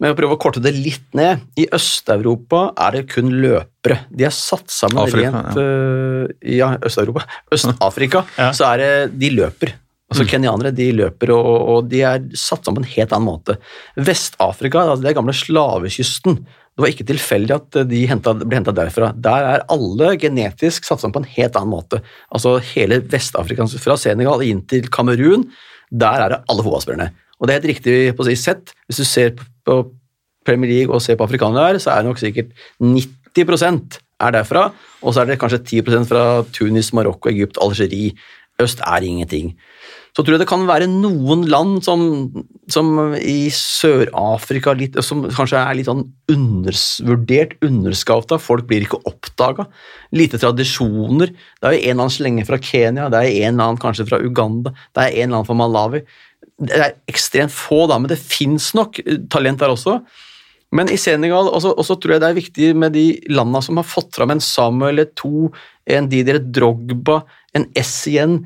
[0.00, 1.42] Men jeg prøver å korte det litt ned.
[1.60, 4.00] I Øst-Europa er det kun løpere.
[4.10, 7.24] De er satt sammen Afrika, rent Ja, Ja, Øst-Europa.
[7.54, 8.50] Øst-Afrika, Ja.
[8.56, 9.74] så er det De løper.
[10.12, 13.56] Altså Kenyanere de løper, og, og de er satt sammen på en helt annen måte.
[13.96, 16.38] Vest-Afrika, altså er gamle slavekysten.
[16.74, 19.12] Det var ikke tilfeldig at de hentet, ble henta derfra.
[19.24, 22.02] Der er alle genetisk satt sammen på en helt annen måte.
[22.34, 25.48] Altså Hele Vest-Afrika, fra Senegal inn til Kamerun,
[25.94, 27.10] der er det alle fotballspillerne.
[27.38, 28.74] Og det er helt riktig på å si sett.
[28.88, 29.80] Hvis du ser på
[30.44, 32.50] Premier League og ser på afrikanere her, så er det nok sikkert
[32.82, 34.68] 90% er derfra,
[35.02, 36.24] og så er det kanskje 10% fra
[36.54, 38.14] Tunis, Marokko, Egypt, Algerie.
[38.62, 39.54] Øst er ingenting.
[40.14, 42.02] Så tror jeg det kan være noen land som,
[42.70, 48.38] som i Sør-Afrika som kanskje er litt sånn undervurdert, underskauta.
[48.38, 49.66] Folk blir ikke oppdaga.
[50.14, 51.32] Lite tradisjoner.
[51.34, 54.06] Det er jo en eller annen slenge fra Kenya, det er en eller annen kanskje
[54.06, 56.04] fra Uganda, det er en eller annen fra Malawi.
[56.62, 59.02] Det er ekstremt få, da, men det fins nok
[59.34, 59.98] talent der også.
[60.74, 63.86] Men i Senegal også, også tror jeg det er viktig med de landene som har
[63.86, 65.52] fått fram en Samuel Eto'o,
[65.90, 67.20] en Didier Drogba,
[67.54, 68.40] en Essien.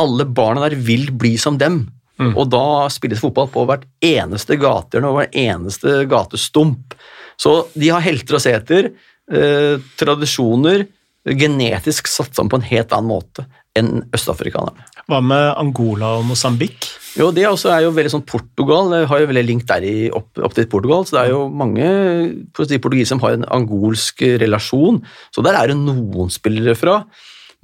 [0.00, 1.84] Alle barna der vil bli som dem.
[2.20, 6.96] Og da spilles fotball på hvert eneste gatehjørne og hver eneste gatestump.
[7.40, 8.90] Så de har helter å se etter,
[9.32, 10.86] eh, tradisjoner,
[11.24, 13.46] genetisk satt sammen på en helt annen måte
[13.76, 14.84] enn østafrikanerne.
[15.08, 16.88] Hva med Angola og Mosambik?
[17.18, 18.92] Jo, det også er jo veldig sånn Portugal.
[18.94, 21.04] Jeg har jo veldig link der i, opp, opp til Portugal.
[21.04, 21.86] Så det er jo mange
[22.56, 25.02] si, portugisere som har en angolsk relasjon.
[25.34, 27.02] Så der er det noen spillere fra.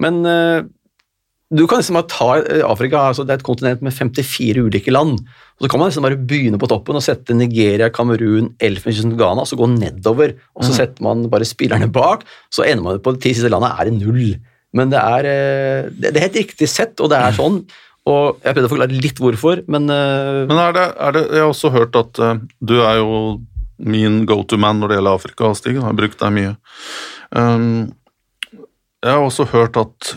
[0.03, 0.67] Men eh,
[1.47, 4.91] du kan liksom bare ta eh, Afrika, altså det er et kontinent med 54 ulike
[4.91, 5.21] land.
[5.57, 9.45] Og Så kan man liksom bare begynne på toppen og sette Nigeria, Kamerun, Elfenkysten, Ghana,
[9.45, 10.35] og så gå nedover.
[10.57, 13.73] Og så setter man bare spillerne bak, så ender man på de ti siste landene
[13.79, 14.35] er det null.
[14.75, 17.61] Men det er, eh, det er helt riktig sett, og det er sånn.
[18.07, 21.43] Og jeg prøvde å forklare litt hvorfor, men eh, Men er det, er det Jeg
[21.43, 22.19] har også hørt at
[22.59, 23.39] du er jo
[23.77, 25.77] min go to man når det gjelder Afrika, Stig.
[25.77, 26.53] Jeg har brukt deg mye.
[27.31, 27.93] Um,
[29.07, 30.11] jeg har også hørt at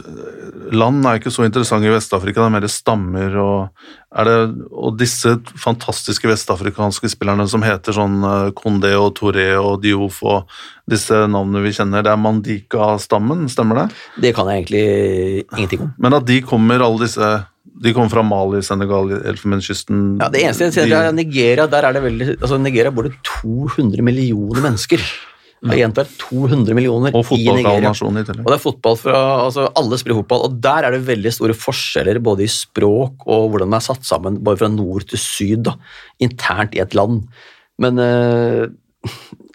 [0.71, 3.87] land er ikke så interessante i Vest-Afrika, det er mer stammer og
[4.27, 4.35] det,
[4.75, 10.51] Og disse fantastiske vestafrikanske spillerne som heter sånn eh, Kondé og Touré og Diof og
[10.91, 13.87] disse navnene vi kjenner, det er Mandika-stammen, stemmer det?
[14.27, 14.85] det kan jeg egentlig
[15.57, 15.93] ingenting om.
[15.99, 17.31] Men at de kommer, alle disse
[17.81, 21.67] De kommer fra Mali, Senegal, Elfenbenskysten Ja, det eneste jeg sier, de- er Nigeria.
[21.71, 25.01] Der er det veldig, altså Nigeria bor det 200 millioner mennesker.
[25.61, 27.91] Jeg gjentar 200 millioner Og i Nigeria.
[27.93, 31.32] i Og det er fotball fra, altså Alle spiller fotball, og der er det veldig
[31.37, 35.20] store forskjeller både i språk og hvordan de er satt sammen, bare fra nord til
[35.20, 35.77] syd, da,
[36.24, 37.27] internt i et land.
[37.81, 38.70] Men eh,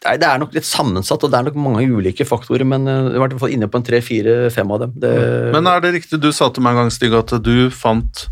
[0.06, 2.94] Nei, Det er nok litt sammensatt, og det er nok mange ulike faktorer, men vi
[2.94, 4.94] har var i hvert fall inne på en tre-fire-fem av dem.
[5.02, 5.14] Det,
[5.54, 8.26] Men er det riktig, du sa til meg en gang, Stig, at du fant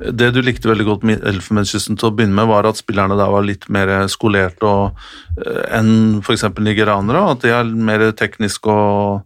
[0.00, 3.30] Det du likte veldig godt med Elfenbenskysten til å begynne med, var at spillerne der
[3.30, 4.96] var litt mer skolerte og,
[5.44, 6.46] eh, enn f.eks.
[6.56, 9.22] nigerianere, og at de er mer tekniske og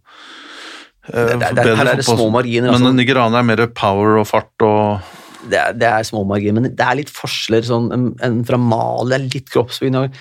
[1.13, 2.95] eh, Det- det- det- her er det små marginer, Men altså.
[2.95, 4.99] nigerianere er mer power og fart og
[5.47, 8.57] det, er, det er små marginer, men det er litt forskjeller sånn, en, en fra
[8.57, 10.11] Mali, det er litt kroppsbygning,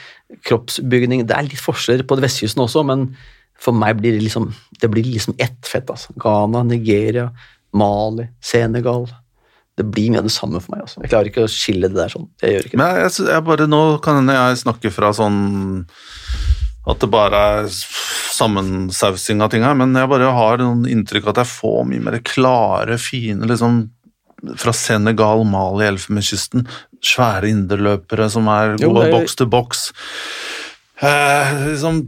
[0.44, 3.16] kroppsbygning, det er litt forskjeller på vestkysten også, men
[3.58, 6.12] for meg blir det liksom, det blir liksom ett fett, altså.
[6.20, 7.30] Ghana, Nigeria,
[7.72, 9.06] Mali, Senegal.
[9.74, 11.00] Det blir mye av det samme for meg, altså.
[11.02, 12.28] Jeg klarer ikke å skille det der sånn.
[12.42, 12.80] Jeg gjør ikke det.
[12.82, 15.40] Men jeg, jeg, bare, nå kan hende jeg snakke fra sånn
[16.84, 17.68] at det bare er
[18.34, 22.06] sammensausing av ting her, men jeg bare har noen inntrykk av at jeg får mye
[22.06, 23.86] mer klare, fine liksom
[24.60, 26.66] fra Senegal, Mali, Elfenbenskysten.
[27.04, 29.86] Svære indreløpere som er gode boks til boks.
[31.04, 32.04] Eh, liksom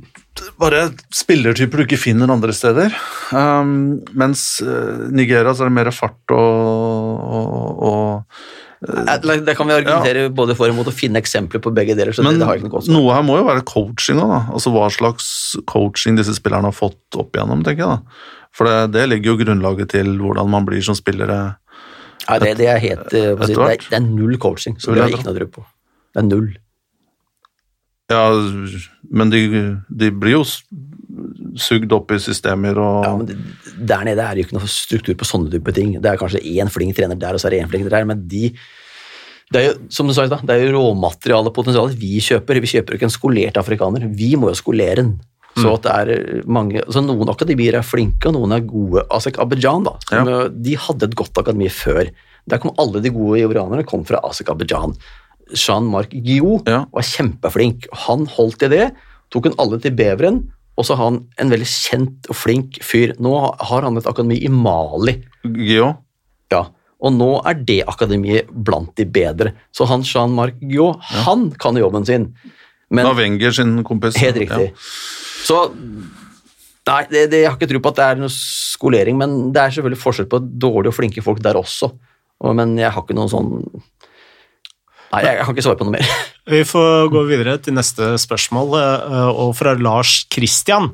[0.60, 0.82] bare
[1.14, 2.94] spillertyper du ikke finner andre steder.
[3.34, 9.68] Um, mens uh, Nigeria så er det mer fart og, og, og uh, Det kan
[9.68, 12.16] vi argumentere både for og mot å finne eksempler på begge deler.
[12.16, 14.34] så Men noe noe her må jo være coaching òg.
[14.56, 15.28] Altså hva slags
[15.70, 18.34] coaching disse spillerne har fått opp igjennom, tenker jeg da.
[18.56, 21.40] For det, det legger jo grunnlaget til hvordan man blir som spillere.
[22.26, 25.12] Ja, det, det, er helt, si, det, er, det er null coaching, så det har
[25.12, 25.66] jeg ikke noe tro på.
[26.16, 26.54] Det er null.
[28.12, 28.22] Ja,
[29.10, 29.40] men de,
[29.90, 30.44] de blir jo
[31.58, 33.30] sugd opp i systemer og Ja, men
[33.88, 35.96] Der nede er det jo ikke noe struktur på sånne type ting.
[36.02, 38.26] Det er kanskje én flink trener der, og så er det én flink der, men
[38.30, 38.50] de
[39.54, 42.58] det er jo, som du sa det er jo råmaterialepotensialet vi kjøper.
[42.58, 45.12] Vi kjøper ikke en skolert afrikaner, vi må jo skolere den.
[45.56, 49.06] Så at det er mange, altså Noen akademier er flinke, og noen er gode.
[49.14, 50.40] Asek Abidjan da, som, ja.
[50.50, 52.10] de hadde et godt akademi før.
[52.46, 54.92] Der kom alle de gode ivorianerne kom fra Asek Abidjan.
[55.54, 56.84] Jean-Marc Guillou Ja.
[56.92, 57.86] var kjempeflink.
[58.06, 58.86] Han holdt i det,
[59.30, 60.40] tok han alle til Beveren,
[60.76, 63.14] og så har han en veldig kjent og flink fyr.
[63.22, 65.16] Nå har han et akademi i Mali.
[65.44, 65.94] Gio.
[66.52, 66.64] Ja,
[67.00, 69.54] og nå er det akademiet blant de bedre.
[69.72, 72.28] Så han Jean-Marc Guillou, han kan jobben sin.
[72.90, 74.16] Men Av Wenger sin kompis.
[74.16, 74.72] helt riktig.
[75.46, 75.70] Så
[76.86, 79.58] Nei, det, det, jeg har ikke tro på at det er noe skolering, men det
[79.58, 81.88] er selvfølgelig forskjell på dårlige og flinke folk der også.
[82.46, 83.48] Og, men jeg har ikke noen sånn
[85.12, 86.14] Nei, jeg, kan ikke svare på noe mer.
[86.52, 90.92] Vi får gå videre til neste spørsmål, eh, og fra Lars Christian.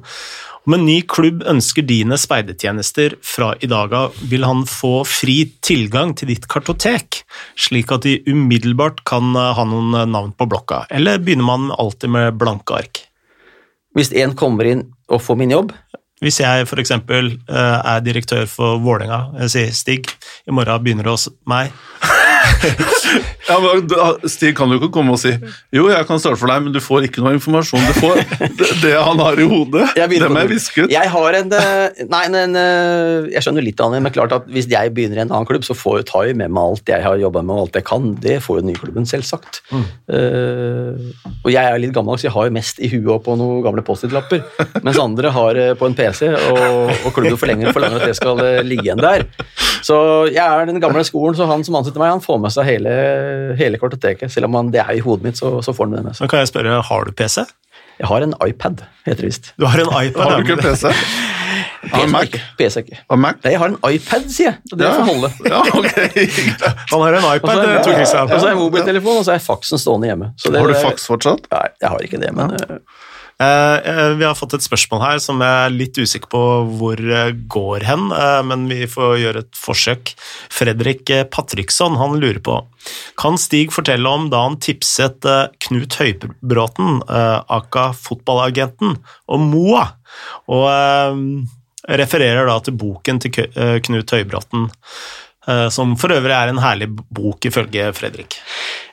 [0.63, 5.41] Om en ny klubb ønsker dine speidetjenester fra i dag av, vil han få fri
[5.65, 7.25] tilgang til ditt kartotek,
[7.59, 12.15] slik at de umiddelbart kan eh, ha noen navn på blokka, eller begynner man alltid
[12.15, 13.05] med blanke ark?
[13.97, 15.75] Hvis en kommer inn og får min jobb
[16.25, 16.95] Hvis jeg f.eks.
[16.95, 20.17] er direktør for Vålerenga, jeg sier Stig,
[20.49, 21.75] i morgen begynner det hos meg.
[23.49, 23.89] Ja, men
[24.31, 25.33] Stig kan jo ikke komme og si
[25.75, 27.83] jo, jeg kan starte for deg, men du får ikke noe informasjon.
[27.91, 28.21] Du får
[28.61, 29.89] det, det han har i hodet.
[29.99, 30.91] Jeg Dem er visket.
[30.93, 34.47] Jeg har en eh, Nei, en, eh, jeg skjønner litt av det, men klart at
[34.53, 37.05] hvis jeg begynner i en annen klubb, så får jeg, jeg med meg alt jeg
[37.05, 38.11] har jobba med, og alt jeg kan.
[38.23, 39.63] Det får jo den nye klubben, selvsagt.
[39.73, 41.03] Eh,
[41.43, 43.63] og jeg er litt gammel, så jeg har jo mest i huet og på noen
[43.65, 44.45] gamle Post-It-lapper,
[44.87, 48.87] mens andre har på en PC, og, og klubben forlenger, forlanger at det skal ligge
[48.89, 49.27] igjen der.
[49.83, 49.97] Så
[50.31, 52.93] jeg er den gamle skolen, så han som ansetter meg, han får med seg hele,
[53.59, 54.31] hele kartoteket.
[54.33, 56.25] Selv om han, det er i hodet mitt, så, så får han det med seg.
[56.27, 57.45] Men kan jeg spørre, har du PC?
[58.01, 59.53] Jeg har en iPad, heter det visst.
[59.61, 60.23] Du har en iPad?
[60.23, 60.89] Har du ikke PC?
[62.13, 62.25] Mac?
[62.29, 62.41] ikke.
[62.59, 62.99] PC ikke.
[63.11, 63.41] Har Mac?
[63.45, 64.59] Nei, jeg har en iPad, sier jeg.
[64.73, 64.93] Og det Ja.
[64.97, 65.31] får holde.
[65.53, 66.27] Ja, okay.
[66.93, 68.31] Han har en iPad, er- Tor Christian.
[68.31, 70.31] og så har jeg mobiltelefon, og så har jeg faksen stående hjemme.
[70.41, 71.47] Så det- Har du faks fortsatt?
[71.53, 72.79] Nei, jeg har ikke det, men eh, Eh, eh,
[74.19, 76.43] vi har fått et spørsmål her som jeg er litt usikker på
[76.79, 80.13] hvor eh, går hen, eh, men vi får gjøre et forsøk.
[80.53, 82.59] Fredrik eh, Patriksson han lurer på
[83.21, 89.89] Kan Stig fortelle om da han tipset eh, Knut Høybråten, eh, aka fotballagenten, om Moa?
[90.53, 91.21] Og eh,
[92.03, 94.69] refererer da til boken til eh, Knut Høybråten,
[95.49, 98.39] eh, som for øvrig er en herlig bok ifølge Fredrik.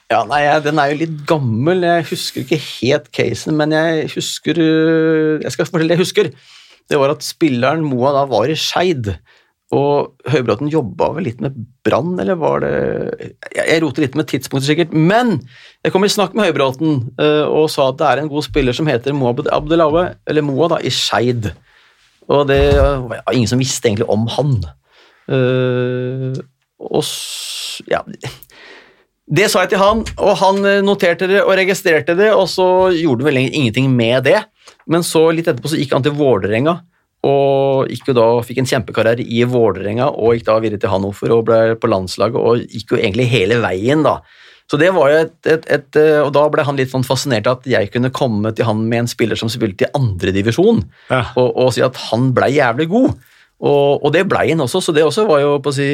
[0.09, 1.83] Ja, nei, Den er jo litt gammel.
[1.85, 6.31] Jeg husker ikke helt casen, men jeg husker øh, Jeg skal fortelle det jeg husker.
[6.89, 9.11] Det var at spilleren Moa da var i Skeid.
[9.69, 11.53] Og Høybråten jobba vel litt med
[11.85, 12.71] Brann, eller var det
[13.53, 14.97] Jeg, roter litt med tidspunktet, sikkert.
[14.97, 15.35] Men
[15.85, 18.73] jeg kom i snakk med Høybråten øh, og sa at det er en god spiller
[18.73, 21.51] som heter Moa Abdelaue, eller Moa, da, i Skeid.
[22.29, 24.57] Og det var ingen som visste egentlig om han.
[25.29, 26.33] Eh,
[26.79, 27.05] og
[27.89, 28.01] ja
[29.29, 32.89] det sa jeg til han, og han eh, noterte det og registrerte det, og så
[32.95, 34.39] gjorde han vel ingenting med det.
[34.89, 36.79] Men så litt etterpå så gikk han til Vålerenga,
[37.29, 41.33] og gikk jo da, fikk en kjempekarriere i Vålerenga, og gikk da videre til Hannover
[41.35, 44.19] og ble på landslaget, og gikk jo egentlig hele veien, da.
[44.69, 47.47] Så det var jo et, et, et, eh, Og da ble han litt sånn fascinert
[47.49, 51.23] av at jeg kunne komme til han med en spiller som spilte i andredivisjon, Ja.
[51.41, 53.15] og, og si at han blei jævlig god.
[53.59, 55.87] Og, og det blei han også, så det også var jo på å si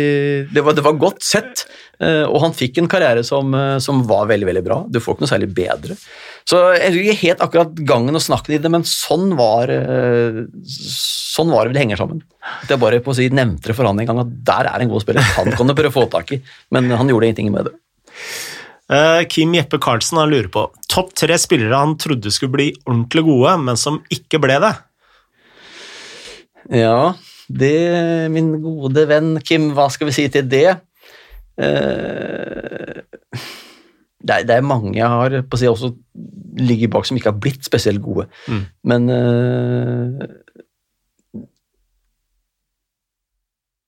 [0.54, 1.64] Det var, det var godt sett.
[2.00, 4.80] Eh, Og han fikk en karriere som, eh, som var veldig veldig bra.
[4.90, 5.98] Du får ikke noe særlig bedre.
[6.46, 10.44] Så jeg husker ikke helt akkurat gangen og snakken i det, men sånn var eh,
[11.36, 12.22] Sånn var det vel det henger sammen.
[12.64, 14.84] At jeg bare på å si nevnte det for han en gang at der er
[14.84, 15.26] en god spiller.
[15.36, 16.38] Han kan du prøve å få tak i,
[16.72, 17.74] men han gjorde ingenting med det.
[19.34, 23.58] Kim Jeppe Karlsen han lurer på topp tre spillere han trodde skulle bli ordentlig gode,
[23.68, 24.72] men som ikke ble det.
[26.72, 27.16] Ja,
[27.48, 27.76] det,
[28.34, 30.80] min gode venn Kim, hva skal vi si til det?
[31.62, 33.02] Eh,
[34.26, 35.94] det, er, det er mange jeg har på å si også
[36.56, 38.28] ligger bak som ikke har blitt spesielt gode.
[38.48, 38.64] Mm.
[38.88, 40.24] Men uh,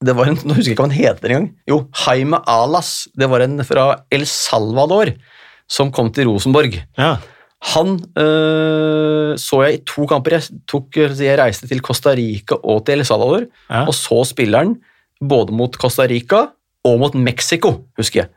[0.04, 1.48] det var en, Nå husker jeg ikke hva han heter engang.
[1.68, 3.08] Jo, Jaime Alas.
[3.18, 5.10] Det var en fra El Salvador
[5.68, 6.76] som kom til Rosenborg.
[6.96, 7.16] Ja.
[7.74, 10.36] Han øh, så jeg i to kamper.
[10.38, 13.82] Jeg, tok, jeg reiste til Costa Rica og til El Salvador Ja.
[13.82, 14.76] og så spilleren
[15.18, 16.46] både mot Costa Rica
[16.86, 18.30] og mot Mexico, husker jeg.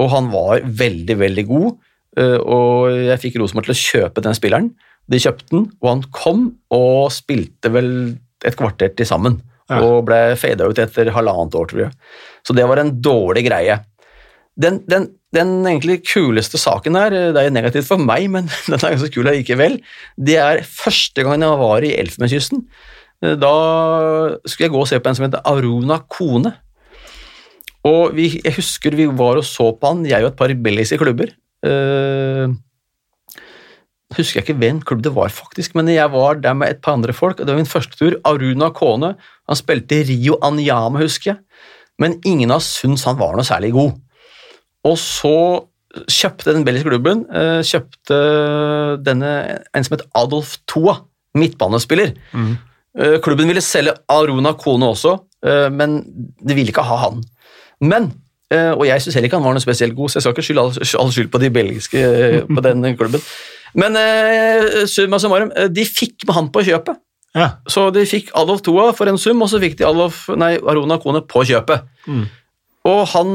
[0.00, 1.70] Og han var veldig, veldig god,
[2.18, 4.70] øh, og jeg fikk Rosenborg til å kjøpe den spilleren.
[5.10, 7.90] De kjøpte den, og han kom og spilte vel
[8.44, 9.38] et kvarter til sammen.
[9.70, 9.80] Ja.
[9.80, 11.92] Og ble fada ut etter halvannet år, tror jeg.
[12.44, 13.78] Så det var en dårlig greie.
[14.60, 18.76] Den, den, den egentlig kuleste saken her, det er jo negativt for meg, men den
[18.78, 19.78] er ganske kul likevel,
[20.16, 22.66] det er første gangen jeg var i Elfenbenskysten.
[23.40, 23.54] Da
[24.44, 26.52] skulle jeg gå og se på en som heter Aruna Kone.
[27.84, 30.98] Og vi, jeg husker vi var og så på han, jeg og et par belgiske
[31.00, 31.34] klubber.
[31.64, 32.54] Uh,
[34.16, 36.96] husker jeg ikke hvem klubb det var, faktisk, men jeg var der med et par
[36.96, 37.40] andre folk.
[37.40, 38.16] og Det var min første tur.
[38.24, 39.14] Aruna Kone.
[39.48, 41.40] Han spilte Rio Anyama, husker jeg.
[42.00, 43.92] Men ingen av oss syntes han var noe særlig god.
[44.84, 45.36] Og så
[46.10, 48.16] kjøpte den belgiske klubben eh, kjøpte
[49.06, 49.28] denne,
[49.70, 50.96] en som het Adolf Toa,
[51.38, 52.16] midtbanespiller.
[52.34, 52.56] Mm.
[52.98, 55.18] Eh, Klubben ville selge Aruna Kone også,
[55.76, 55.98] men
[56.40, 57.18] de ville ikke ha han.
[57.84, 58.10] Men,
[58.52, 60.46] eh, og jeg syns heller ikke han var noe spesielt god, så jeg skal ikke
[60.48, 63.24] skylde all, all skyld på de belgiske eh, på den klubben.
[63.78, 67.00] Men eh, summa summarum, de fikk med han på kjøpet.
[67.34, 67.48] Ja.
[67.66, 71.00] Så de fikk Adolf Toa for en sum, og så fikk de Adolf, nei, Arona
[71.02, 71.88] Kone på kjøpet.
[72.06, 72.26] Mm.
[72.86, 73.32] Og han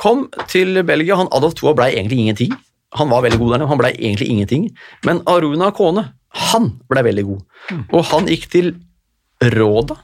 [0.00, 1.18] kom til Belgia.
[1.18, 2.54] Han Adolf Toa blei egentlig ingenting.
[2.96, 4.68] Han var veldig god der, nede, han blei egentlig ingenting.
[5.04, 6.06] Men Aruna Kone,
[6.48, 7.42] han blei veldig god.
[7.90, 8.70] Og han gikk til
[9.42, 9.98] Råda.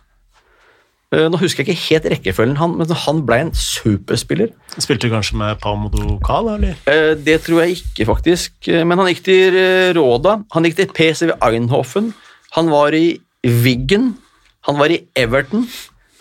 [1.13, 4.53] Eh, Nå husker jeg ikke helt rekkefølgen, han, men han ble en superspiller.
[4.79, 6.77] Spilte du kanskje med Paumodo Kahl, eller?
[6.87, 8.53] Eh, Det tror jeg ikke, faktisk.
[8.69, 9.59] Eh, Men han gikk til
[9.99, 10.37] Råda.
[10.55, 12.13] Han gikk til PCV Einhofen.
[12.55, 14.15] Han var i Wiggen.
[14.69, 15.67] Han var i Everton.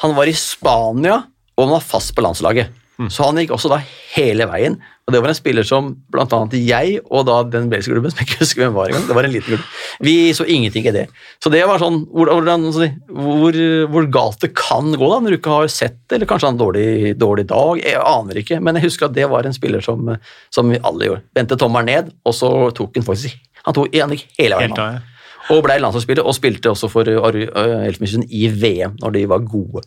[0.01, 1.23] Han var i Spania,
[1.57, 2.69] og han var fast på landslaget.
[3.09, 3.77] Så han gikk også da
[4.15, 4.81] hele veien.
[5.09, 8.27] Og det var en spiller som annet jeg og da den belgiske klubben, som jeg
[8.29, 9.63] ikke husker hvem var engang, det var en liten klubb,
[10.05, 11.05] vi så ingenting i det.
[11.41, 13.57] Så det var sånn hvordan, hvor,
[13.89, 16.59] hvor galt det kan gå da, når du ikke har sett det, eller kanskje han
[16.59, 19.81] en dårlig, dårlig dag, jeg aner ikke, men jeg husker at det var en spiller
[19.85, 20.13] som,
[20.53, 21.25] som vi alle gjorde.
[21.39, 24.71] Vendte tommelen ned, og så tok han faktisk Han tok han gikk hele veien.
[24.71, 25.25] Helt av, ja.
[25.49, 29.81] Og ble landslagsspiller, og spilte også for uh, Elfenbenskysten i VM, når de var gode.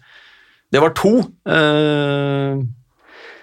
[0.73, 1.19] Det var to.
[1.47, 2.62] eh,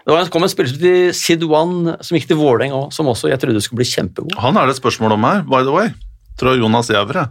[0.10, 3.30] det var, kom en spiller til til Sidwan, som gikk til Vålerenga òg, som også
[3.30, 4.34] jeg trodde skulle bli kjempegod.
[4.42, 5.94] Han er det et spørsmål om her, by the way.
[6.40, 7.28] Tror Jonas Jævre.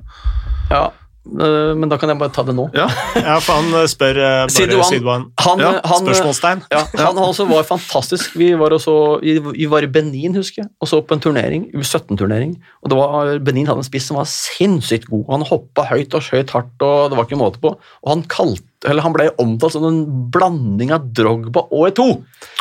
[0.70, 0.84] Ja,
[1.26, 2.68] eh, men da kan jeg bare ta det nå.
[2.76, 2.86] Ja.
[3.16, 5.26] ja, for han eh, spør eh, bare Sidwan, Sidwan.
[5.42, 6.62] han, Ja, han, Spørsmålstegn.
[6.70, 8.36] Ja, han også var fantastisk.
[8.38, 8.94] Vi var, også,
[9.24, 12.55] vi vi var i Benin, husker jeg, og så på en turnering, U17-turnering.
[12.84, 15.24] og det var, Benin hadde en spiss som var sinnssykt god.
[15.32, 17.74] Han hoppa høyt og skjøt hardt, og det var ikke måte på.
[17.74, 22.20] Og han, kalt, eller han ble omtalt som en blanding av Drogba og Eto'o.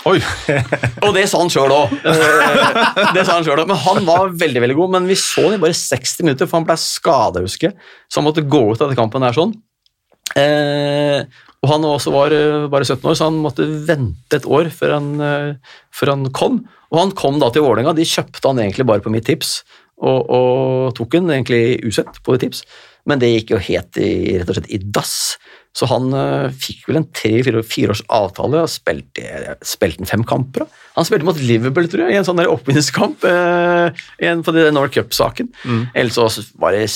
[0.10, 0.18] Oi!
[1.06, 1.94] Og det sa han sjøl òg.
[2.07, 3.57] Også.
[3.60, 4.94] Men han var veldig veldig god.
[4.95, 7.77] Men vi så han i bare 60 minutter, for han ble skada, husker jeg.
[8.10, 9.53] Så han måtte gå ut av den kampen der sånn.
[10.38, 11.22] Eh,
[11.61, 14.98] og han også var eh, bare 17 år, så han måtte vente et år før
[14.98, 16.61] han, eh, før han kom.
[16.91, 17.95] Og han kom da til Vålerenga.
[17.98, 19.60] De kjøpte han egentlig bare på mitt tips,
[19.98, 22.64] og, og tok han egentlig usett på mitt tips.
[23.07, 25.15] Men det gikk jo helt i, rett og slett i dass.
[25.78, 30.66] Så han uh, fikk vel en tre-fire års avtale og spilte, spilte fem kamper.
[30.66, 30.86] da.
[30.98, 34.95] Han spilte mot Liverpool, tror jeg, i en sånn oppvinningskamp uh, i på den North
[34.95, 35.52] Cup-saken.
[35.94, 36.88] Ellers så var det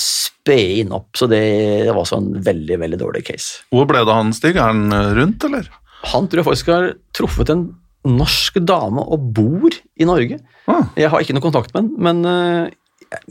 [0.42, 1.42] spede inn opp, så det,
[1.86, 3.62] det var sånn veldig, veldig dårlig case.
[3.70, 4.58] Hvor ble det av han, Stig?
[4.58, 5.70] Er han eh, rundt, eller?
[6.10, 7.68] Han tror jeg faktisk har truffet en
[8.08, 10.40] norsk dame og bor i Norge.
[10.66, 10.90] Ah.
[10.98, 13.28] Jeg har ikke noe kontakt med han, men øh,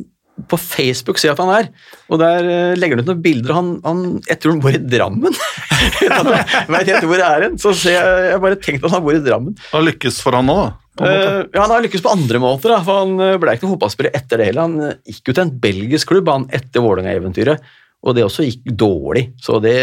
[0.49, 1.69] på Facebook ser jeg at han er,
[2.11, 3.55] og der uh, legger han ut noen bilder.
[3.57, 5.39] Han, han, jeg tror han bor i Drammen.
[6.01, 9.03] jeg vet ikke hvor det er hen, så ser jeg, jeg bare tenkt at han
[9.05, 9.57] bor i Drammen.
[9.57, 10.72] Det har lykkes for han nå, da.
[11.01, 13.76] Eh, ja, Han har lykkes på andre måter, da, for han eh, ble ikke noen
[13.77, 14.68] fotballspiller etter det heller.
[14.68, 19.30] Han gikk jo til en belgisk klubb han etter Vålerenga-eventyret, og det også gikk dårlig.
[19.41, 19.77] Så det,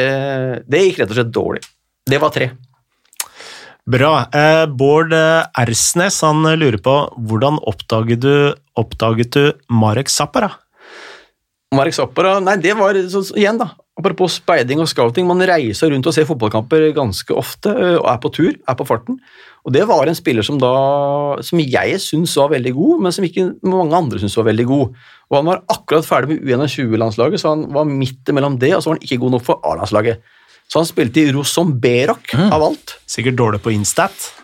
[0.69, 1.63] det gikk rett og slett dårlig.
[2.09, 2.53] Det var tre.
[3.89, 4.27] Bra.
[4.37, 6.95] Eh, Bård eh, Ersnes han eh, lurer på
[7.25, 8.33] hvordan oppdaget du,
[8.77, 10.51] oppdaget du Marek Zappara?
[11.73, 13.71] Marek Zappara Nei, det var så, igjen, da.
[13.99, 15.25] Apropos speiding og scouting.
[15.27, 19.17] Man reiser rundt og ser fotballkamper ganske ofte og er på tur, er på farten.
[19.67, 20.71] Og det var en spiller som da
[21.45, 25.01] som jeg syns var veldig god, men som ikke mange andre syns var veldig god.
[25.33, 28.93] Og han var akkurat ferdig med U21-landslaget, så han var midt imellom det, og så
[28.93, 30.23] var han ikke god nok for A-landslaget.
[30.69, 32.99] Så han spilte i Rosomberok, av alt.
[33.09, 34.35] Sikkert dårlig på Instat.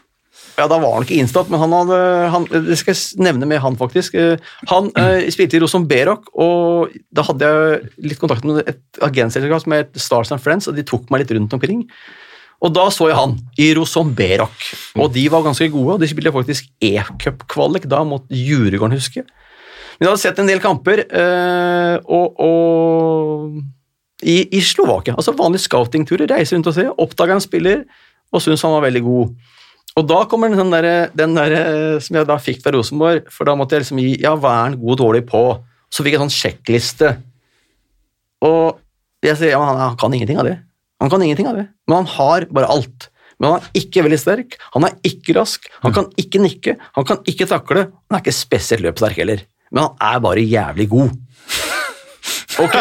[0.54, 1.96] Ja, da var han ikke Instat, men han hadde
[2.30, 4.14] han, Det skal jeg nevne med han, faktisk.
[4.14, 4.36] Eh,
[4.70, 9.74] Han eh, spilte i Rosomberok, og da hadde jeg litt kontakt med et agentselskap som
[9.74, 11.82] het Stars and Friends, og de tok meg litt rundt omkring.
[12.64, 14.54] Og da så jeg han i Rosomberok,
[14.96, 19.32] og de var ganske gode, og de spilte faktisk e-cup-kvalik da mot Juregården, husker jeg.
[19.98, 23.58] Men jeg hadde sett en del kamper, eh, og, og
[24.24, 27.84] i, i Slovakia, altså vanlige scoutingturer, reise rundt og se, oppdaga en spiller
[28.34, 29.34] og syntes han var veldig god.
[29.94, 33.46] Og da kommer den der, den der eh, som jeg da fikk fra Rosenborg, for
[33.46, 35.42] da måtte jeg liksom gi ja, hva er god og dårlig på?
[35.92, 37.12] Så fikk jeg sånn sjekkliste.
[38.44, 38.80] Og
[39.24, 40.56] jeg sier ja, han, han kan ingenting av det.
[41.02, 43.08] Han kan ingenting av det, men han har bare alt.
[43.38, 47.06] Men han er ikke veldig sterk, han er ikke rask, han kan ikke nikke, han
[47.06, 49.42] kan ikke takle, han er ikke spesielt løpssterk heller.
[49.74, 51.16] Men han er bare jævlig god.
[52.62, 52.74] Ok,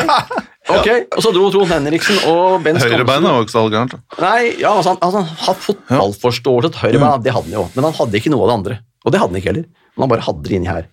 [0.70, 3.96] ok, og så dro Trond Henriksen og Ben Skamsen Høyrebeinet var ikke så gærent.
[4.22, 7.88] Nei, ja, altså, han, altså, han har fotballforståelse til høyrebein, det hadde han jo, men
[7.90, 8.78] han hadde ikke noe av det andre.
[9.04, 10.88] Og det hadde han ikke heller, men han bare hadde det inni her.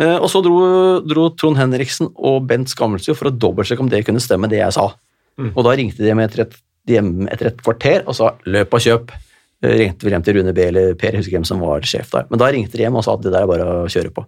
[0.00, 0.58] Eh, og så dro,
[1.04, 4.76] dro Trond Henriksen og Bent Skammelsrud for å dobbeltsjekke om det kunne stemme, det jeg
[4.76, 4.90] sa.
[5.40, 6.56] Og da ringte de hjem etter et,
[6.90, 9.12] etter et kvarter og sa 'løp og kjøp'.
[9.62, 12.10] Eh, ringte vel hjem til Rune B eller Per, jeg husker hvem som var sjef
[12.12, 12.26] der.
[12.30, 14.24] Men da ringte de hjem og sa at det der er bare å kjøre på.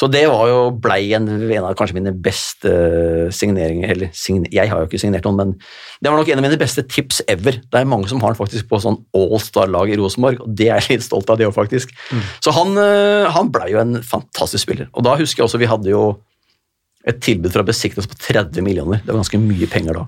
[0.00, 2.70] Så det var jo blei en, en av kanskje mine beste
[3.36, 5.52] signeringer eller sign, Jeg har jo ikke signert noen, men
[6.00, 7.58] det var nok en av mine beste tips ever.
[7.60, 10.80] Det er mange som har den faktisk på sånn all-star-lag i Rosenborg, og det er
[10.80, 11.92] jeg litt stolt av, det òg, faktisk.
[12.40, 14.88] Så han, eh, han blei jo en fantastisk spiller.
[14.96, 16.04] Og da husker jeg også vi hadde jo
[17.08, 19.04] et tilbud fra Besiktas på 30 millioner.
[19.04, 20.06] Det var ganske mye penger da.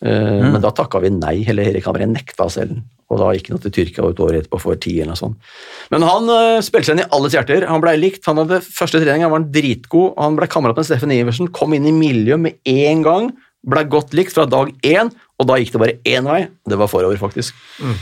[0.00, 2.80] Eh, Men da takka vi nei, eller Erik Hamre nekta selv.
[3.10, 5.48] Og da gikk han til Tyrkia et år etterpå for ti eller noe sånt.
[5.90, 7.66] Men han uh, spilte seg inn i alles hjerter.
[7.66, 8.22] Han blei likt.
[8.30, 10.12] Han hadde første trening, han var en dritgod.
[10.14, 13.26] Han ble kamerat med Steffen Iversen, kom inn i miljøet med en gang.
[13.66, 16.44] Blei godt likt fra dag én, og da gikk det bare én vei.
[16.70, 17.58] Det var forover, faktisk.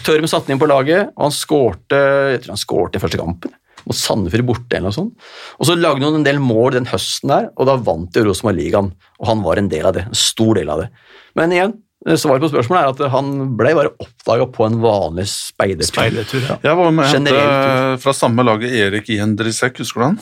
[0.07, 2.03] Tørm satte han inn på laget, og han skårte
[2.35, 3.57] jeg tror han skårte i første kampen.
[3.89, 5.29] Mot Sandefjord borte eller noe sånt.
[5.57, 8.61] Og så lagde han en del mål den høsten der, og da vant jo Rosenborg
[8.61, 8.93] ligaen.
[9.19, 10.05] Og han var en del av det.
[10.11, 10.91] En stor del av det.
[11.39, 15.91] Men igjen, svaret på spørsmålet er at han ble bare oppdaga på en vanlig speidertur.
[15.91, 16.59] Speidertur, ja.
[16.63, 20.21] Jeg var med å fra samme laget Erik Jendrisek, husker du han?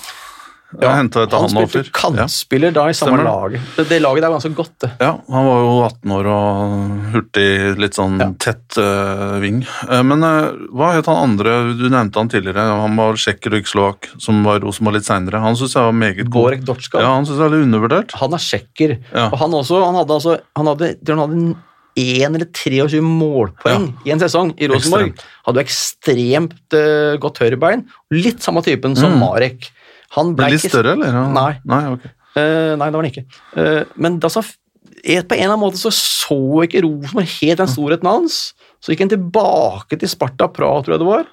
[0.83, 3.61] Hentet han han spilte kantspiller da i samme Stemmer laget.
[3.77, 4.91] Det, det laget der var ganske godt, det.
[5.01, 7.47] Ja, han var jo 18 år og hurtig,
[7.81, 8.29] litt sånn Ja.
[8.43, 9.63] tett uh, ving.
[9.87, 13.63] Uh, men uh, hva het han andre, du nevnte han tidligere, han var tsjekker og
[13.63, 15.41] ikke slovak, som var Rosenborg litt seinere.
[15.41, 16.35] Han syns jeg var meget god.
[16.41, 17.01] Borek Dotska.
[17.01, 18.17] Ja, han syns jeg er litt undervurdert.
[18.21, 18.97] Han er tsjekker.
[19.15, 19.31] Ja.
[19.31, 21.55] Og han også, han hadde altså Han hadde, han hadde
[21.97, 25.15] én eller 23 målpoeng i en sesong i Rosenborg.
[25.47, 27.87] Hadde jo ekstremt uh, godt høyrebein.
[28.13, 29.23] Litt samme typen som Mm.
[29.23, 29.71] Marek.
[30.15, 31.19] Han ble Men litt større, eller?
[31.35, 31.51] Nei.
[31.67, 32.13] Nei, okay.
[32.39, 33.27] uh, nei, det var han ikke.
[33.57, 34.45] Uh, men altså,
[35.03, 38.41] et, på en eller annen måte så så ikke Rosenborg helt den storheten hans.
[38.83, 41.27] Så gikk han tilbake til Sparta Praha, tror jeg det var.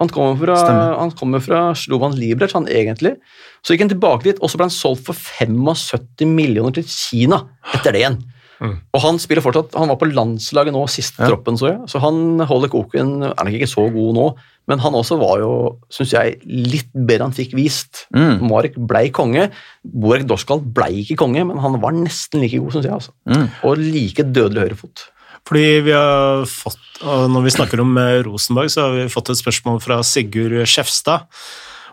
[0.00, 0.94] Han kommer fra, Stemmer.
[0.96, 3.18] han kommer fra Slovan Liberec, han egentlig.
[3.60, 7.42] Så gikk han tilbake dit, og så ble han solgt for 75 millioner til Kina
[7.74, 8.20] etter det igjen.
[8.60, 11.30] Og han spiller fortsatt, han var på landslaget nå, siste Ja.
[11.30, 11.78] troppen, så jeg.
[11.88, 14.26] Så han holder koken, er nok ikke så god nå,
[14.68, 15.52] men han også var jo,
[15.90, 18.04] syns jeg, litt bedre han fikk vist.
[18.14, 18.44] Mm.
[18.50, 19.48] Marek blei konge.
[19.82, 22.92] Borek Dorskal blei ikke konge, men han var nesten like god, syns jeg.
[22.92, 23.12] Altså.
[23.26, 23.48] Mm.
[23.64, 25.06] Og like dødelig høyrefot.
[25.48, 29.30] Fordi vi har fått, og Når vi snakker om eh, Rosenborg, så har vi fått
[29.32, 31.24] et spørsmål fra Sigurd Skjefstad.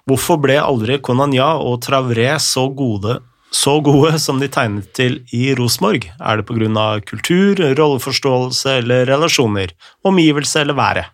[0.07, 3.21] Hvorfor ble aldri Konanya og Travré så gode,
[3.57, 6.05] så gode som de tegnet til i Rosenborg?
[6.21, 6.87] Er det pga.
[7.01, 9.73] kultur, rolleforståelse eller relasjoner?
[10.05, 11.05] Omgivelse eller været?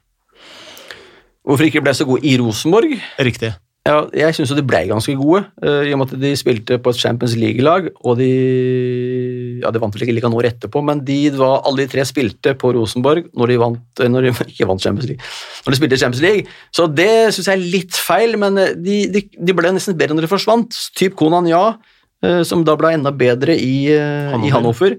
[1.43, 2.99] Hvorfor ikke ble så gode i Rosenborg?
[3.19, 3.53] Riktig.
[3.83, 6.93] Ja, jeg syns de ble ganske gode, eh, i og med at de spilte på
[6.93, 7.89] et Champions League-lag.
[8.07, 8.29] Og de
[9.59, 12.53] ja, de vant vel ikke like noe etterpå, men de var, alle de tre spilte
[12.59, 15.33] på Rosenborg når de vant eh, når de, ikke vant Champions League,
[15.65, 16.55] når de spilte Champions League.
[16.71, 20.15] Så det syns jeg er litt feil, men eh, de, de, de ble nesten bedre
[20.15, 20.79] når de forsvant.
[20.95, 21.65] Typ Konan Ja,
[22.47, 24.47] som da ble enda bedre i, eh, Hannover.
[24.47, 24.97] i Hannover.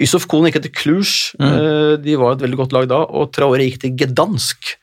[0.00, 2.00] Yusuf Kohn gikk etter Cluj, mm.
[2.00, 4.78] de var et veldig godt lag da, og Traore gikk til Gdansk,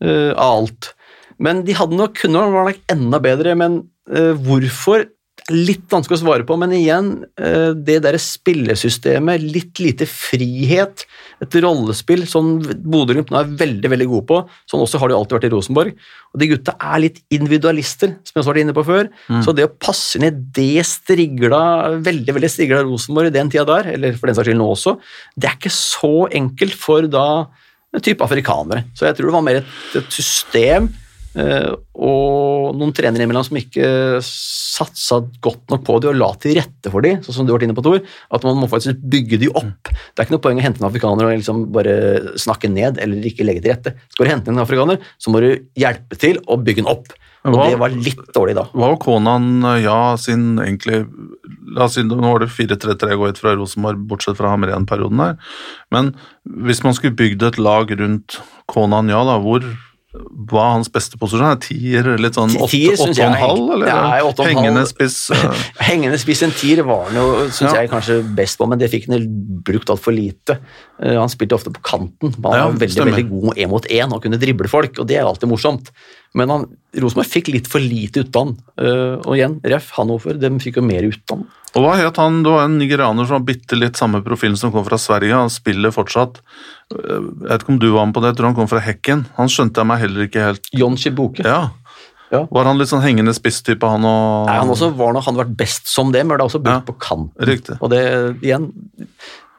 [0.00, 0.94] eh, av alt.
[1.38, 5.04] Men de hadde nok, kunne vært enda bedre, men eh, hvorfor?
[5.48, 7.06] Litt vanskelig å svare på, men igjen,
[7.40, 11.06] eh, det derre spillesystemet, litt lite frihet,
[11.40, 15.38] et rollespill som Bodø-Glimt nå er veldig veldig gode på, sånn også har de alltid
[15.38, 15.94] vært i Rosenborg.
[16.34, 19.08] Og De gutta er litt individualister, som jeg også var inne på før.
[19.46, 23.64] Så det å passe inn i det strigla, veldig veldig strigla Rosenborg i den tida
[23.64, 24.98] der, eller for den saks skyld nå også,
[25.38, 27.48] det er ikke så enkelt for da
[27.96, 28.84] en type afrikanere.
[28.92, 30.90] Så jeg tror det var mer et, et system
[31.38, 31.72] eh,
[32.68, 33.88] og noen trenere imellom som ikke
[34.24, 37.58] satsa godt nok på det og la til rette for de, sånn som du har
[37.58, 38.00] vært inne på, Tor.
[38.34, 39.90] At man må faktisk bygge de opp.
[39.90, 41.94] Det er ikke noe poeng å hente en afrikaner og liksom bare
[42.40, 43.94] snakke ned eller ikke legge til rette.
[44.14, 47.10] Skal du hente en afrikaner, så må du hjelpe til å bygge den opp.
[47.48, 48.64] Og Hva- det var litt dårlig da.
[48.74, 51.04] Hva var Konan ja sin egentlig
[51.68, 55.34] La oss si nå var det 4-3-3 gå ut fra Rosenborg, bortsett fra Hamren-perioden der.
[55.92, 56.14] Men
[56.64, 58.38] hvis man skulle bygd et lag rundt
[58.72, 59.60] Konan ja, da, hvor
[60.16, 61.50] hva er hans beste posisjon?
[61.52, 65.18] Er Tier, litt sånn åtte og en halv, eller hengende spiss?
[65.36, 67.82] eh, Hengende spiss en tier var han jo, syns Ja.
[67.82, 69.26] jeg, kanskje best på, men det fikk han
[69.66, 70.56] brukt altfor lite.
[70.96, 72.32] Uh, han spilte ofte på kanten.
[72.40, 73.18] Han Ja, var veldig stemmer.
[73.18, 75.92] veldig god én mot én og kunne drible folk, og det er alltid morsomt.
[76.36, 76.66] Men han,
[77.00, 78.56] Rosenborg fikk litt for lite ut av han.
[78.80, 81.46] Eh, og igjen, Ref, Hanover, de fikk jo mer ut av.
[81.76, 82.42] Og hva het han?
[82.42, 85.32] Det var en nigerianer som var bitte litt samme profilen som kom fra Sverige.
[85.36, 86.40] Han spiller fortsatt.
[86.92, 88.80] Eh, Jeg vet ikke om du var med på det, jeg tror han kom fra
[88.84, 89.26] Hekken.
[89.36, 91.44] Han skjønte jeg meg heller ikke helt John Chibuke.
[91.44, 91.70] Ja.
[92.30, 92.42] Ja.
[92.52, 95.54] Var han litt sånn hengende spisstype, han og Nei, han også var nok, han vært
[95.56, 97.46] best som det, men det er også brukt Ja, på kanten.
[97.48, 97.78] riktig.
[97.80, 98.02] Og det,
[98.44, 98.66] igjen,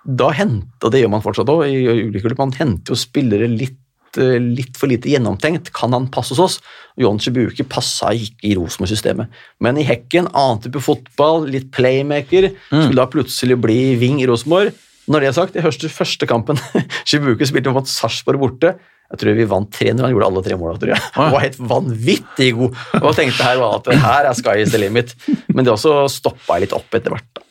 [0.05, 3.49] da henter, og det gjør man fortsatt òg, i ulike klubber, man henter jo spillere
[3.49, 3.73] litt,
[4.17, 5.73] litt for lite gjennomtenkt.
[5.75, 6.57] Kan han passe hos oss?
[6.99, 9.29] John Chibuke passa ikke i Rosenborg-systemet.
[9.63, 14.73] Men i Hekken, annen type fotball, litt playmaker, skulle da plutselig bli wing i Rosenborg.
[15.09, 16.59] Når det er sagt, jeg hørte første kampen
[17.09, 18.75] Chibuke spilte mot Sarpsborg borte,
[19.09, 21.01] jeg tror vi vant 3-0, han gjorde alle tre måla, tror jeg.
[21.15, 22.75] Han var helt vanvittig god.
[22.99, 25.15] Og tenkte her var at her er sky is the limit.
[25.49, 27.41] Men det også stoppa jeg litt opp etter hvert.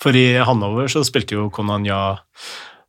[0.00, 2.00] For i Hanover så spilte jo Konanya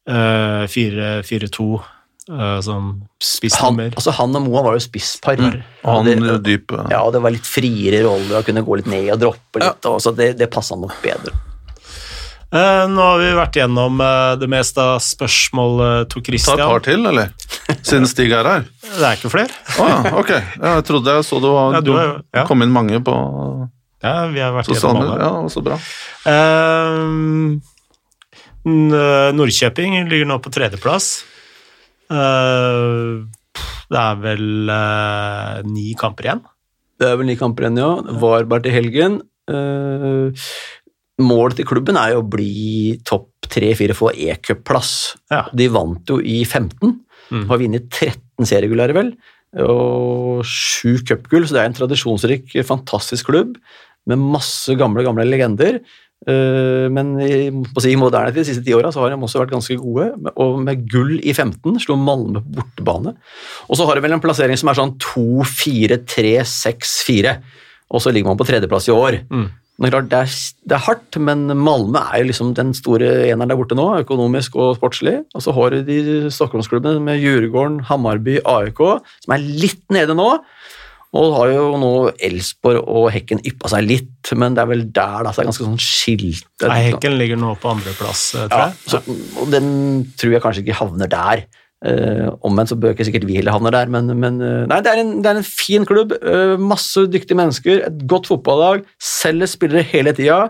[0.07, 1.87] eh, 4-4-2 eh,
[2.27, 3.93] som Han, spissnummer.
[3.97, 5.41] altså han og Moa var jo spisspar.
[5.81, 8.91] Og han det, dyp ja, ja, det var litt friere roller, og kunne gå litt
[8.91, 9.89] ned og droppe litt.
[9.89, 11.33] Og, så det, det passa nok bedre.
[12.51, 16.83] Eh, nå har vi vært gjennom eh, det meste av spørsmål eh, Ta et par
[16.83, 17.29] til, eller?
[17.79, 18.65] Siden Stig er her.
[18.83, 19.55] Det er ikke flere.
[19.79, 20.31] Å ja, ok.
[20.35, 22.43] Ja, jeg trodde jeg så du, var, Ja, du ja.
[22.49, 23.15] kom inn mange på
[24.03, 25.15] Ja, vi har vært gjennom alle.
[25.23, 25.79] Ja, så bra.
[26.27, 26.99] Eh,
[29.39, 31.13] Nordkjøping ligger nå på tredjeplass.
[32.11, 33.23] Eh,
[33.91, 36.43] det er vel eh, ni kamper igjen.
[37.01, 37.91] Det er vel ni kamper igjen, ja.
[38.21, 39.19] Var bare til helgen.
[39.51, 40.47] Eh,
[41.21, 44.91] målet til klubben er jo å bli topp tre-fire, få e-cupplass.
[45.33, 45.43] Ja.
[45.55, 46.99] De vant jo i 15,
[47.31, 47.45] Mm.
[47.47, 49.13] har vunnet 13 seriegull, vel,
[49.63, 53.53] og sju cupgull, så det er en tradisjonsrik, fantastisk klubb
[54.05, 55.77] med masse gamle, gamle legender.
[56.29, 57.49] Eh, Men i,
[57.81, 60.05] si, i moderne tid, de siste ti åra, har de også vært ganske gode.
[60.35, 63.11] Og med gull i 15 slo Malmö på bortebane.
[63.67, 67.29] Og så har de vel en plassering som er sånn 2-4-3-6-4.
[67.91, 69.13] Og så ligger man på tredjeplass i år.
[69.31, 69.47] Mm.
[69.81, 70.29] Men klart, det, er,
[70.69, 74.49] det er hardt, men Malmö er jo liksom den store eneren der borte nå, økonomisk
[74.61, 75.15] og sportslig.
[75.33, 75.97] Og så har du de
[76.29, 78.81] Stockholmsklubbene med Djurgården, Hammarby, AIK,
[79.25, 80.29] som er litt nede nå.
[81.11, 81.93] Og har jo nå
[82.23, 85.81] Elsborg og Hekken yppa seg litt, men det er vel der det er ganske sånn
[85.83, 86.45] skilt.
[86.63, 88.77] Nei, Hekken ligger nå på andreplass, eh, tror jeg.
[88.93, 89.01] så,
[89.41, 89.67] og den
[90.19, 91.43] tror jeg kanskje ikke havner der.
[91.81, 94.91] Uh, omvendt så bør ikke sikkert vi heller havne der, men, men uh, nei, det
[94.91, 96.13] er, en, det er en fin klubb.
[96.21, 100.43] Uh, masse dyktige mennesker, et godt fotballag, selger spillere hele tida.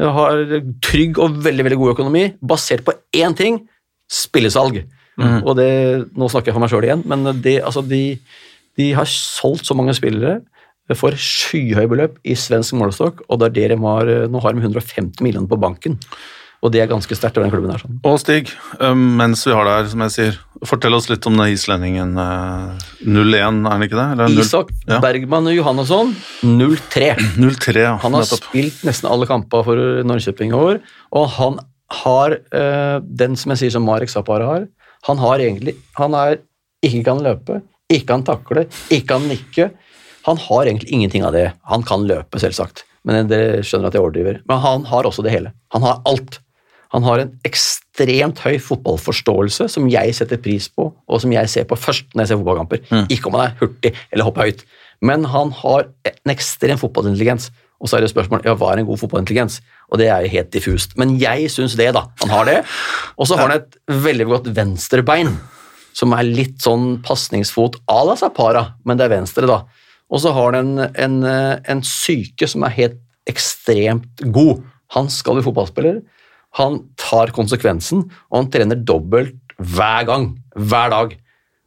[0.00, 3.60] har trygg og veldig veldig god økonomi, basert på én ting
[4.10, 4.80] spillesalg.
[5.20, 5.68] Og det,
[6.16, 8.16] Nå snakker jeg for meg sjøl igjen, men det, altså de,
[8.78, 10.40] de har solgt så mange spillere
[10.98, 14.64] for skyhøye beløp i svensk målestokk, og det er det de har, nå har de
[14.64, 15.98] 150 millioner på banken.
[16.62, 17.80] Og det er ganske sterkt den klubben her.
[17.82, 17.96] sånn.
[18.06, 20.36] Og Stig, eh, mens vi har deg her, som jeg sier,
[20.68, 22.12] fortell oss litt om den islendingen.
[22.22, 24.06] eh, 0-1, er han ikke det?
[24.14, 25.00] Eller 0 Isak ja.
[25.02, 26.14] Bergman Johannesson,
[26.46, 27.16] 0-3.
[27.34, 27.96] 0-3, ja.
[28.04, 28.46] Han har nettopp.
[28.46, 30.78] spilt nesten alle kamper for Norrköping i år,
[31.10, 31.58] og han
[32.04, 34.68] har eh, den som jeg sier som Marek Zappara har.
[35.08, 36.38] Han har egentlig Han er
[36.82, 39.70] ikke kan løpe, ikke han takle, ikke han nikke.
[40.28, 41.48] Han har egentlig ingenting av det.
[41.70, 44.40] Han kan løpe, selvsagt, men dere skjønner at jeg overdriver.
[44.48, 45.54] Men han har også det hele.
[45.74, 46.38] Han har alt.
[46.92, 51.64] Han har en ekstremt høy fotballforståelse som jeg setter pris på, og som jeg ser
[51.68, 52.82] på først når jeg ser fotballkamper.
[53.12, 54.64] Ikke om han er hurtig eller hopper høyt,
[55.02, 57.48] men han har en ekstrem fotballintelligens.
[57.82, 59.56] Og så er det spørsmålet ja, hva er en god fotballintelligens,
[59.90, 60.92] og det er jo helt diffust.
[61.00, 62.04] Men jeg syns det, da.
[62.22, 62.58] Han har det.
[63.16, 65.32] Og så har han et veldig godt venstrebein.
[65.96, 69.62] Som er litt sånn pasningsfot à la Zapara, men det er venstre, da.
[70.12, 73.00] Og så har han en, en, eh, en syke som er helt
[73.30, 74.62] ekstremt god.
[74.96, 76.02] Han skal bli fotballspiller.
[76.60, 80.32] Han tar konsekvensen, og han trener dobbelt hver gang.
[80.56, 81.14] Hver dag.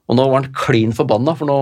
[0.06, 1.57] Og nå var han klin forbanna, for nå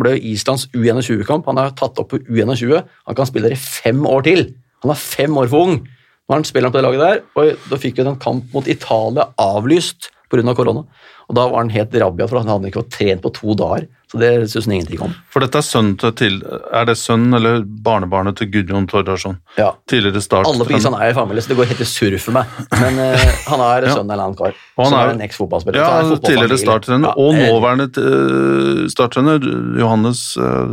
[0.00, 1.46] ble Islands U21-kamp.
[1.46, 2.80] Han er tatt opp på U21.
[3.06, 4.48] Han kan spille der i fem år til.
[4.82, 5.76] Han er fem år for ung.
[5.84, 8.68] Nå har han spiller på det laget der, og da fikk han en kamp mot
[8.70, 10.54] Italia avlyst pga.
[10.56, 10.86] korona.
[11.28, 13.86] Og da var han helt rabiat for han hadde ikke fått trent på to dager.
[14.12, 15.14] Så det syns han ingenting om.
[15.32, 16.36] For dette er sønnen til,
[16.70, 19.38] Er det sønnen eller barnebarnet til Gudjon Tordarsson?
[19.58, 19.72] Ja.
[19.90, 20.46] Tidligere start.
[20.46, 22.46] Alle på Island er i familie, så det går helt i surr for meg.
[22.78, 23.94] Men uh, han er Ja.
[23.96, 24.54] av en annen kar.
[24.78, 25.80] Og han er- er en eks-fotballspiller.
[25.80, 29.40] Ja, er tidligere starttrener, Ja, og eh, nåværende uh, starttrener
[29.80, 30.68] Johannes uh,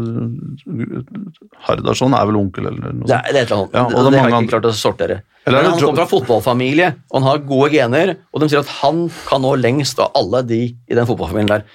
[1.66, 3.18] Hardarson er vel onkel eller noe Det sånt.
[3.18, 3.74] er, det er et eller annet.
[3.74, 5.22] Ja, og det det, har jeg ikke klart å sortere.
[5.48, 8.74] Eller Men han kommer fra fotballfamilie, og han har gode gener, og de sier at
[8.82, 11.66] han kan nå lengst av alle de i den fotballfamilien der.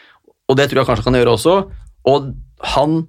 [0.47, 1.57] Og det tror jeg kanskje han kan gjøre også.
[2.07, 2.31] Og
[2.77, 3.01] han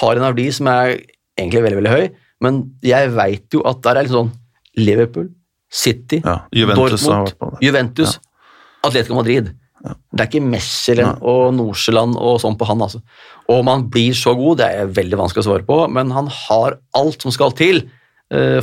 [0.00, 0.96] har en verdi som er
[1.38, 2.08] egentlig veldig, veldig høy,
[2.42, 4.32] men jeg veit jo at der er litt sånn
[4.80, 5.28] Liverpool,
[5.74, 8.48] City, Ja, Juventus Dortmund, Juventus, ja.
[8.86, 9.52] Atletico Madrid.
[9.84, 13.02] Det er ikke Mechelen og Nordsjøland og sånn på han, altså.
[13.46, 16.30] Og om han blir så god, det er veldig vanskelig å svare på, men han
[16.32, 17.84] har alt som skal til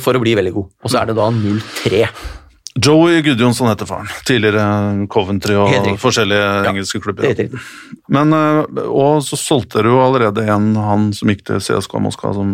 [0.03, 0.69] for å bli veldig god.
[0.84, 2.06] Og så er det da 0-3.
[2.80, 4.07] Joey Gudjonsson heter faren.
[4.27, 4.64] Tidligere
[5.11, 7.27] Coventry og forskjellige ja, engelske klubber.
[7.27, 7.49] Er.
[8.07, 12.31] Men, eh, og så solgte du jo allerede en han som gikk til CSKA Moskva
[12.38, 12.53] som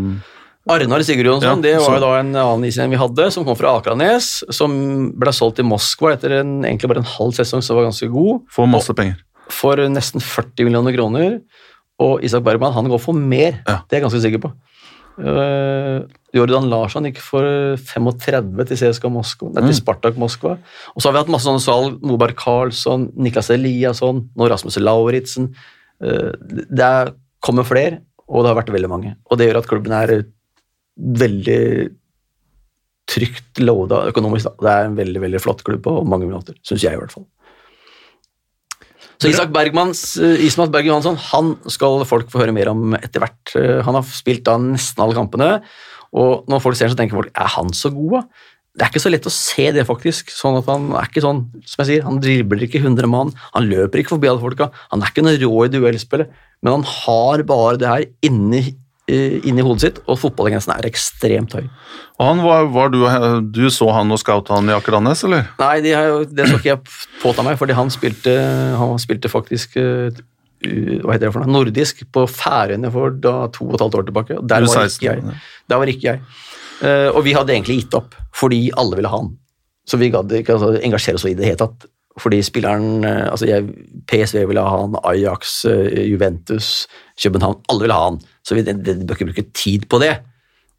[0.67, 3.77] Arnar Sigurjonsson, Ja, det var jo da en annen islending vi hadde, som kom fra
[3.77, 4.73] Akranes, som
[5.15, 8.41] ble solgt til Moskva etter en, egentlig bare en halv sesong, som var ganske god,
[8.51, 9.21] For masse penger.
[9.53, 11.37] for nesten 40 millioner kroner.
[12.03, 13.77] Og Isak Bergman han går for mer, Ja.
[13.87, 14.51] det er jeg ganske sikker på.
[15.17, 16.01] Eh,
[16.35, 17.41] Jordan Larsson gikk for
[17.81, 19.79] 35 til CSKA Moskva, nei, til Mm.
[19.79, 20.57] Spartak Moskva.
[20.95, 21.99] Og så har vi hatt masse sånne salg.
[22.01, 25.53] Moberg Karlsson, Niklas Eliasson, nå Rasmus Lauritzen.
[26.03, 26.31] Eh,
[26.69, 29.15] det er, kommer flere, og det har vært veldig mange.
[29.31, 30.25] Og det gjør at klubben er
[30.97, 31.89] veldig
[33.07, 34.43] trygt loada økonomisk.
[34.43, 34.53] Da.
[34.59, 37.25] Det er en veldig veldig flott klubb på mange måter, syns jeg i hvert fall.
[39.17, 43.55] Så Isak Bergmans, eh, Berg Johansson han skal folk få høre mer om etter hvert.
[43.55, 45.63] Eh, Han har spilt da nesten alle kampene,
[46.13, 48.11] og når folk ser ham, så tenker folk er han så god?
[48.11, 48.21] da?
[48.77, 50.29] Det er ikke så lett å se det, faktisk.
[50.29, 53.67] sånn at Han er ikke sånn, som jeg sier, han dribler ikke 100 mann, han
[53.67, 54.71] løper ikke forbi alle folka.
[54.91, 56.29] Han er ikke noe rå i duellspillet,
[56.61, 58.77] men han har bare det her inni,
[59.07, 61.67] inni hodet sitt, og fotballgrensen er ekstremt høy.
[62.17, 63.03] Og han var, var du,
[63.55, 65.45] du så han og scouta han i Akranes, eller?
[65.61, 66.81] Nei, de har det skal ikke jeg
[67.21, 68.33] påta meg, fordi han spilte,
[68.81, 70.11] han spilte faktisk eh,
[70.65, 74.07] hva heter det for noe, nordisk på Færøyene for da, to og et halvt år
[74.07, 74.37] tilbake.
[74.39, 75.41] og Der var U16, ikke jeg.
[75.69, 76.23] Der var ikke jeg.
[76.81, 79.35] Eh, og vi hadde egentlig gitt opp, fordi alle ville ha han.
[79.87, 81.87] Så vi gadd ikke altså, engasjere oss i det hele tatt.
[82.17, 83.67] Fordi spilleren eh, altså jeg,
[84.09, 86.87] PSV ville ha han, Ajax, eh, Juventus,
[87.21, 88.19] København Alle ville ha han.
[88.47, 90.15] Så vi det, det, bør ikke bruke tid på det.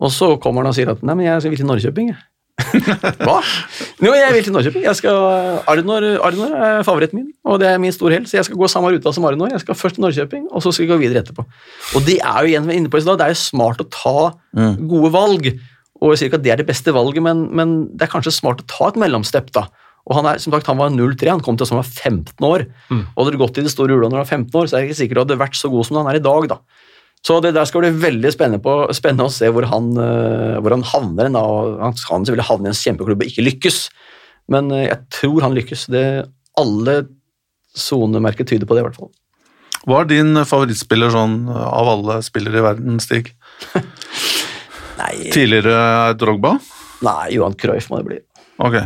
[0.00, 2.12] Og så kommer han og sier at nei, men jeg vil til Norrköping.
[3.26, 3.36] Hva?
[4.02, 4.86] Jo, jeg vil til Norrköping.
[4.86, 5.12] Jeg
[5.70, 8.70] Arnor, Arnor er favoritten min, og det er min store helt, så jeg skal gå
[8.70, 9.50] samme ruta som Arnor.
[9.52, 11.44] Jeg skal først til Norrköping, og så skal vi gå videre etterpå.
[11.98, 13.82] Og det er jo igjen vi er inne på i stad, det er jo smart
[13.84, 14.16] å ta
[14.94, 15.50] gode valg.
[15.98, 18.34] Og jeg sier ikke at det er det beste valget, men, men det er kanskje
[18.38, 19.66] smart å ta et mellomstepp, da.
[20.08, 21.90] Og han er, som sagt, han var 0-3, han kom til oss da han var
[21.90, 22.64] 15 år.
[23.12, 24.80] Og hadde du gått i det store hjulet når du var 15 år, så er
[24.80, 26.86] det ikke sikkert du hadde vært så god som han er i dag, da.
[27.26, 30.74] Så det der skal bli veldig spennende, på, spennende å se hvor han, eh, hvor
[30.76, 31.30] han havner.
[31.34, 31.44] da.
[31.82, 33.78] Han kan selvfølgelig havne i en kjempeklubb og ikke lykkes,
[34.54, 35.86] men eh, jeg tror han lykkes.
[35.92, 36.04] Det,
[36.58, 36.98] alle
[37.78, 39.10] sonemerker tyder på det, i hvert fall.
[39.88, 43.30] Hva er din favorittspiller sånn av alle spillere i verden, Stig?
[44.98, 46.56] Nei, Tidligere er Drogba?
[47.06, 48.16] nei Johan Cruyff må det bli.
[48.66, 48.78] Ok.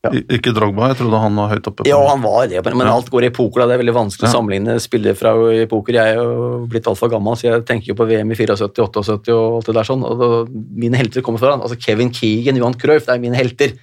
[0.00, 0.10] Ja.
[0.32, 1.84] Ikke Drogba, jeg trodde han var høyt oppe.
[1.84, 2.94] Ja, han var det, men Ja.
[2.94, 3.60] alt går i poker.
[3.60, 3.66] da.
[3.68, 5.92] Det er veldig vanskelig å sammenligne spillere fra i poker.
[5.92, 9.28] Jeg er jo blitt altfor gammel, så jeg tenker jo på VM i 74, 78
[9.36, 10.02] og alt det der sånn.
[10.08, 10.30] Og da,
[10.74, 11.60] mine helter kommer foran.
[11.60, 13.76] Altså Kevin Keegan, Johan Cruyff, det er mine helter.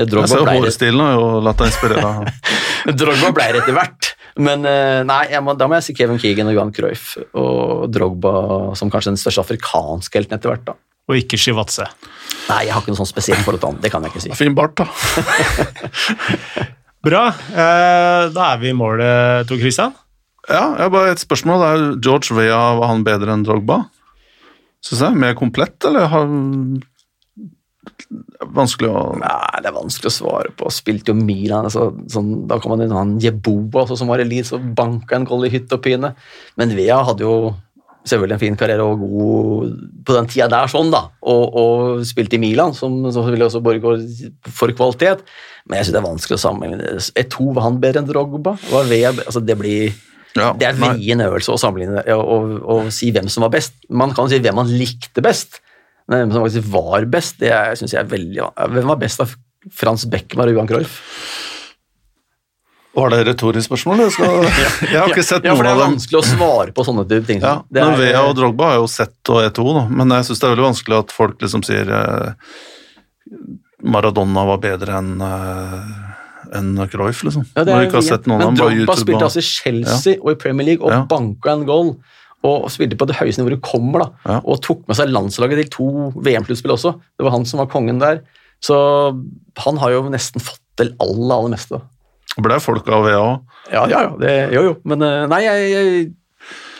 [0.00, 2.32] Drogba Jeg ser hårstilen har jo latt deg inspirere.
[3.00, 4.14] Drogba ble det etter hvert.
[4.40, 7.18] Men eh, nei, må, da må jeg si Kevin Keegan og Johan Cruyff.
[7.36, 10.64] Og Drogba som kanskje den største afrikanske helten etter hvert.
[10.72, 10.76] da.
[11.10, 11.88] Og ikke Shivatse.
[12.48, 13.80] Nei, jeg har ikke noe sånn spesielt forhold til han.
[13.82, 14.34] Det kan jeg ikke si.
[14.38, 14.86] Fin bart, da.
[17.06, 17.24] Bra.
[17.50, 19.02] Eh, da er vi i mål,
[19.48, 19.96] Tor Christian.
[20.48, 21.64] Ja, jeg har bare et spørsmål.
[21.66, 23.82] Er George Vea var han bedre enn Drogba?
[24.84, 25.18] Syns jeg.
[25.20, 26.30] Mer komplett, eller har
[28.40, 30.70] Vanskelig å Nei, det er vanskelig å svare på.
[30.72, 34.48] Spilte jo Milan, altså, sånn, da kom han inn han Jeboa altså, som var elite,
[34.48, 36.14] så banka en gold i hytt og pine.
[36.60, 37.52] Men Vea hadde jo
[38.08, 39.72] selvfølgelig en fin karriere og god
[40.06, 43.96] på den tida der, sånn da, og, og spilte i Milan, som, ville også borge
[44.48, 45.24] for kvalitet.
[45.68, 46.94] Men jeg syns det er vanskelig å sammenligne.
[47.20, 48.56] E2 var han bedre enn Drogba?
[48.70, 49.92] Altså det, blir,
[50.38, 53.76] Ja, det er vrien øvelse å sammenligne og, og, og si hvem som var best.
[53.92, 55.60] Man kan si hvem man likte best,
[56.08, 59.36] men hvem som faktisk var best, det syns jeg er veldig Hvem var best av
[59.76, 60.98] Frans Beckmar og Johan Cruyff?
[62.96, 64.00] Var det et retorisk spørsmål?
[64.02, 64.32] Jeg, skal,
[64.92, 67.40] jeg har ikke sett ja, for det er vanskelig å svare på sånne type ting.
[67.44, 69.84] Ja, Det men er- Vea og Drogba har jo sett og E2, da.
[70.00, 72.32] men jeg syns det er veldig vanskelig at folk liksom sier eh,
[73.94, 75.90] Maradona var bedre enn eh,
[76.58, 77.44] enn Cruyff, liksom.
[77.54, 79.38] Ja, det Når er ikke har sett noen av Men dem, bare Drogba spilte altså
[79.42, 81.04] i Chelsea og i Premier League og Ja.
[81.06, 81.92] banka en goal.
[82.42, 84.08] Og spilte på det høyeste nivået du kommer, da.
[84.26, 84.38] Ja.
[84.48, 85.86] Og tok med seg landslaget til to
[86.24, 86.94] VM-sluttspill også.
[87.20, 88.22] Det var han som var kongen der.
[88.64, 88.74] Så
[89.60, 91.78] han har jo nesten fått til aller, aller meste.
[91.78, 91.82] da.
[92.40, 93.58] Det ble folk av VA òg.
[93.70, 94.14] Ja, ja, ja.
[94.18, 94.76] Det, jo, jo.
[94.88, 96.06] Men eh, nei, jeg, jeg,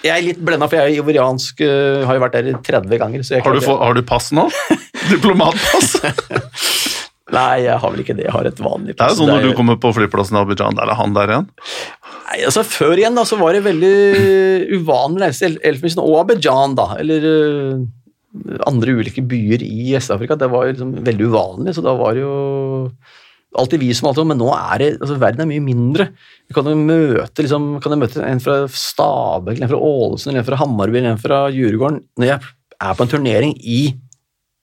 [0.06, 3.26] jeg er litt blenda, for jeg er ivoriansk, eh, har jo vært der 30 ganger.
[3.44, 4.46] Har, du få- har du pass nå?
[5.12, 5.92] Diplomatpass?
[7.36, 8.24] Nei, jeg har vel ikke det.
[8.26, 9.12] Jeg har et vanlig pass.
[9.12, 11.30] Det er sånn når er, du kommer på flyplassen i Abidjan, der er han der
[11.30, 11.46] igjen.
[12.26, 13.94] Nei, altså Før igjen da, så var det veldig
[14.80, 17.28] uvanlig å reise Elfenbenskysten og Abidjan, da, eller
[18.66, 20.36] andre ulike byer i Vest-Afrika.
[20.38, 22.34] Det var jo liksom veldig uvanlig, så da var det jo
[23.58, 26.10] alltid vi som alltid, men nå er det, altså verden er mye mindre.
[26.48, 30.46] Du kan jo møte, liksom, kan jeg møte en fra Stabæk, en fra Ålesund, en
[30.46, 32.04] fra Hammarby, en fra Djurgården.
[32.20, 32.38] Når jeg
[32.80, 33.80] er på en turnering i,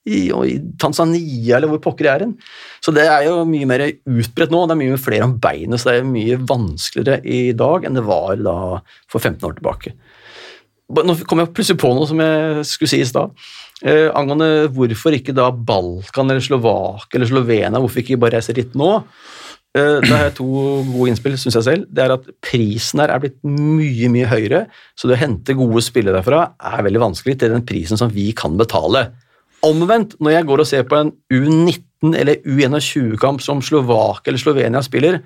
[0.08, 2.36] i, i Tanzania, eller hvor pokker jeg er hen.
[2.84, 5.92] Så det er jo mye mer utbredt nå, det er mye flere om beinet, så
[5.92, 8.58] det er mye vanskeligere i dag enn det var da
[9.12, 9.98] for 15 år tilbake.
[10.88, 13.36] Nå kom jeg plutselig på noe som jeg skulle si i stad.
[13.86, 18.74] Eh, angående hvorfor ikke da Balkan eller Slovakia eller Slovenia, hvorfor ikke bare reiser dit
[18.78, 18.90] nå?
[19.78, 20.48] Eh, da har jeg to
[20.88, 21.86] gode innspill, syns jeg selv.
[21.94, 24.66] Det er at prisen her er blitt mye, mye høyere,
[24.98, 28.32] så det å hente gode spillere derfra er veldig vanskelig til den prisen som vi
[28.38, 29.12] kan betale.
[29.66, 34.82] Omvendt, når jeg går og ser på en U19 eller U21-kamp som Slovakia eller Slovenia
[34.86, 35.22] spiller,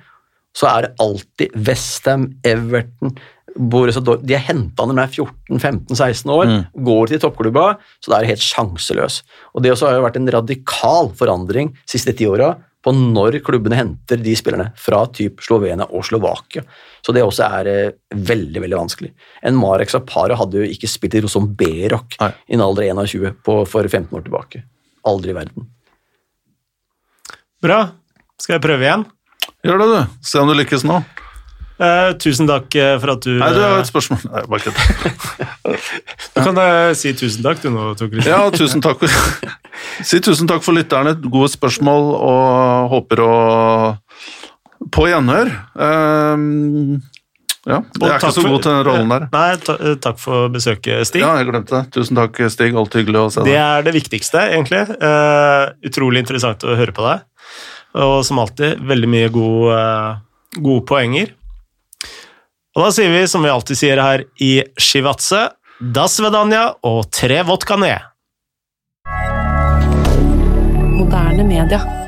[0.56, 3.15] så er det alltid Westham, Everton
[3.56, 5.15] De er henta når de er
[5.52, 6.52] 14-15-16 år,
[6.88, 7.68] går til toppklubba,
[7.99, 9.22] så da er det helt sjanseløs.
[9.56, 13.40] Og Det også har jo vært en radikal forandring de siste ti åra på når
[13.45, 16.64] klubbene henter de spillerne fra typ Slovenia og Slovakia.
[17.06, 19.11] Så det også er eh, veldig veldig vanskelig.
[19.45, 22.32] En Marek Zapara hadde jo ikke spilt i Rosom Nei.
[22.49, 24.65] i en alder av 21 på, for 15 år tilbake.
[25.06, 25.69] Aldri i verden.
[27.61, 27.84] Bra.
[28.41, 29.06] Skal jeg prøve igjen?
[29.61, 30.22] Gjør det, du.
[30.26, 31.03] Se om du lykkes nå.
[31.82, 34.26] Eh, tusen takk eh, for at du Nei, du har eh, et spørsmål.
[34.30, 34.78] Nei, bare kødd.
[36.32, 38.34] Du kan uh, si tusen takk, du nå, Tor Christian.
[38.34, 39.02] Ja, tusen takk
[40.10, 41.16] Si tusen takk for lytterne.
[41.24, 43.32] Gode spørsmål, og håper å
[44.94, 45.52] På gjenhør.
[45.74, 47.02] Um,
[47.66, 49.28] ja, jeg er ikke så for- god til den rollen der.
[49.34, 51.22] Nei, ta, takk for besøket, Stig.
[51.22, 51.84] Ja, jeg glemte det.
[51.98, 52.78] Tusen takk, Stig.
[52.78, 53.52] Alltid hyggelig å se deg.
[53.52, 54.86] Det er det viktigste, egentlig.
[55.02, 57.28] Uh, utrolig interessant å høre på deg.
[58.02, 61.38] Og som alltid, veldig mye gode, uh, gode poenger.
[62.72, 65.49] Og da sier vi, som vi alltid sier her i Shivatse,
[65.81, 67.99] das svedanja og tre vodka ned.
[70.95, 72.01] Moderne media.